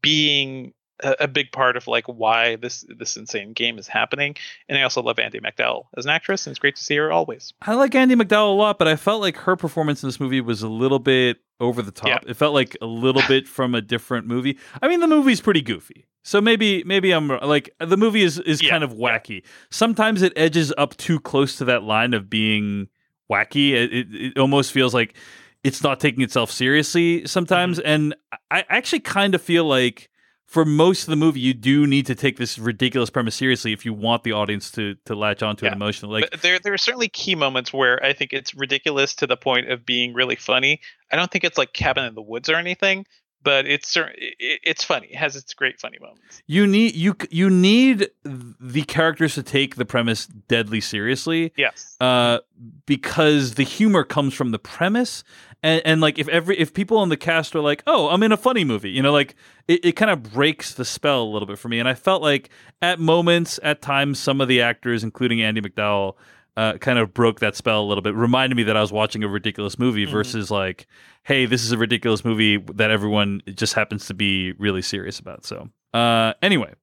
being 0.01 0.73
a, 1.01 1.15
a 1.21 1.27
big 1.27 1.51
part 1.51 1.77
of 1.77 1.87
like 1.87 2.05
why 2.07 2.55
this 2.55 2.85
this 2.97 3.17
insane 3.17 3.53
game 3.53 3.77
is 3.77 3.87
happening. 3.87 4.35
And 4.69 4.77
I 4.77 4.83
also 4.83 5.01
love 5.01 5.19
Andie 5.19 5.39
MacDowell 5.39 5.85
as 5.97 6.05
an 6.05 6.11
actress, 6.11 6.45
and 6.45 6.51
it's 6.51 6.59
great 6.59 6.75
to 6.75 6.83
see 6.83 6.95
her 6.97 7.11
always. 7.11 7.53
I 7.61 7.75
like 7.75 7.95
Andie 7.95 8.15
MacDowell 8.15 8.51
a 8.51 8.55
lot, 8.55 8.79
but 8.79 8.87
I 8.87 8.95
felt 8.95 9.21
like 9.21 9.37
her 9.37 9.55
performance 9.55 10.03
in 10.03 10.07
this 10.07 10.19
movie 10.19 10.41
was 10.41 10.61
a 10.61 10.69
little 10.69 10.99
bit 10.99 11.37
over 11.59 11.81
the 11.81 11.91
top. 11.91 12.07
Yeah. 12.07 12.19
It 12.27 12.35
felt 12.35 12.53
like 12.53 12.75
a 12.81 12.85
little 12.85 13.21
bit 13.27 13.47
from 13.47 13.75
a 13.75 13.81
different 13.81 14.27
movie. 14.27 14.57
I 14.81 14.87
mean, 14.87 14.99
the 14.99 15.07
movie's 15.07 15.41
pretty 15.41 15.61
goofy. 15.61 16.05
So 16.23 16.39
maybe 16.39 16.83
maybe 16.83 17.11
I'm 17.11 17.27
like 17.27 17.73
the 17.79 17.97
movie 17.97 18.21
is 18.21 18.37
is 18.39 18.61
Yeah, 18.61 18.69
kind 18.69 18.83
of 18.83 18.93
wacky. 18.93 19.43
Sometimes 19.71 20.21
it 20.21 20.33
edges 20.35 20.71
up 20.77 20.95
too 20.97 21.19
close 21.19 21.55
to 21.57 21.65
that 21.65 21.83
line 21.83 22.13
of 22.13 22.29
being 22.29 22.89
wacky. 23.31 23.71
It, 23.71 23.93
it, 23.93 24.07
it 24.11 24.37
almost 24.37 24.71
feels 24.71 24.93
like 24.93 25.15
it's 25.63 25.81
not 25.83 25.99
taking 25.99 26.21
itself 26.21 26.51
seriously 26.51 27.25
sometimes. 27.25 27.79
Mm-hmm. 27.79 27.87
And 27.87 28.15
I 28.51 28.65
actually 28.69 28.99
kind 28.99 29.33
of 29.33 29.41
feel 29.41 29.65
like 29.65 30.10
for 30.51 30.65
most 30.65 31.03
of 31.03 31.07
the 31.09 31.15
movie, 31.15 31.39
you 31.39 31.53
do 31.53 31.87
need 31.87 32.05
to 32.07 32.13
take 32.13 32.35
this 32.35 32.59
ridiculous 32.59 33.09
premise 33.09 33.35
seriously 33.35 33.71
if 33.71 33.85
you 33.85 33.93
want 33.93 34.23
the 34.23 34.33
audience 34.33 34.69
to 34.71 34.95
to 35.05 35.15
latch 35.15 35.41
onto 35.41 35.65
it 35.65 35.69
Yeah. 35.69 35.75
emotionally. 35.75 36.19
Like 36.21 36.31
But 36.31 36.41
there 36.41 36.59
there 36.59 36.73
are 36.73 36.77
certainly 36.77 37.07
key 37.07 37.35
moments 37.35 37.71
where 37.71 38.03
I 38.03 38.11
think 38.11 38.33
it's 38.33 38.53
ridiculous 38.53 39.15
to 39.15 39.27
the 39.27 39.37
point 39.37 39.71
of 39.71 39.85
being 39.85 40.13
really 40.13 40.35
funny. 40.35 40.81
I 41.09 41.15
don't 41.15 41.31
think 41.31 41.45
it's 41.45 41.57
like 41.57 41.71
Cabin 41.71 42.03
in 42.03 42.15
the 42.15 42.21
Woods 42.21 42.49
or 42.49 42.55
anything, 42.55 43.05
but 43.43 43.65
it's 43.65 43.97
it's 44.19 44.83
funny. 44.83 45.07
It 45.07 45.15
has 45.15 45.35
its 45.35 45.53
great 45.53 45.79
funny 45.79 45.97
moments. 45.99 46.41
You 46.47 46.67
need 46.67 46.95
you 46.95 47.15
you 47.29 47.49
need 47.49 48.09
the 48.23 48.83
characters 48.83 49.35
to 49.35 49.43
take 49.43 49.75
the 49.75 49.85
premise 49.85 50.27
deadly 50.27 50.81
seriously. 50.81 51.53
Yes. 51.57 51.97
Uh, 51.99 52.39
because 52.85 53.55
the 53.55 53.63
humor 53.63 54.03
comes 54.03 54.33
from 54.33 54.51
the 54.51 54.59
premise, 54.59 55.23
and 55.63 55.81
and 55.85 56.01
like 56.01 56.19
if 56.19 56.27
every 56.27 56.57
if 56.59 56.73
people 56.73 56.97
on 56.97 57.09
the 57.09 57.17
cast 57.17 57.55
are 57.55 57.61
like, 57.61 57.83
oh, 57.87 58.09
I'm 58.09 58.23
in 58.23 58.31
a 58.31 58.37
funny 58.37 58.63
movie, 58.63 58.91
you 58.91 59.01
know, 59.01 59.11
like 59.11 59.35
it, 59.67 59.83
it 59.85 59.91
kind 59.93 60.11
of 60.11 60.23
breaks 60.33 60.73
the 60.73 60.85
spell 60.85 61.23
a 61.23 61.29
little 61.29 61.47
bit 61.47 61.57
for 61.57 61.69
me. 61.69 61.79
And 61.79 61.89
I 61.89 61.93
felt 61.93 62.21
like 62.21 62.49
at 62.81 62.99
moments, 62.99 63.59
at 63.63 63.81
times, 63.81 64.19
some 64.19 64.41
of 64.41 64.47
the 64.47 64.61
actors, 64.61 65.03
including 65.03 65.41
Andie 65.41 65.61
MacDowell. 65.61 66.15
Uh, 66.57 66.73
kind 66.79 66.99
of 66.99 67.13
broke 67.13 67.39
that 67.39 67.55
spell 67.55 67.81
a 67.81 67.87
little 67.87 68.01
bit. 68.01 68.13
Reminded 68.13 68.55
me 68.57 68.63
that 68.63 68.75
I 68.75 68.81
was 68.81 68.91
watching 68.91 69.23
a 69.23 69.27
ridiculous 69.29 69.79
movie 69.79 70.05
Mhm. 70.05 70.11
versus 70.11 70.51
like, 70.51 70.85
hey, 71.23 71.45
this 71.45 71.63
is 71.63 71.71
a 71.71 71.77
ridiculous 71.77 72.25
movie 72.25 72.57
that 72.57 72.91
everyone 72.91 73.41
just 73.55 73.73
happens 73.73 74.05
to 74.07 74.13
be 74.13 74.51
really 74.53 74.81
serious 74.81 75.17
about. 75.17 75.45
So, 75.45 75.69
uh, 75.93 76.33
anyway, 76.41 76.73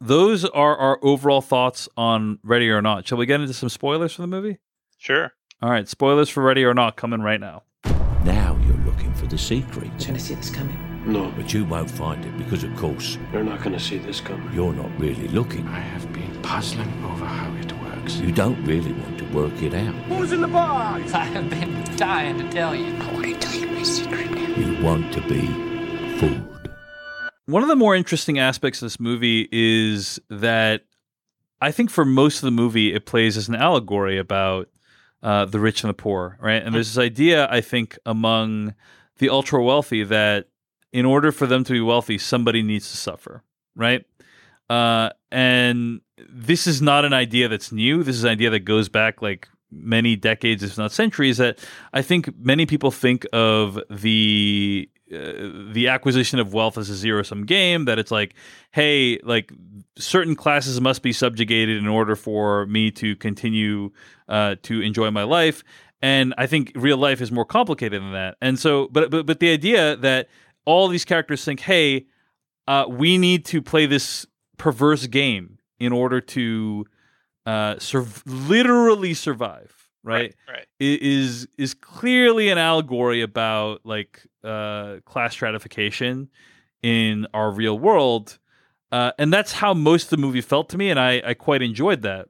those 0.00 0.44
are 0.44 0.76
our 0.76 0.98
overall 1.02 1.40
thoughts 1.40 1.88
on 1.96 2.38
Ready 2.44 2.70
or 2.70 2.80
Not. 2.80 3.06
Shall 3.06 3.18
we 3.18 3.26
get 3.26 3.40
into 3.40 3.52
some 3.54 3.68
spoilers 3.68 4.14
for 4.14 4.22
the 4.22 4.28
movie? 4.28 4.58
Sure. 4.98 5.32
All 5.60 5.70
right, 5.70 5.88
spoilers 5.88 6.28
for 6.28 6.42
Ready 6.42 6.64
or 6.64 6.72
Not 6.74 6.96
coming 6.96 7.22
right 7.22 7.40
now. 7.40 7.64
Now 8.24 8.56
you're 8.64 8.76
looking 8.86 9.12
for 9.14 9.26
the 9.26 9.38
secret. 9.38 9.90
You're 9.98 10.06
gonna 10.08 10.18
see 10.20 10.34
this 10.34 10.50
coming. 10.50 10.78
No, 11.04 11.32
But 11.36 11.52
you 11.52 11.64
won't 11.64 11.90
find 11.90 12.24
it 12.24 12.38
because, 12.38 12.62
of 12.62 12.76
course, 12.76 13.18
you're 13.32 13.42
not 13.42 13.58
going 13.60 13.72
to 13.72 13.80
see 13.80 13.98
this 13.98 14.20
coming. 14.20 14.48
you're 14.54 14.72
not 14.72 14.88
really 15.00 15.26
looking. 15.26 15.66
I 15.66 15.80
have 15.80 16.12
been 16.12 16.30
puzzling 16.42 16.86
over 17.04 17.24
how 17.26 17.52
it 17.56 17.71
works. 18.02 18.16
You 18.16 18.32
don't 18.32 18.62
really 18.64 18.92
want 18.92 19.18
to 19.18 19.24
work 19.26 19.62
it 19.62 19.74
out. 19.74 19.94
What 20.08 20.20
was 20.20 20.32
in 20.32 20.40
the 20.40 20.48
box? 20.48 21.12
I 21.14 21.24
have 21.24 21.48
been 21.48 21.84
dying 21.96 22.38
to 22.38 22.48
tell 22.50 22.74
you. 22.74 22.96
I 22.96 23.12
want 23.12 23.24
to 23.26 23.34
tell 23.34 23.54
you 23.54 23.68
my 23.68 23.82
secret 23.82 24.30
now. 24.30 24.48
You 24.56 24.82
want 24.82 25.12
to 25.14 25.20
be 25.22 25.46
fooled. 26.18 26.48
One 27.46 27.62
of 27.62 27.68
the 27.68 27.76
more 27.76 27.94
interesting 27.94 28.38
aspects 28.38 28.80
of 28.82 28.86
this 28.86 29.00
movie 29.00 29.48
is 29.50 30.20
that 30.30 30.84
I 31.60 31.72
think 31.72 31.90
for 31.90 32.04
most 32.04 32.36
of 32.36 32.42
the 32.42 32.50
movie, 32.50 32.94
it 32.94 33.06
plays 33.06 33.36
as 33.36 33.48
an 33.48 33.54
allegory 33.54 34.18
about 34.18 34.68
uh, 35.22 35.44
the 35.44 35.60
rich 35.60 35.82
and 35.82 35.90
the 35.90 35.94
poor, 35.94 36.36
right? 36.40 36.62
And 36.62 36.74
there's 36.74 36.94
this 36.94 37.02
idea, 37.02 37.48
I 37.50 37.60
think, 37.60 37.98
among 38.06 38.74
the 39.18 39.28
ultra 39.28 39.62
wealthy 39.62 40.02
that 40.04 40.48
in 40.92 41.04
order 41.04 41.30
for 41.30 41.46
them 41.46 41.64
to 41.64 41.72
be 41.72 41.80
wealthy, 41.80 42.18
somebody 42.18 42.62
needs 42.62 42.90
to 42.90 42.96
suffer, 42.96 43.42
right? 43.76 44.04
Uh, 44.72 45.10
and 45.30 46.00
this 46.30 46.66
is 46.66 46.80
not 46.80 47.04
an 47.04 47.12
idea 47.12 47.46
that's 47.46 47.72
new. 47.72 48.02
This 48.02 48.16
is 48.16 48.24
an 48.24 48.30
idea 48.30 48.48
that 48.48 48.60
goes 48.60 48.88
back 48.88 49.20
like 49.20 49.46
many 49.70 50.16
decades, 50.16 50.62
if 50.62 50.78
not 50.78 50.92
centuries. 50.92 51.36
That 51.36 51.58
I 51.92 52.00
think 52.00 52.34
many 52.38 52.64
people 52.64 52.90
think 52.90 53.26
of 53.34 53.78
the 53.90 54.88
uh, 55.12 55.72
the 55.72 55.88
acquisition 55.88 56.38
of 56.38 56.54
wealth 56.54 56.78
as 56.78 56.88
a 56.88 56.94
zero 56.94 57.22
sum 57.22 57.44
game. 57.44 57.84
That 57.84 57.98
it's 57.98 58.10
like, 58.10 58.32
hey, 58.70 59.18
like 59.24 59.52
certain 59.98 60.34
classes 60.34 60.80
must 60.80 61.02
be 61.02 61.12
subjugated 61.12 61.76
in 61.76 61.86
order 61.86 62.16
for 62.16 62.64
me 62.64 62.90
to 62.92 63.14
continue 63.16 63.90
uh, 64.30 64.56
to 64.62 64.80
enjoy 64.80 65.10
my 65.10 65.24
life. 65.24 65.62
And 66.00 66.32
I 66.38 66.46
think 66.46 66.72
real 66.74 66.96
life 66.96 67.20
is 67.20 67.30
more 67.30 67.44
complicated 67.44 68.00
than 68.00 68.12
that. 68.12 68.36
And 68.40 68.58
so, 68.58 68.88
but 68.90 69.10
but 69.10 69.26
but 69.26 69.38
the 69.38 69.50
idea 69.50 69.96
that 69.96 70.28
all 70.64 70.88
these 70.88 71.04
characters 71.04 71.44
think, 71.44 71.60
hey, 71.60 72.06
uh, 72.66 72.86
we 72.88 73.18
need 73.18 73.44
to 73.46 73.60
play 73.60 73.84
this 73.84 74.26
perverse 74.62 75.08
game 75.08 75.58
in 75.80 75.92
order 75.92 76.20
to 76.20 76.86
uh, 77.46 77.76
sur- 77.80 78.06
literally 78.26 79.12
survive, 79.12 79.88
right? 80.04 80.34
Right. 80.48 80.66
i- 80.80 80.98
Is 81.00 81.48
is 81.58 81.74
clearly 81.74 82.48
an 82.48 82.58
allegory 82.58 83.22
about 83.22 83.80
like 83.84 84.22
uh, 84.44 84.98
class 85.04 85.32
stratification 85.32 86.28
in 86.82 87.26
our 87.34 87.50
real 87.50 87.76
world, 87.76 88.38
uh, 88.92 89.10
and 89.18 89.32
that's 89.32 89.52
how 89.52 89.74
most 89.74 90.04
of 90.04 90.10
the 90.10 90.16
movie 90.18 90.40
felt 90.40 90.68
to 90.70 90.78
me, 90.78 90.90
and 90.90 91.00
I, 91.00 91.20
I 91.26 91.34
quite 91.34 91.62
enjoyed 91.62 92.02
that. 92.02 92.28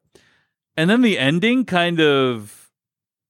And 0.77 0.89
then 0.89 1.03
the 1.03 1.19
ending 1.19 1.67
kind 1.67 2.01
of 2.01 2.71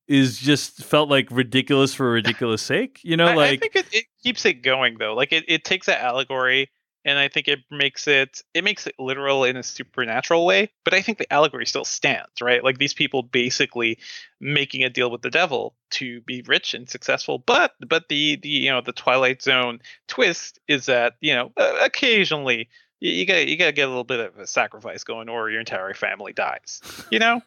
is 0.06 0.38
just 0.38 0.84
felt 0.84 1.08
like 1.08 1.26
ridiculous 1.32 1.92
for 1.94 2.10
ridiculous 2.12 2.62
sake, 2.62 3.00
you 3.02 3.16
know, 3.16 3.26
I, 3.26 3.34
like 3.34 3.52
I 3.54 3.56
think 3.56 3.76
it, 3.76 3.86
it 3.92 4.04
keeps 4.22 4.44
it 4.44 4.62
going 4.62 4.98
though. 4.98 5.14
Like 5.14 5.32
it, 5.32 5.44
it 5.48 5.64
takes 5.64 5.86
that 5.86 6.00
allegory 6.02 6.70
and 7.04 7.18
I 7.18 7.28
think 7.28 7.48
it 7.48 7.60
makes 7.70 8.06
it 8.06 8.42
it 8.54 8.64
makes 8.64 8.86
it 8.86 8.94
literal 8.98 9.44
in 9.44 9.56
a 9.56 9.62
supernatural 9.62 10.46
way. 10.46 10.70
But 10.84 10.94
I 10.94 11.02
think 11.02 11.18
the 11.18 11.32
allegory 11.32 11.66
still 11.66 11.84
stands, 11.84 12.40
right? 12.40 12.62
Like 12.62 12.78
these 12.78 12.94
people 12.94 13.22
basically 13.22 13.98
making 14.40 14.84
a 14.84 14.90
deal 14.90 15.10
with 15.10 15.22
the 15.22 15.30
devil 15.30 15.74
to 15.92 16.20
be 16.22 16.42
rich 16.46 16.74
and 16.74 16.88
successful. 16.88 17.38
But 17.38 17.74
but 17.86 18.08
the 18.08 18.36
the 18.36 18.48
you 18.48 18.70
know 18.70 18.80
the 18.80 18.92
Twilight 18.92 19.42
Zone 19.42 19.80
twist 20.08 20.58
is 20.68 20.86
that 20.86 21.14
you 21.20 21.34
know 21.34 21.52
occasionally 21.82 22.68
you, 23.00 23.12
you 23.12 23.26
got 23.26 23.46
you 23.46 23.56
got 23.56 23.66
to 23.66 23.72
get 23.72 23.86
a 23.86 23.88
little 23.88 24.04
bit 24.04 24.20
of 24.20 24.38
a 24.38 24.46
sacrifice 24.46 25.04
going, 25.04 25.28
or 25.28 25.50
your 25.50 25.60
entire 25.60 25.94
family 25.94 26.32
dies. 26.32 26.80
You 27.10 27.18
know. 27.18 27.42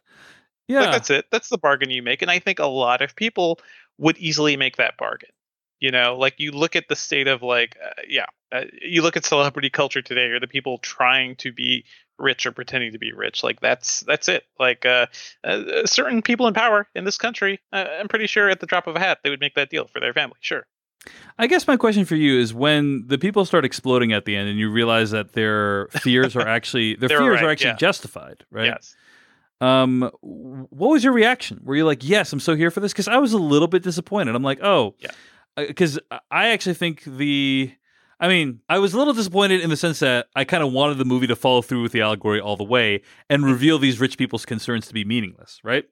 yeah, 0.68 0.82
Like 0.82 0.92
that's 0.92 1.10
it. 1.10 1.26
That's 1.32 1.50
the 1.50 1.58
bargain 1.58 1.90
you 1.90 2.04
make. 2.04 2.22
And 2.22 2.30
I 2.30 2.40
think 2.40 2.60
a 2.60 2.66
lot 2.66 3.02
of 3.02 3.16
people 3.16 3.60
would 3.98 4.18
easily 4.18 4.58
make 4.58 4.78
that 4.78 4.98
bargain. 4.98 5.30
You 5.80 5.92
know, 5.92 6.16
like 6.18 6.36
you 6.38 6.52
look 6.52 6.76
at 6.76 6.88
the 6.88 6.96
state 6.96 7.28
of 7.28 7.42
like, 7.44 7.78
uh, 7.84 8.02
yeah, 8.08 8.26
uh, 8.52 8.66
you 8.82 9.02
look 9.02 9.18
at 9.18 9.26
celebrity 9.26 9.70
culture 9.70 10.02
today, 10.02 10.28
or 10.28 10.40
the 10.40 10.48
people 10.48 10.78
trying 10.78 11.36
to 11.38 11.52
be 11.52 11.86
rich 12.18 12.46
or 12.46 12.52
pretending 12.52 12.94
to 12.94 13.00
be 13.00 13.12
rich. 13.12 13.44
Like 13.44 13.60
that's 13.60 14.02
that's 14.02 14.28
it. 14.30 14.44
Like 14.60 14.86
uh, 14.86 15.08
uh, 15.44 15.86
certain 15.86 16.22
people 16.22 16.48
in 16.48 16.54
power 16.54 16.88
in 16.96 17.04
this 17.04 17.18
country, 17.18 17.60
uh, 17.74 17.86
I'm 18.00 18.08
pretty 18.08 18.28
sure 18.28 18.50
at 18.50 18.60
the 18.60 18.66
drop 18.66 18.88
of 18.88 18.96
a 18.96 19.00
hat 19.00 19.20
they 19.24 19.30
would 19.30 19.40
make 19.40 19.56
that 19.56 19.70
deal 19.70 19.88
for 19.88 20.00
their 20.00 20.14
family. 20.14 20.38
Sure. 20.40 20.66
I 21.38 21.48
guess 21.48 21.68
my 21.68 21.78
question 21.78 22.06
for 22.06 22.16
you 22.16 22.40
is 22.40 22.54
when 22.54 23.06
the 23.08 23.18
people 23.18 23.46
start 23.46 23.64
exploding 23.64 24.12
at 24.12 24.26
the 24.26 24.36
end 24.36 24.50
and 24.50 24.58
you 24.58 24.72
realize 24.72 25.12
that 25.12 25.34
their 25.34 25.88
fears 25.88 26.36
are 26.36 26.48
actually 26.48 26.96
their 27.00 27.10
fears 27.10 27.42
are 27.42 27.50
actually 27.50 27.72
yeah. 27.72 27.76
justified, 27.76 28.44
right? 28.50 28.68
Yes. 28.68 28.96
Um, 29.62 30.10
what 30.22 30.90
was 30.90 31.04
your 31.04 31.14
reaction? 31.14 31.62
Were 31.64 31.76
you 31.76 31.86
like, 31.86 32.00
"Yes, 32.04 32.34
I'm 32.34 32.40
so 32.40 32.56
here 32.56 32.72
for 32.72 32.82
this"? 32.82 32.92
Because 32.92 33.08
I 33.08 33.18
was 33.18 33.34
a 33.34 33.38
little 33.38 33.68
bit 33.68 33.84
disappointed. 33.84 34.36
I'm 34.36 34.44
like, 34.44 34.60
"Oh, 34.62 34.96
Yeah. 35.00 35.12
Uh, 35.58 35.66
because 35.68 36.00
I 36.32 36.50
actually 36.50 36.76
think 36.76 37.04
the, 37.04 37.72
I 38.20 38.28
mean, 38.28 38.62
I 38.70 38.80
was 38.80 38.94
a 38.94 38.98
little 38.98 39.14
disappointed 39.14 39.62
in 39.62 39.70
the 39.70 39.78
sense 39.78 40.00
that 40.00 40.28
I 40.36 40.44
kind 40.44 40.64
of 40.64 40.72
wanted 40.72 40.98
the 40.98 41.06
movie 41.06 41.28
to 41.28 41.36
follow 41.36 41.62
through 41.62 41.82
with 41.82 41.92
the 41.92 42.02
allegory 42.02 42.40
all 42.40 42.58
the 42.58 42.64
way 42.64 43.02
and 43.30 43.42
mm-hmm. 43.44 43.52
reveal 43.52 43.78
these 43.80 44.00
rich 44.00 44.18
people's 44.18 44.46
concerns 44.46 44.88
to 44.88 44.94
be 44.94 45.04
meaningless, 45.06 45.60
right? 45.64 45.86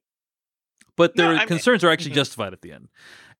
But 0.95 1.15
No, 1.15 1.27
their 1.29 1.37
mean- 1.37 1.47
concerns 1.47 1.83
are 1.83 1.89
actually 1.89 2.11
Mhm. 2.11 2.15
justified 2.15 2.53
at 2.53 2.61
the 2.61 2.71
end. 2.71 2.89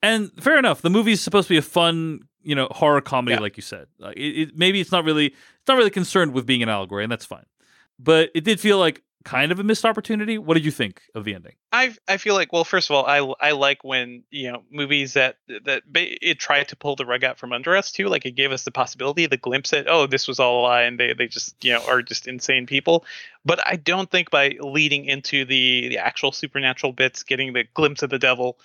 And 0.01 0.31
fair 0.41 0.57
enough. 0.57 0.81
The 0.81 0.89
movie 0.89 1.13
is 1.13 1.21
supposed 1.21 1.47
to 1.47 1.53
be 1.53 1.57
a 1.57 1.61
fun, 1.61 2.21
you 2.41 2.55
know, 2.55 2.67
horror 2.71 2.99
comedy, 2.99 3.35
Yeah. 3.35 3.39
like 3.41 3.55
you 3.57 3.63
said. 3.63 3.87
Uh, 4.01 4.09
it, 4.17 4.19
it, 4.21 4.57
maybe 4.57 4.81
it's 4.81 4.91
not 4.91 5.05
really, 5.05 5.27
it's 5.27 5.67
not 5.67 5.77
really 5.77 5.89
concerned 5.89 6.33
with 6.33 6.45
being 6.45 6.61
an 6.61 6.67
allegory, 6.69 7.03
and 7.03 7.11
that's 7.11 7.25
fine. 7.25 7.45
But 7.99 8.31
it 8.35 8.43
did 8.43 8.59
feel 8.59 8.79
like 8.79 9.01
kind 9.23 9.51
of 9.51 9.59
a 9.59 9.63
missed 9.63 9.85
opportunity. 9.85 10.37
What 10.37 10.55
did 10.55 10.65
you 10.65 10.71
think 10.71 11.01
of 11.15 11.23
the 11.23 11.35
ending? 11.35 11.53
I 11.71 11.95
I 12.07 12.17
feel 12.17 12.35
like 12.35 12.51
well, 12.53 12.63
first 12.63 12.89
of 12.89 12.95
all, 12.95 13.05
I 13.05 13.47
I 13.47 13.51
like 13.51 13.83
when 13.83 14.23
you 14.29 14.51
know 14.51 14.63
movies 14.71 15.13
that 15.13 15.37
that 15.47 15.83
it 15.93 16.39
tried 16.39 16.67
to 16.69 16.75
pull 16.75 16.95
the 16.95 17.05
rug 17.05 17.23
out 17.23 17.39
from 17.39 17.53
under 17.53 17.75
us 17.75 17.91
too. 17.91 18.07
Like 18.07 18.25
it 18.25 18.31
gave 18.31 18.51
us 18.51 18.63
the 18.63 18.71
possibility, 18.71 19.25
the 19.25 19.37
glimpse 19.37 19.73
at 19.73 19.87
oh, 19.87 20.07
this 20.07 20.27
was 20.27 20.39
all 20.39 20.61
a 20.61 20.63
lie, 20.63 20.81
and 20.83 20.99
they 20.99 21.13
they 21.13 21.27
just 21.27 21.55
you 21.63 21.73
know 21.73 21.83
are 21.87 22.01
just 22.01 22.27
insane 22.27 22.65
people. 22.65 23.05
But 23.45 23.65
I 23.65 23.75
don't 23.77 24.09
think 24.09 24.29
by 24.29 24.57
leading 24.59 25.05
into 25.05 25.45
the 25.45 25.89
the 25.89 25.97
actual 25.97 26.31
supernatural 26.31 26.93
bits, 26.93 27.23
getting 27.23 27.53
the 27.53 27.65
glimpse 27.73 28.03
of 28.03 28.09
the 28.09 28.19
devil, 28.19 28.59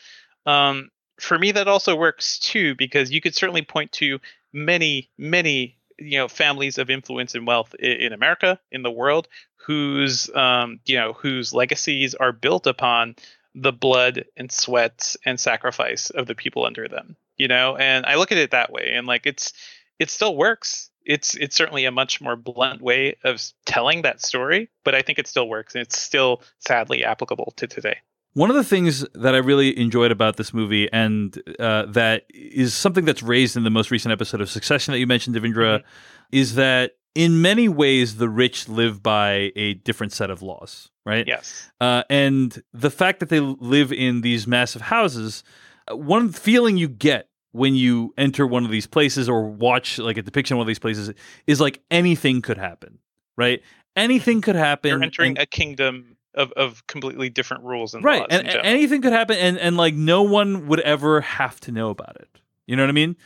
um, 0.47 0.91
for 1.19 1.39
me 1.39 1.53
that 1.53 1.69
also 1.69 1.97
works 1.97 2.39
too 2.39 2.75
because 2.75 3.11
you 3.11 3.21
could 3.21 3.35
certainly 3.35 3.63
point 3.63 3.93
to 3.93 4.21
many 4.53 5.11
many 5.19 5.78
you 5.99 6.19
know 6.19 6.29
families 6.29 6.79
of 6.79 6.91
influence 6.91 7.35
and 7.35 7.47
wealth 7.47 7.75
in 7.75 8.13
America 8.13 8.59
in 8.71 8.83
the 8.83 8.91
world 8.91 9.29
whose 9.67 10.35
um 10.35 10.81
you 10.87 10.97
know 10.97 11.13
whose 11.13 11.53
legacies 11.53 12.15
are 12.15 12.33
built 12.33 12.67
upon 12.67 13.17
the 13.55 13.73
blood 13.73 14.25
and 14.37 14.53
sweat 14.53 15.17
and 15.25 15.41
sacrifice 15.41 16.11
of 16.11 16.27
the 16.27 16.35
people 16.35 16.65
under 16.65 16.89
them 16.89 17.17
you 17.37 17.49
know? 17.49 17.77
And 17.77 18.05
i 18.07 18.17
look 18.17 18.33
at 18.33 18.39
it 18.39 18.51
that 18.51 18.73
way 18.73 18.93
and 18.95 19.07
like 19.07 19.27
it's 19.27 19.53
it 19.99 20.11
still 20.11 20.37
works. 20.37 20.91
It's 21.05 21.35
it's 21.35 21.57
certainly 21.57 21.85
a 21.87 21.91
much 21.91 22.21
more 22.21 22.37
blunt 22.37 22.81
way 22.83 23.17
of 23.25 23.43
telling 23.65 24.03
that 24.03 24.21
story 24.21 24.69
but 24.85 24.95
i 24.95 25.03
think 25.03 25.19
it 25.19 25.27
still 25.27 25.49
works 25.49 25.75
and 25.75 25.83
it's 25.83 25.99
still 25.99 26.43
sadly 26.59 27.03
applicable 27.03 27.55
to 27.57 27.67
today 27.67 27.99
One 28.39 28.51
of 28.51 28.57
the 28.57 28.63
things 28.63 29.05
that 29.15 29.35
I 29.35 29.39
really 29.39 29.77
enjoyed 29.77 30.13
about 30.13 30.37
this 30.37 30.55
movie, 30.55 30.89
and 30.93 31.37
uh, 31.59 31.87
that 31.87 32.23
is 32.33 32.73
something 32.73 33.05
that's 33.05 33.21
raised 33.21 33.57
in 33.57 33.65
the 33.65 33.71
most 33.71 33.91
recent 33.91 34.13
episode 34.13 34.41
of 34.41 34.49
Succession 34.49 34.93
that 34.93 35.01
you 35.01 35.09
mentioned, 35.09 35.35
Devindra, 35.35 35.83
is 36.31 36.55
that 36.55 36.93
in 37.17 37.43
many 37.43 37.69
ways 37.69 38.19
the 38.19 38.29
rich 38.29 38.69
live 38.69 39.03
by 39.03 39.51
a 39.57 39.75
different 39.75 40.13
set 40.13 40.31
of 40.31 40.41
laws, 40.41 40.89
right? 41.05 41.27
yes 41.27 41.69
Uh, 41.81 42.05
and 42.09 42.63
the 42.73 42.91
fact 42.91 43.19
that 43.19 43.29
they 43.29 43.41
live 43.41 43.93
in 43.93 44.21
these 44.21 44.47
massive 44.47 44.83
houses, 44.83 45.43
uh, 45.91 45.97
one 45.97 46.31
feeling 46.31 46.77
you 46.77 46.87
get 46.87 47.29
when 47.51 47.75
you 47.75 48.15
enter 48.17 48.47
one 48.47 48.65
of 48.65 48.71
these 48.71 48.87
places 48.87 49.29
or 49.29 49.49
watch 49.49 49.99
like 49.99 50.17
a 50.17 50.23
depiction 50.23 50.55
of 50.55 50.59
one 50.59 50.63
of 50.63 50.69
these 50.69 50.79
places 50.79 51.13
is 51.49 51.61
like 51.61 51.83
anything 51.91 52.41
could 52.41 52.59
happen, 52.59 53.01
right? 53.37 53.63
Anything 53.97 54.41
could 54.43 54.55
happen. 54.55 54.91
you're 54.91 55.03
entering 55.03 55.31
and- 55.31 55.39
a 55.39 55.47
kingdom 55.47 56.18
of, 56.39 56.53
of 56.53 56.87
completely 56.87 57.29
different 57.29 57.63
rules 57.65 57.93
and 57.95 58.03
right 58.05 58.21
laws 58.21 58.29
and 58.31 58.49
anything 58.65 59.03
could 59.03 59.13
happen 59.13 59.37
and 59.37 59.59
and 59.59 59.77
like 59.77 59.95
no 59.95 60.23
one 60.23 60.67
would 60.69 60.81
ever 60.81 61.21
have 61.21 61.61
to 61.61 61.71
know 61.73 61.91
about 61.91 62.17
it 62.17 62.29
you 62.67 62.75
know 62.77 62.83
what 62.83 62.91
i 62.91 62.93
mean 62.93 63.17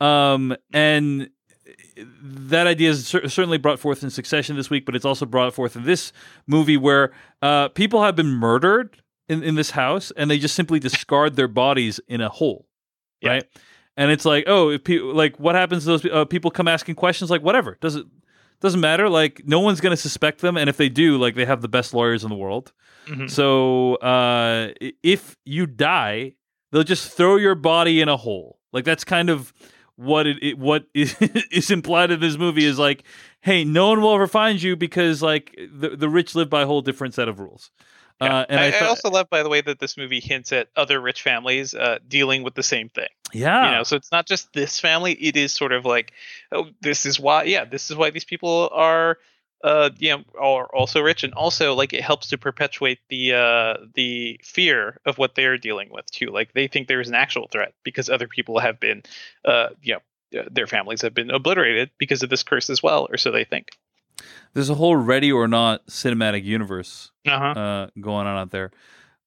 Um, 0.00 0.56
and 0.72 1.28
that 2.22 2.66
idea 2.66 2.90
is 2.90 3.06
cer- 3.06 3.28
certainly 3.28 3.58
brought 3.58 3.78
forth 3.78 4.02
in 4.02 4.10
Succession 4.10 4.56
this 4.56 4.70
week, 4.70 4.86
but 4.86 4.96
it's 4.96 5.04
also 5.04 5.26
brought 5.26 5.52
forth 5.54 5.76
in 5.76 5.84
this 5.84 6.12
movie 6.46 6.76
where 6.78 7.12
uh, 7.42 7.68
people 7.68 8.02
have 8.02 8.16
been 8.16 8.28
murdered 8.30 9.02
in, 9.28 9.42
in 9.42 9.54
this 9.56 9.70
house 9.72 10.10
and 10.16 10.30
they 10.30 10.38
just 10.38 10.54
simply 10.54 10.78
discard 10.78 11.36
their 11.36 11.48
bodies 11.48 12.00
in 12.08 12.20
a 12.22 12.28
hole, 12.30 12.66
Yeah. 13.20 13.30
right? 13.30 13.44
And 13.96 14.10
it's 14.10 14.24
like, 14.24 14.44
oh, 14.46 14.70
if 14.70 14.84
pe- 14.84 15.00
like 15.00 15.38
what 15.38 15.54
happens 15.54 15.82
to 15.84 15.90
those 15.90 16.04
uh, 16.06 16.24
people 16.24 16.50
come 16.50 16.66
asking 16.68 16.94
questions? 16.94 17.30
Like, 17.30 17.42
whatever, 17.42 17.76
does 17.82 17.96
it 17.96 18.06
doesn't 18.60 18.80
matter. 18.80 19.08
Like, 19.08 19.42
no 19.46 19.60
one's 19.60 19.80
going 19.80 19.92
to 19.92 19.96
suspect 20.00 20.40
them, 20.40 20.56
and 20.56 20.68
if 20.68 20.76
they 20.76 20.88
do, 20.88 21.16
like, 21.18 21.34
they 21.34 21.44
have 21.44 21.62
the 21.62 21.68
best 21.68 21.94
lawyers 21.94 22.24
in 22.24 22.30
the 22.30 22.36
world. 22.36 22.72
Mhm. 23.06 23.30
So 23.30 23.94
uh, 23.96 24.72
if 25.02 25.36
you 25.44 25.66
die, 25.66 26.34
they'll 26.70 26.82
just 26.84 27.12
throw 27.12 27.36
your 27.36 27.54
body 27.54 28.00
in 28.00 28.08
a 28.08 28.16
hole. 28.16 28.58
Like 28.72 28.84
that's 28.84 29.04
kind 29.04 29.30
of 29.30 29.52
what 29.96 30.26
it, 30.26 30.36
it 30.42 30.58
what 30.58 30.84
is, 30.94 31.16
is 31.50 31.70
implied 31.70 32.10
in 32.10 32.20
this 32.20 32.36
movie 32.36 32.64
is 32.64 32.78
like, 32.78 33.02
hey, 33.40 33.64
no 33.64 33.88
one 33.88 34.00
will 34.00 34.14
ever 34.14 34.26
find 34.26 34.62
you 34.62 34.76
because 34.76 35.22
like 35.22 35.58
the 35.72 35.90
the 35.96 36.08
rich 36.08 36.34
live 36.34 36.48
by 36.50 36.62
a 36.62 36.66
whole 36.66 36.82
different 36.82 37.14
set 37.14 37.28
of 37.28 37.40
rules. 37.40 37.70
Yeah. 38.20 38.40
Uh, 38.40 38.46
and 38.48 38.60
I, 38.60 38.70
I, 38.70 38.84
I 38.84 38.86
also 38.86 39.10
love, 39.10 39.30
by 39.30 39.42
the 39.42 39.48
way, 39.48 39.60
that 39.60 39.78
this 39.78 39.96
movie 39.96 40.20
hints 40.20 40.52
at 40.52 40.68
other 40.76 41.00
rich 41.00 41.22
families 41.22 41.74
uh, 41.74 41.98
dealing 42.06 42.42
with 42.42 42.54
the 42.54 42.62
same 42.62 42.88
thing. 42.90 43.08
yeah, 43.32 43.70
You 43.70 43.76
know, 43.76 43.82
so 43.82 43.96
it's 43.96 44.12
not 44.12 44.26
just 44.26 44.52
this 44.52 44.78
family. 44.78 45.12
It 45.12 45.36
is 45.36 45.54
sort 45.54 45.72
of 45.72 45.84
like, 45.84 46.12
oh, 46.52 46.66
this 46.80 47.06
is 47.06 47.18
why. 47.18 47.44
Yeah, 47.44 47.64
this 47.64 47.90
is 47.90 47.96
why 47.96 48.10
these 48.10 48.24
people 48.24 48.68
are, 48.72 49.16
uh, 49.64 49.90
you 49.98 50.10
know, 50.10 50.24
are 50.38 50.66
also 50.66 51.00
rich, 51.00 51.24
and 51.24 51.32
also 51.32 51.74
like 51.74 51.92
it 51.94 52.02
helps 52.02 52.28
to 52.28 52.38
perpetuate 52.38 52.98
the 53.08 53.34
uh 53.34 53.74
the 53.94 54.38
fear 54.44 54.98
of 55.06 55.16
what 55.16 55.34
they're 55.34 55.58
dealing 55.58 55.88
with 55.90 56.06
too. 56.10 56.26
Like 56.26 56.52
they 56.52 56.68
think 56.68 56.88
there 56.88 57.00
is 57.00 57.08
an 57.08 57.14
actual 57.14 57.48
threat 57.48 57.72
because 57.84 58.10
other 58.10 58.28
people 58.28 58.58
have 58.58 58.78
been, 58.80 59.02
uh, 59.44 59.68
you 59.82 59.94
know, 59.94 60.40
uh, 60.40 60.44
their 60.50 60.66
families 60.66 61.02
have 61.02 61.14
been 61.14 61.30
obliterated 61.30 61.90
because 61.98 62.22
of 62.22 62.30
this 62.30 62.42
curse 62.42 62.70
as 62.70 62.82
well, 62.82 63.06
or 63.10 63.16
so 63.16 63.30
they 63.30 63.44
think. 63.44 63.68
There's 64.54 64.70
a 64.70 64.74
whole 64.74 64.96
ready 64.96 65.30
or 65.32 65.46
not 65.48 65.86
cinematic 65.86 66.44
universe 66.44 67.10
Uh-huh. 67.26 67.44
uh, 67.60 67.86
going 68.00 68.26
on 68.26 68.36
out 68.36 68.50
there. 68.50 68.70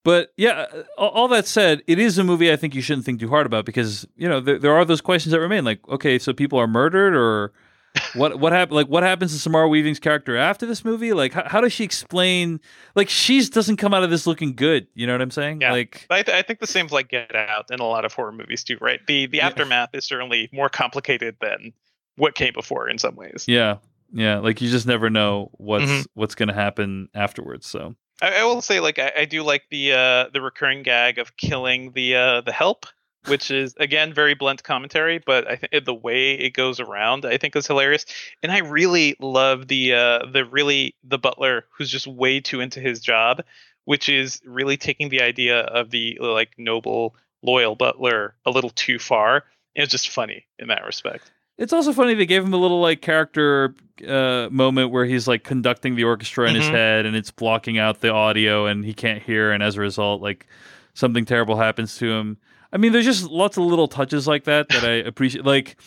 But 0.04 0.34
yeah, 0.36 0.66
all, 0.98 1.30
that 1.30 1.48
said, 1.48 1.82
it 1.88 1.98
is 1.98 2.18
a 2.18 2.26
movie 2.26 2.52
I 2.52 2.58
think 2.58 2.76
you 2.76 2.82
shouldn't 2.82 3.06
think 3.06 3.22
too 3.22 3.30
hard 3.30 3.46
about 3.46 3.66
because 3.66 4.06
you 4.18 4.28
know 4.28 4.42
there, 4.42 4.60
there 4.60 4.74
are 4.74 4.84
those 4.84 5.00
questions 5.00 5.32
that 5.32 5.40
remain. 5.40 5.64
Like, 5.64 5.80
okay, 5.88 6.20
so 6.20 6.34
people 6.34 6.60
are 6.60 6.68
murdered, 6.68 7.16
or 7.16 7.54
what? 8.14 8.38
What 8.38 8.52
happened? 8.52 8.76
Like, 8.76 8.88
what 8.88 9.04
happens 9.04 9.32
to 9.32 9.40
Samara 9.40 9.70
Weaving's 9.70 10.00
character 10.00 10.36
after 10.36 10.66
this 10.66 10.84
movie? 10.84 11.14
Like, 11.14 11.32
how, 11.32 11.44
how 11.48 11.62
does 11.62 11.72
she 11.72 11.86
explain? 11.86 12.60
Like, 12.96 13.08
she 13.08 13.48
doesn't 13.48 13.78
come 13.78 13.94
out 13.94 14.04
of 14.04 14.10
this 14.10 14.28
looking 14.28 14.56
good. 14.56 14.88
You 14.94 15.08
know 15.08 15.14
what 15.14 15.22
I'm 15.22 15.32
saying? 15.32 15.62
Yeah. 15.62 15.72
Like, 15.72 16.06
I, 16.10 16.22
th- 16.22 16.36
I 16.36 16.42
think 16.42 16.60
the 16.60 16.68
same's 16.68 16.92
like 16.92 17.08
Get 17.08 17.34
Out 17.34 17.72
in 17.72 17.80
a 17.80 17.86
lot 17.86 18.04
of 18.04 18.14
horror 18.14 18.34
movies 18.34 18.66
too, 18.66 18.78
right? 18.82 19.00
The 19.08 19.28
the 19.28 19.38
Yeah. 19.38 19.48
aftermath 19.48 19.92
is 19.94 20.04
certainly 20.04 20.50
more 20.52 20.68
complicated 20.68 21.38
than 21.40 21.72
what 22.18 22.36
came 22.36 22.52
before 22.54 22.90
in 22.90 22.98
some 22.98 23.16
ways. 23.16 23.46
yeah, 23.48 23.78
yeah. 24.14 24.38
Like, 24.40 24.62
you 24.62 24.70
just 24.70 24.88
never 24.88 25.10
know 25.10 25.50
what's 25.54 25.84
Mhm. 25.86 26.06
what's 26.14 26.36
going 26.36 26.50
to 26.50 26.56
happen 26.56 27.10
afterwards. 27.14 27.68
So 27.68 27.96
I, 28.22 28.42
I 28.42 28.44
will 28.46 28.62
say, 28.62 28.80
like, 28.80 29.00
I, 29.00 29.12
I 29.20 29.26
do 29.26 29.44
like 29.44 29.64
the 29.70 29.92
uh, 29.94 30.30
the 30.32 30.42
recurring 30.42 30.84
gag 30.84 31.18
of 31.18 31.36
killing 31.36 31.92
the 31.92 32.16
uh, 32.16 32.42
the 32.42 32.52
help, 32.54 32.86
which 33.28 33.52
is 33.52 33.74
again 33.80 34.14
very 34.14 34.34
blunt 34.36 34.64
commentary, 34.64 35.20
but 35.26 35.50
I 35.50 35.56
think 35.58 35.86
the 35.86 35.94
way 35.94 36.34
it 36.34 36.52
goes 36.52 36.80
around, 36.80 37.26
I 37.26 37.38
think 37.38 37.56
is 37.56 37.68
hilarious. 37.68 38.06
And 38.42 38.52
I 38.52 38.60
really 38.60 39.16
love 39.20 39.68
the 39.68 39.94
uh, 39.94 40.20
the 40.32 40.46
really 40.46 40.96
the 41.04 41.18
butler 41.18 41.66
who's 41.78 41.90
just 41.90 42.08
way 42.08 42.40
too 42.40 42.62
into 42.62 42.80
his 42.80 43.00
job, 43.00 43.44
which 43.86 44.08
is 44.10 44.42
really 44.46 44.78
taking 44.78 45.10
the 45.10 45.22
idea 45.22 45.62
of 45.62 45.90
the 45.90 46.18
like 46.22 46.52
noble 46.58 47.16
loyal 47.42 47.76
butler 47.76 48.36
a 48.46 48.52
little 48.52 48.70
too 48.70 49.00
far. 49.00 49.44
It's 49.76 49.92
just 49.92 50.10
funny 50.10 50.46
in 50.60 50.68
that 50.68 50.86
respect. 50.86 51.30
It's 51.58 51.72
also 51.74 51.94
funny 51.94 52.14
they 52.16 52.26
gave 52.26 52.44
him 52.44 52.54
a 52.54 52.58
little 52.58 52.82
like 52.82 53.02
character 53.02 53.76
uh, 54.08 54.48
moment 54.52 54.92
where 54.92 55.06
he's 55.06 55.28
like 55.28 55.44
conducting 55.44 55.96
the 55.96 56.04
orchestra 56.04 56.50
in 56.50 56.56
his 56.56 56.66
Mhm. 56.66 56.72
head 56.72 57.06
and 57.06 57.16
it's 57.16 57.30
blocking 57.32 57.78
out 57.78 58.02
the 58.02 58.10
audio 58.12 58.66
and 58.66 58.84
he 58.84 58.94
can't 58.94 59.22
hear 59.22 59.52
and 59.52 59.62
as 59.62 59.78
a 59.78 59.82
result 59.82 60.22
like 60.22 60.48
something 60.96 61.26
terrible 61.26 61.58
happens 61.58 61.96
to 61.98 62.12
him. 62.12 62.38
I 62.72 62.78
mean, 62.78 62.92
there's 62.92 63.06
just 63.06 63.30
lots 63.30 63.56
of 63.58 63.66
little 63.66 63.88
touches 63.88 64.28
like 64.28 64.46
that 64.46 64.68
that 64.70 64.84
I 64.84 64.94
appreciate. 64.94 65.46
Like, 65.46 65.78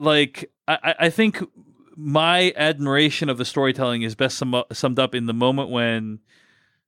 like 0.00 0.50
I, 0.66 0.94
I- 0.98 1.10
think 1.10 1.42
my 1.96 2.52
admiration 2.56 3.28
of 3.28 3.38
the 3.38 3.44
storytelling 3.44 4.02
is 4.02 4.16
best 4.16 4.36
sum- 4.36 4.64
summed 4.72 4.98
up 4.98 5.14
in 5.14 5.26
the 5.26 5.32
moment 5.32 5.70
when 5.70 6.18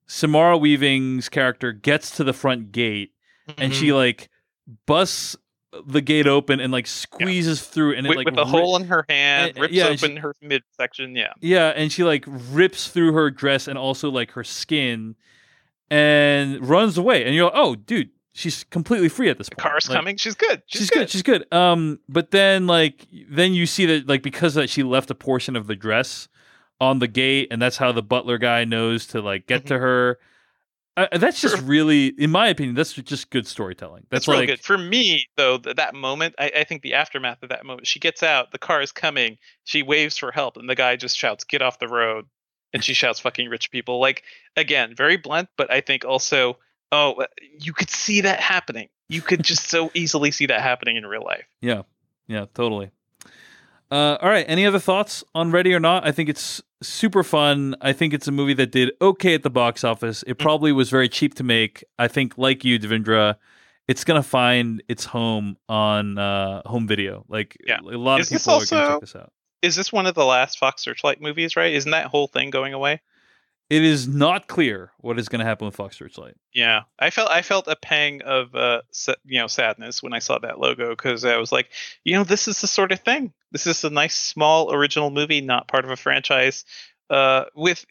Samara 0.07 0.57
Weaving's 0.57 1.29
character 1.29 1.71
gets 1.71 2.11
to 2.17 2.23
the 2.25 2.33
front 2.33 2.71
gate 2.73 3.13
and 3.57 3.71
Mm-hmm. 3.71 3.79
she 3.79 3.93
like 3.93 4.29
busts 4.85 5.37
the 5.85 6.01
gate 6.01 6.27
open 6.27 6.59
and 6.59 6.71
like 6.71 6.87
squeezes 6.87 7.61
through 7.61 7.95
and 7.95 8.05
it 8.05 8.09
with, 8.09 8.17
like 8.17 8.25
with 8.25 8.37
a 8.37 8.43
ri- 8.43 8.49
hole 8.49 8.75
in 8.77 8.85
her 8.85 9.05
hand, 9.09 9.51
and- 9.51 9.59
rips 9.59 9.73
yeah, 9.73 9.87
and 9.87 9.99
she- 9.99 10.05
open 10.05 10.17
her 10.17 10.33
midsection. 10.41 11.15
Yeah, 11.15 11.33
yeah 11.41 11.67
and 11.75 11.91
she 11.91 12.03
like 12.03 12.25
rips 12.27 12.87
through 12.89 13.13
her 13.13 13.29
dress 13.31 13.67
and 13.67 13.77
also 13.77 14.09
like 14.09 14.31
her 14.31 14.43
skin 14.43 15.15
and 15.89 16.67
runs 16.67 16.97
away 16.97 17.23
and 17.25 17.33
you're 17.33 17.45
like 17.45 17.53
oh 17.55 17.75
dude 17.75 18.09
she's 18.33 18.65
completely 18.65 19.07
free 19.09 19.29
at 19.29 19.37
this 19.37 19.47
the 19.49 19.55
point 19.55 19.71
car's 19.71 19.89
Like, 19.89 19.97
coming. 19.97 20.17
She's 20.17 20.35
good. 20.35 20.61
She's, 20.67 20.81
She's, 20.81 20.89
good. 20.91 21.09
She's 21.09 21.23
good. 21.23 21.51
Um, 21.51 21.99
but 22.07 22.29
then 22.31 22.67
like 22.67 23.07
then 23.31 23.53
you 23.53 23.65
see 23.65 23.85
that 23.87 24.07
like 24.07 24.21
because 24.21 24.53
that 24.55 24.69
she 24.69 24.83
left 24.83 25.09
a 25.09 25.15
portion 25.15 25.55
of 25.55 25.65
the 25.67 25.75
dress 25.75 26.27
on 26.79 26.99
the 26.99 27.07
gate, 27.07 27.47
and 27.49 27.59
that's 27.59 27.77
how 27.77 27.91
the 27.91 28.03
butler 28.03 28.37
guy 28.37 28.63
knows 28.63 29.07
to 29.07 29.21
like 29.21 29.47
get 29.47 29.61
Mm-hmm. 29.61 29.67
to 29.69 29.79
her. 29.79 30.19
Uh, 30.97 31.15
that's 31.19 31.39
just 31.39 31.61
really, 31.61 32.07
in 32.07 32.31
my 32.31 32.47
opinion, 32.47 32.73
that's 32.73 32.93
just 32.93 33.29
good 33.29 33.45
storytelling. 33.45 34.07
That's, 34.09 34.25
That's 34.25 34.35
like 34.35 34.47
good. 34.47 34.59
For 34.59 34.79
me, 34.79 35.27
though, 35.37 35.59
th- 35.59 35.75
that 35.75 35.93
moment, 35.93 36.33
I, 36.39 36.51
I 36.57 36.63
think 36.63 36.81
the 36.81 36.95
aftermath 36.95 37.43
of 37.43 37.49
that 37.49 37.63
moment, 37.63 37.85
she 37.85 37.99
gets 37.99 38.23
out, 38.23 38.51
the 38.51 38.57
car 38.57 38.81
is 38.81 38.91
coming, 38.91 39.37
she 39.63 39.83
waves 39.83 40.17
for 40.17 40.31
help, 40.31 40.57
and 40.57 40.67
the 40.67 40.73
guy 40.73 40.95
just 40.95 41.15
shouts, 41.15 41.43
"Get 41.43 41.61
off 41.61 41.77
the 41.77 41.87
road!" 41.87 42.25
And 42.73 42.83
she 42.83 42.95
shouts, 42.95 43.19
"Fucking 43.19 43.47
rich 43.47 43.69
people!" 43.69 43.99
Like 43.99 44.23
again, 44.55 44.95
very 44.95 45.17
blunt, 45.17 45.49
but 45.55 45.71
I 45.71 45.81
think 45.81 46.03
also, 46.03 46.57
oh, 46.91 47.13
uh, 47.13 47.27
you 47.59 47.73
could 47.73 47.91
see 47.91 48.21
that 48.21 48.39
happening. 48.39 48.89
You 49.07 49.21
could 49.21 49.43
just 49.43 49.69
so 49.69 49.91
easily 49.93 50.31
see 50.31 50.47
that 50.47 50.61
happening 50.61 50.97
in 50.97 51.05
real 51.05 51.23
life. 51.23 51.45
Yeah, 51.61 51.83
yeah, 52.27 52.45
totally. 52.55 52.89
Uh, 53.89 54.17
all 54.21 54.29
right. 54.29 54.45
Any 54.47 54.65
other 54.65 54.79
thoughts 54.79 55.23
on 55.33 55.51
Ready 55.51 55.73
or 55.73 55.79
Not? 55.79 56.05
I 56.05 56.11
think 56.11 56.29
it's 56.29 56.61
super 56.81 57.23
fun. 57.23 57.75
I 57.81 57.93
think 57.93 58.13
it's 58.13 58.27
a 58.27 58.31
movie 58.31 58.53
that 58.55 58.71
did 58.71 58.91
okay 59.01 59.33
at 59.33 59.43
the 59.43 59.49
box 59.49 59.83
office. 59.83 60.23
Mm. 60.23 60.31
It 60.31 60.39
probably 60.39 60.71
was 60.71 60.89
very 60.89 61.07
cheap 61.09 61.35
to 61.35 61.43
make. 61.43 61.83
I 61.97 62.07
think, 62.07 62.37
like 62.37 62.65
you, 62.65 62.79
Devindra, 62.79 63.35
it's 63.87 64.03
gonna 64.03 64.23
find 64.23 64.83
its 64.89 65.05
home 65.05 65.57
on 65.69 66.17
uh, 66.17 66.61
home 66.67 66.87
video. 66.87 67.23
Like 67.29 67.57
Yeah. 67.65 67.79
a 67.79 67.97
lot 67.97 68.19
Is 68.19 68.31
of 68.31 68.39
people 68.39 68.53
are 68.53 68.65
gonna 68.65 68.81
also- 68.81 68.91
check 68.95 69.01
this 69.01 69.15
out. 69.15 69.31
Is 69.63 69.75
this 69.75 69.91
one 69.91 70.05
of 70.05 70.13
the 70.13 70.23
last 70.25 70.59
Fox 70.59 70.83
Searchlight 70.83 71.19
movies? 71.19 71.55
Right? 71.55 71.73
Isn't 71.73 71.91
that 71.91 72.07
whole 72.07 72.27
thing 72.27 72.49
going 72.51 72.73
away? 72.73 73.01
It 73.69 73.83
is 73.83 74.07
not 74.07 74.47
clear 74.47 74.91
what 74.99 75.19
is 75.19 75.27
going 75.27 75.39
to 75.39 75.45
happen 75.45 75.65
with 75.65 75.75
Fox 75.75 75.97
Searchlight. 75.97 76.35
Yeah, 76.53 76.83
I 76.99 77.09
felt 77.09 77.29
I 77.29 77.41
felt 77.41 77.67
a 77.67 77.75
pang 77.75 78.21
of 78.21 78.55
uh, 78.55 78.81
you 79.25 79.39
know, 79.39 79.47
sadness 79.47 80.01
when 80.01 80.13
I 80.13 80.19
saw 80.19 80.37
that 80.39 80.57
logo 80.59 80.91
because 80.91 81.25
I 81.25 81.35
was 81.37 81.51
like, 81.51 81.69
you 82.05 82.13
know, 82.15 82.23
this 82.23 82.47
is 82.47 82.61
the 82.61 82.67
sort 82.67 82.93
of 82.93 82.99
thing. 83.01 83.33
This 83.51 83.67
is 83.67 83.83
a 83.83 83.89
nice 83.89 84.15
small 84.15 84.73
original 84.73 85.09
movie, 85.09 85.41
not 85.41 85.67
part 85.67 85.85
of 85.85 85.91
a 85.91 85.95
franchise. 85.95 86.65
Uh, 87.09 87.45
with 87.55 87.85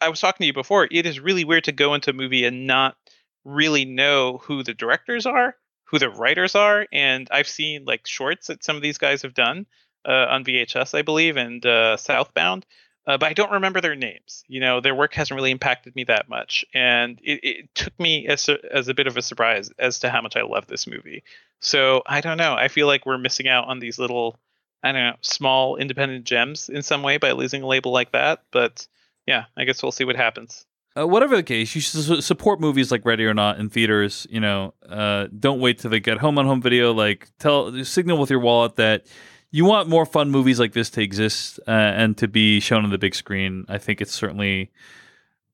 I 0.00 0.08
was 0.08 0.20
talking 0.20 0.44
to 0.44 0.46
you 0.46 0.52
before. 0.54 0.88
It 0.90 1.04
is 1.04 1.20
really 1.20 1.44
weird 1.44 1.64
to 1.64 1.72
go 1.72 1.94
into 1.94 2.10
a 2.10 2.14
movie 2.14 2.44
and 2.44 2.66
not 2.66 2.96
really 3.44 3.84
know 3.84 4.38
who 4.38 4.62
the 4.62 4.74
directors 4.74 5.26
are, 5.26 5.56
who 5.84 5.98
the 5.98 6.10
writers 6.10 6.54
are, 6.54 6.86
and 6.92 7.28
I've 7.30 7.48
seen 7.48 7.84
like 7.84 8.06
shorts 8.06 8.46
that 8.46 8.64
some 8.64 8.76
of 8.76 8.82
these 8.82 8.98
guys 8.98 9.22
have 9.22 9.34
done 9.34 9.66
uh, 10.08 10.26
on 10.30 10.44
VHS, 10.44 10.96
I 10.96 11.02
believe, 11.02 11.36
and 11.36 11.64
uh, 11.66 11.96
Southbound 11.98 12.64
uh, 13.06 13.18
but 13.18 13.26
I 13.26 13.32
don't 13.32 13.52
remember 13.52 13.80
their 13.80 13.96
names. 13.96 14.44
You 14.46 14.60
know, 14.60 14.80
their 14.80 14.94
work 14.94 15.14
hasn't 15.14 15.34
really 15.34 15.50
impacted 15.50 15.96
me 15.96 16.04
that 16.04 16.28
much, 16.28 16.64
and 16.74 17.18
it, 17.22 17.40
it 17.42 17.74
took 17.74 17.98
me 17.98 18.28
as 18.28 18.48
a, 18.48 18.58
as 18.72 18.88
a 18.88 18.94
bit 18.94 19.06
of 19.06 19.16
a 19.16 19.22
surprise 19.22 19.70
as 19.78 20.00
to 20.00 20.10
how 20.10 20.20
much 20.20 20.36
I 20.36 20.42
love 20.42 20.66
this 20.66 20.86
movie. 20.86 21.24
So 21.60 22.02
I 22.06 22.20
don't 22.20 22.36
know. 22.36 22.54
I 22.54 22.68
feel 22.68 22.86
like 22.86 23.06
we're 23.06 23.18
missing 23.18 23.48
out 23.48 23.68
on 23.68 23.78
these 23.78 23.98
little, 23.98 24.38
I 24.82 24.92
don't 24.92 25.02
know, 25.02 25.16
small 25.20 25.76
independent 25.76 26.24
gems 26.24 26.68
in 26.68 26.82
some 26.82 27.02
way 27.02 27.18
by 27.18 27.32
losing 27.32 27.62
a 27.62 27.66
label 27.66 27.92
like 27.92 28.12
that. 28.12 28.42
But 28.50 28.86
yeah, 29.26 29.44
I 29.56 29.64
guess 29.64 29.82
we'll 29.82 29.92
see 29.92 30.04
what 30.04 30.16
happens. 30.16 30.66
Uh, 30.98 31.06
whatever 31.06 31.36
the 31.36 31.42
case, 31.42 31.74
you 31.74 31.80
should 31.80 32.00
su- 32.00 32.20
support 32.20 32.60
movies 32.60 32.90
like 32.90 33.04
Ready 33.04 33.24
or 33.24 33.34
Not 33.34 33.60
in 33.60 33.68
theaters. 33.68 34.26
You 34.28 34.40
know, 34.40 34.74
uh, 34.88 35.28
don't 35.38 35.60
wait 35.60 35.78
till 35.78 35.90
they 35.90 36.00
get 36.00 36.18
home 36.18 36.38
on 36.38 36.46
home 36.46 36.60
video. 36.60 36.92
Like, 36.92 37.28
tell 37.38 37.84
signal 37.84 38.18
with 38.18 38.30
your 38.30 38.40
wallet 38.40 38.76
that 38.76 39.06
you 39.52 39.64
want 39.64 39.88
more 39.88 40.04
fun 40.06 40.30
movies 40.30 40.58
like 40.58 40.72
this 40.72 40.90
to 40.90 41.02
exist 41.02 41.60
uh, 41.68 41.70
and 41.70 42.16
to 42.18 42.26
be 42.26 42.58
shown 42.60 42.84
on 42.84 42.90
the 42.90 42.98
big 42.98 43.14
screen. 43.14 43.64
I 43.68 43.78
think 43.78 44.00
it's 44.00 44.12
certainly 44.12 44.72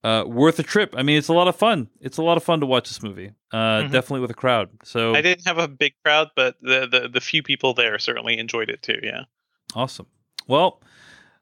uh, 0.07 0.25
worth 0.27 0.59
a 0.59 0.63
trip. 0.63 0.95
I 0.97 1.03
mean, 1.03 1.17
it's 1.19 1.29
a 1.29 1.33
lot 1.33 1.49
of 1.49 1.57
fun. 1.57 1.89
It's 2.01 2.19
a 2.19 2.23
lot 2.23 2.37
of 2.37 2.45
fun 2.45 2.61
to 2.61 2.67
watch 2.67 2.89
this 2.89 3.03
movie. 3.03 3.33
Uh, 3.53 3.57
Mhm. 3.83 3.91
Definitely 3.93 4.21
with 4.21 4.31
a 4.31 4.35
crowd. 4.45 4.69
So 4.85 5.15
I 5.15 5.21
didn't 5.23 5.47
have 5.47 5.59
a 5.59 5.69
big 5.69 5.95
crowd, 6.05 6.29
but 6.37 6.55
the, 6.61 6.87
the 6.87 7.09
the 7.09 7.21
few 7.21 7.43
people 7.43 7.75
there 7.75 7.99
certainly 7.99 8.39
enjoyed 8.39 8.71
it 8.71 8.83
too. 8.83 8.99
Yeah. 9.03 9.23
Awesome. 9.75 10.07
Well, 10.47 10.81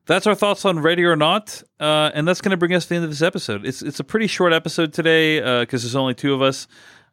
that's 0.07 0.27
our 0.27 0.35
thoughts 0.35 0.65
on 0.65 0.79
Ready 0.81 1.05
or 1.05 1.17
Not, 1.17 1.63
uh, 1.81 2.11
and 2.15 2.27
that's 2.29 2.41
going 2.41 2.51
to 2.51 2.57
bring 2.57 2.75
us 2.75 2.85
to 2.85 2.89
the 2.91 2.95
end 2.97 3.05
of 3.05 3.11
this 3.11 3.23
episode. 3.23 3.65
It's 3.67 3.83
it's 3.83 4.01
a 4.01 4.05
pretty 4.05 4.27
short 4.27 4.53
episode 4.53 4.93
today 4.93 5.41
because 5.61 5.83
there's 5.83 5.97
only 5.97 6.15
two 6.15 6.33
of 6.35 6.43
us, 6.43 6.67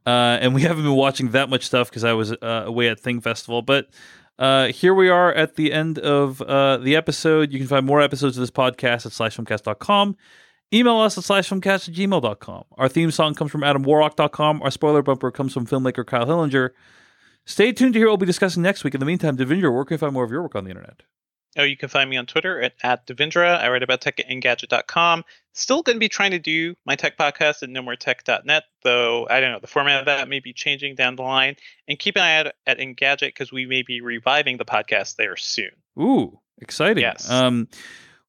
uh, 0.06 0.38
and 0.42 0.54
we 0.56 0.62
haven't 0.68 0.84
been 0.84 0.96
watching 0.96 1.32
that 1.32 1.50
much 1.50 1.64
stuff 1.66 1.90
because 1.90 2.04
I 2.04 2.14
was 2.14 2.32
uh, 2.34 2.64
away 2.66 2.88
at 2.90 3.00
Thing 3.00 3.22
Festival. 3.22 3.62
But 3.62 3.88
Uh, 4.40 4.68
here 4.74 4.94
we 4.96 5.08
are 5.10 5.32
at 5.34 5.56
the 5.56 5.72
end 5.72 6.00
of 6.00 6.42
uh, 6.42 6.78
the 6.78 6.96
episode. 6.96 7.52
You 7.54 7.60
can 7.60 7.68
find 7.68 7.86
more 7.86 8.02
episodes 8.02 8.38
of 8.38 8.42
this 8.42 8.50
podcast 8.52 9.06
at 9.06 9.12
slashfilmcast.com. 9.14 10.16
Email 10.74 10.98
us 10.98 11.18
at 11.18 11.24
slashfilmcast 11.26 11.90
at 11.90 11.96
gmail.com. 11.96 12.64
Our 12.78 12.88
theme 12.88 13.12
song 13.12 13.36
comes 13.36 13.52
from 13.52 13.62
adamwarrock.com. 13.62 14.62
Our 14.62 14.72
spoiler 14.72 15.02
bumper 15.02 15.30
comes 15.32 15.54
from 15.54 15.68
filmmaker 15.68 16.06
Kyle 16.06 16.26
Hillinger. 16.26 16.70
Stay 17.46 17.74
tuned 17.74 17.94
to 17.94 18.00
hear 18.00 18.08
what 18.08 18.12
we'll 18.12 18.18
be 18.18 18.26
discussing 18.26 18.64
next 18.64 18.84
week. 18.84 18.94
In 18.94 19.00
the 19.00 19.06
meantime, 19.06 19.36
Devindra, 19.36 19.74
where 19.74 19.84
can 19.84 19.96
you 19.96 20.00
find 20.00 20.14
more 20.14 20.24
of 20.24 20.32
your 20.32 20.42
work 20.44 20.56
on 20.56 20.64
the 20.64 20.70
internet? 20.70 21.04
Oh, 21.58 21.64
you 21.64 21.76
can 21.76 21.90
find 21.90 22.10
me 22.10 22.16
on 22.16 22.26
Twitter 22.26 22.62
at, 22.62 22.74
at 22.82 23.06
Devindra. 23.06 23.60
I 23.60 23.70
write 23.70 23.84
about 23.84 24.00
tech 24.00 24.20
at 24.22 24.30
Engadget.com. 24.30 25.26
Still 25.54 25.82
going 25.82 25.98
to 25.98 26.00
be 26.00 26.08
trying 26.08 26.32
to 26.32 26.40
do 26.40 26.76
my 26.86 26.96
tech 26.96 27.18
podcast 27.18 27.62
at 27.62 27.70
KnowMoreTech.net, 27.70 28.64
though 28.84 29.28
I 29.30 29.42
don't 29.42 29.52
know, 29.52 29.60
the 29.60 29.68
format 29.68 30.00
of 30.00 30.06
that 30.06 30.30
may 30.30 30.40
be 30.40 30.54
changing 30.54 30.96
down 30.96 31.18
the 31.18 31.24
line. 31.24 31.58
And 31.90 32.00
keep 32.00 32.16
an 32.16 32.22
eye 32.22 32.38
out 32.38 32.54
at 32.66 32.78
Engadget 32.80 33.28
because 33.28 33.52
we 33.52 33.66
may 33.66 33.82
be 33.82 34.00
reviving 34.00 34.58
the 34.58 34.66
podcast 34.66 35.18
there 35.18 35.36
soon. 35.36 35.72
Ooh, 36.00 36.40
exciting. 36.62 37.02
Yes. 37.02 37.30
Um, 37.30 37.68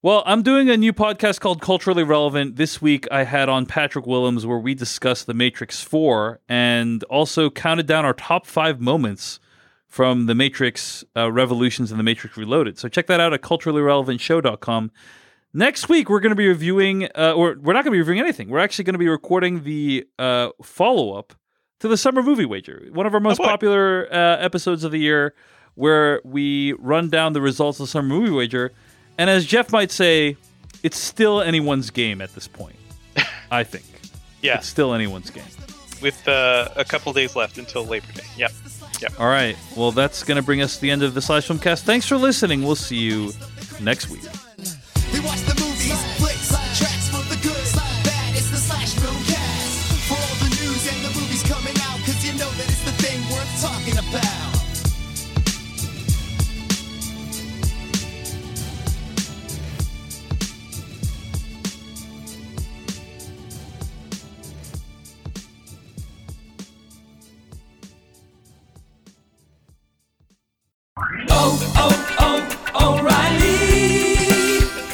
well, 0.02 0.24
I'm 0.26 0.42
doing 0.42 0.68
a 0.68 0.76
new 0.76 0.92
podcast 0.92 1.38
called 1.38 1.60
Culturally 1.60 2.02
Relevant. 2.02 2.56
This 2.56 2.82
week 2.82 3.06
I 3.12 3.22
had 3.22 3.48
on 3.48 3.66
Patrick 3.66 4.04
Willems 4.04 4.44
where 4.44 4.58
we 4.58 4.74
discussed 4.74 5.28
The 5.28 5.34
Matrix 5.34 5.80
4 5.80 6.40
and 6.48 7.04
also 7.04 7.48
counted 7.50 7.86
down 7.86 8.04
our 8.04 8.12
top 8.12 8.44
five 8.44 8.80
moments 8.80 9.38
from 9.86 10.26
The 10.26 10.34
Matrix 10.34 11.04
uh, 11.16 11.30
Revolutions 11.30 11.92
and 11.92 12.00
The 12.00 12.04
Matrix 12.04 12.36
Reloaded. 12.36 12.80
So 12.80 12.88
check 12.88 13.06
that 13.06 13.20
out 13.20 13.32
at 13.32 13.42
culturallyrelevantshow.com. 13.42 14.90
Next 15.54 15.88
week 15.88 16.10
we're 16.10 16.18
going 16.18 16.30
to 16.30 16.36
be 16.36 16.48
reviewing, 16.48 17.08
uh, 17.14 17.34
or 17.36 17.56
we're 17.60 17.72
not 17.72 17.84
going 17.84 17.92
to 17.92 17.96
be 17.96 17.98
reviewing 17.98 18.18
anything. 18.18 18.48
We're 18.48 18.58
actually 18.58 18.84
going 18.84 18.94
to 18.94 18.98
be 18.98 19.08
recording 19.08 19.62
the 19.62 20.04
uh, 20.18 20.48
follow 20.64 21.12
up 21.12 21.32
to 21.78 21.86
the 21.86 21.96
Summer 21.96 22.24
Movie 22.24 22.46
Wager, 22.46 22.88
one 22.92 23.06
of 23.06 23.14
our 23.14 23.20
most 23.20 23.38
boy. 23.38 23.44
popular 23.44 24.08
uh, 24.12 24.38
episodes 24.38 24.82
of 24.82 24.90
the 24.90 24.98
year, 24.98 25.34
where 25.74 26.20
we 26.24 26.72
run 26.72 27.08
down 27.08 27.34
the 27.34 27.40
results 27.40 27.78
of 27.78 27.86
the 27.86 27.90
Summer 27.90 28.08
Movie 28.08 28.32
Wager. 28.32 28.72
And 29.18 29.28
as 29.30 29.44
Jeff 29.46 29.70
might 29.72 29.90
say, 29.90 30.36
it's 30.82 30.96
still 30.98 31.40
anyone's 31.40 31.90
game 31.90 32.20
at 32.20 32.34
this 32.34 32.48
point. 32.48 32.76
I 33.50 33.64
think. 33.64 33.84
Yeah, 34.40 34.56
It's 34.56 34.66
still 34.66 34.92
anyone's 34.94 35.30
game. 35.30 35.44
with 36.00 36.26
uh, 36.26 36.68
a 36.74 36.84
couple 36.84 37.12
days 37.12 37.36
left 37.36 37.58
until 37.58 37.84
Labor 37.84 38.10
Day. 38.12 38.24
Yep. 38.36 38.52
Yep. 39.00 39.20
All 39.20 39.26
right. 39.28 39.56
Well, 39.76 39.92
that's 39.92 40.24
going 40.24 40.36
to 40.36 40.42
bring 40.42 40.60
us 40.62 40.74
to 40.76 40.80
the 40.80 40.90
end 40.90 41.02
of 41.04 41.14
the 41.14 41.22
Slash 41.22 41.46
Filmcast. 41.48 41.82
Thanks 41.82 42.06
for 42.08 42.16
listening. 42.16 42.62
We'll 42.62 42.74
see 42.74 42.96
you 42.98 43.32
next 43.80 44.08
week. 44.10 44.22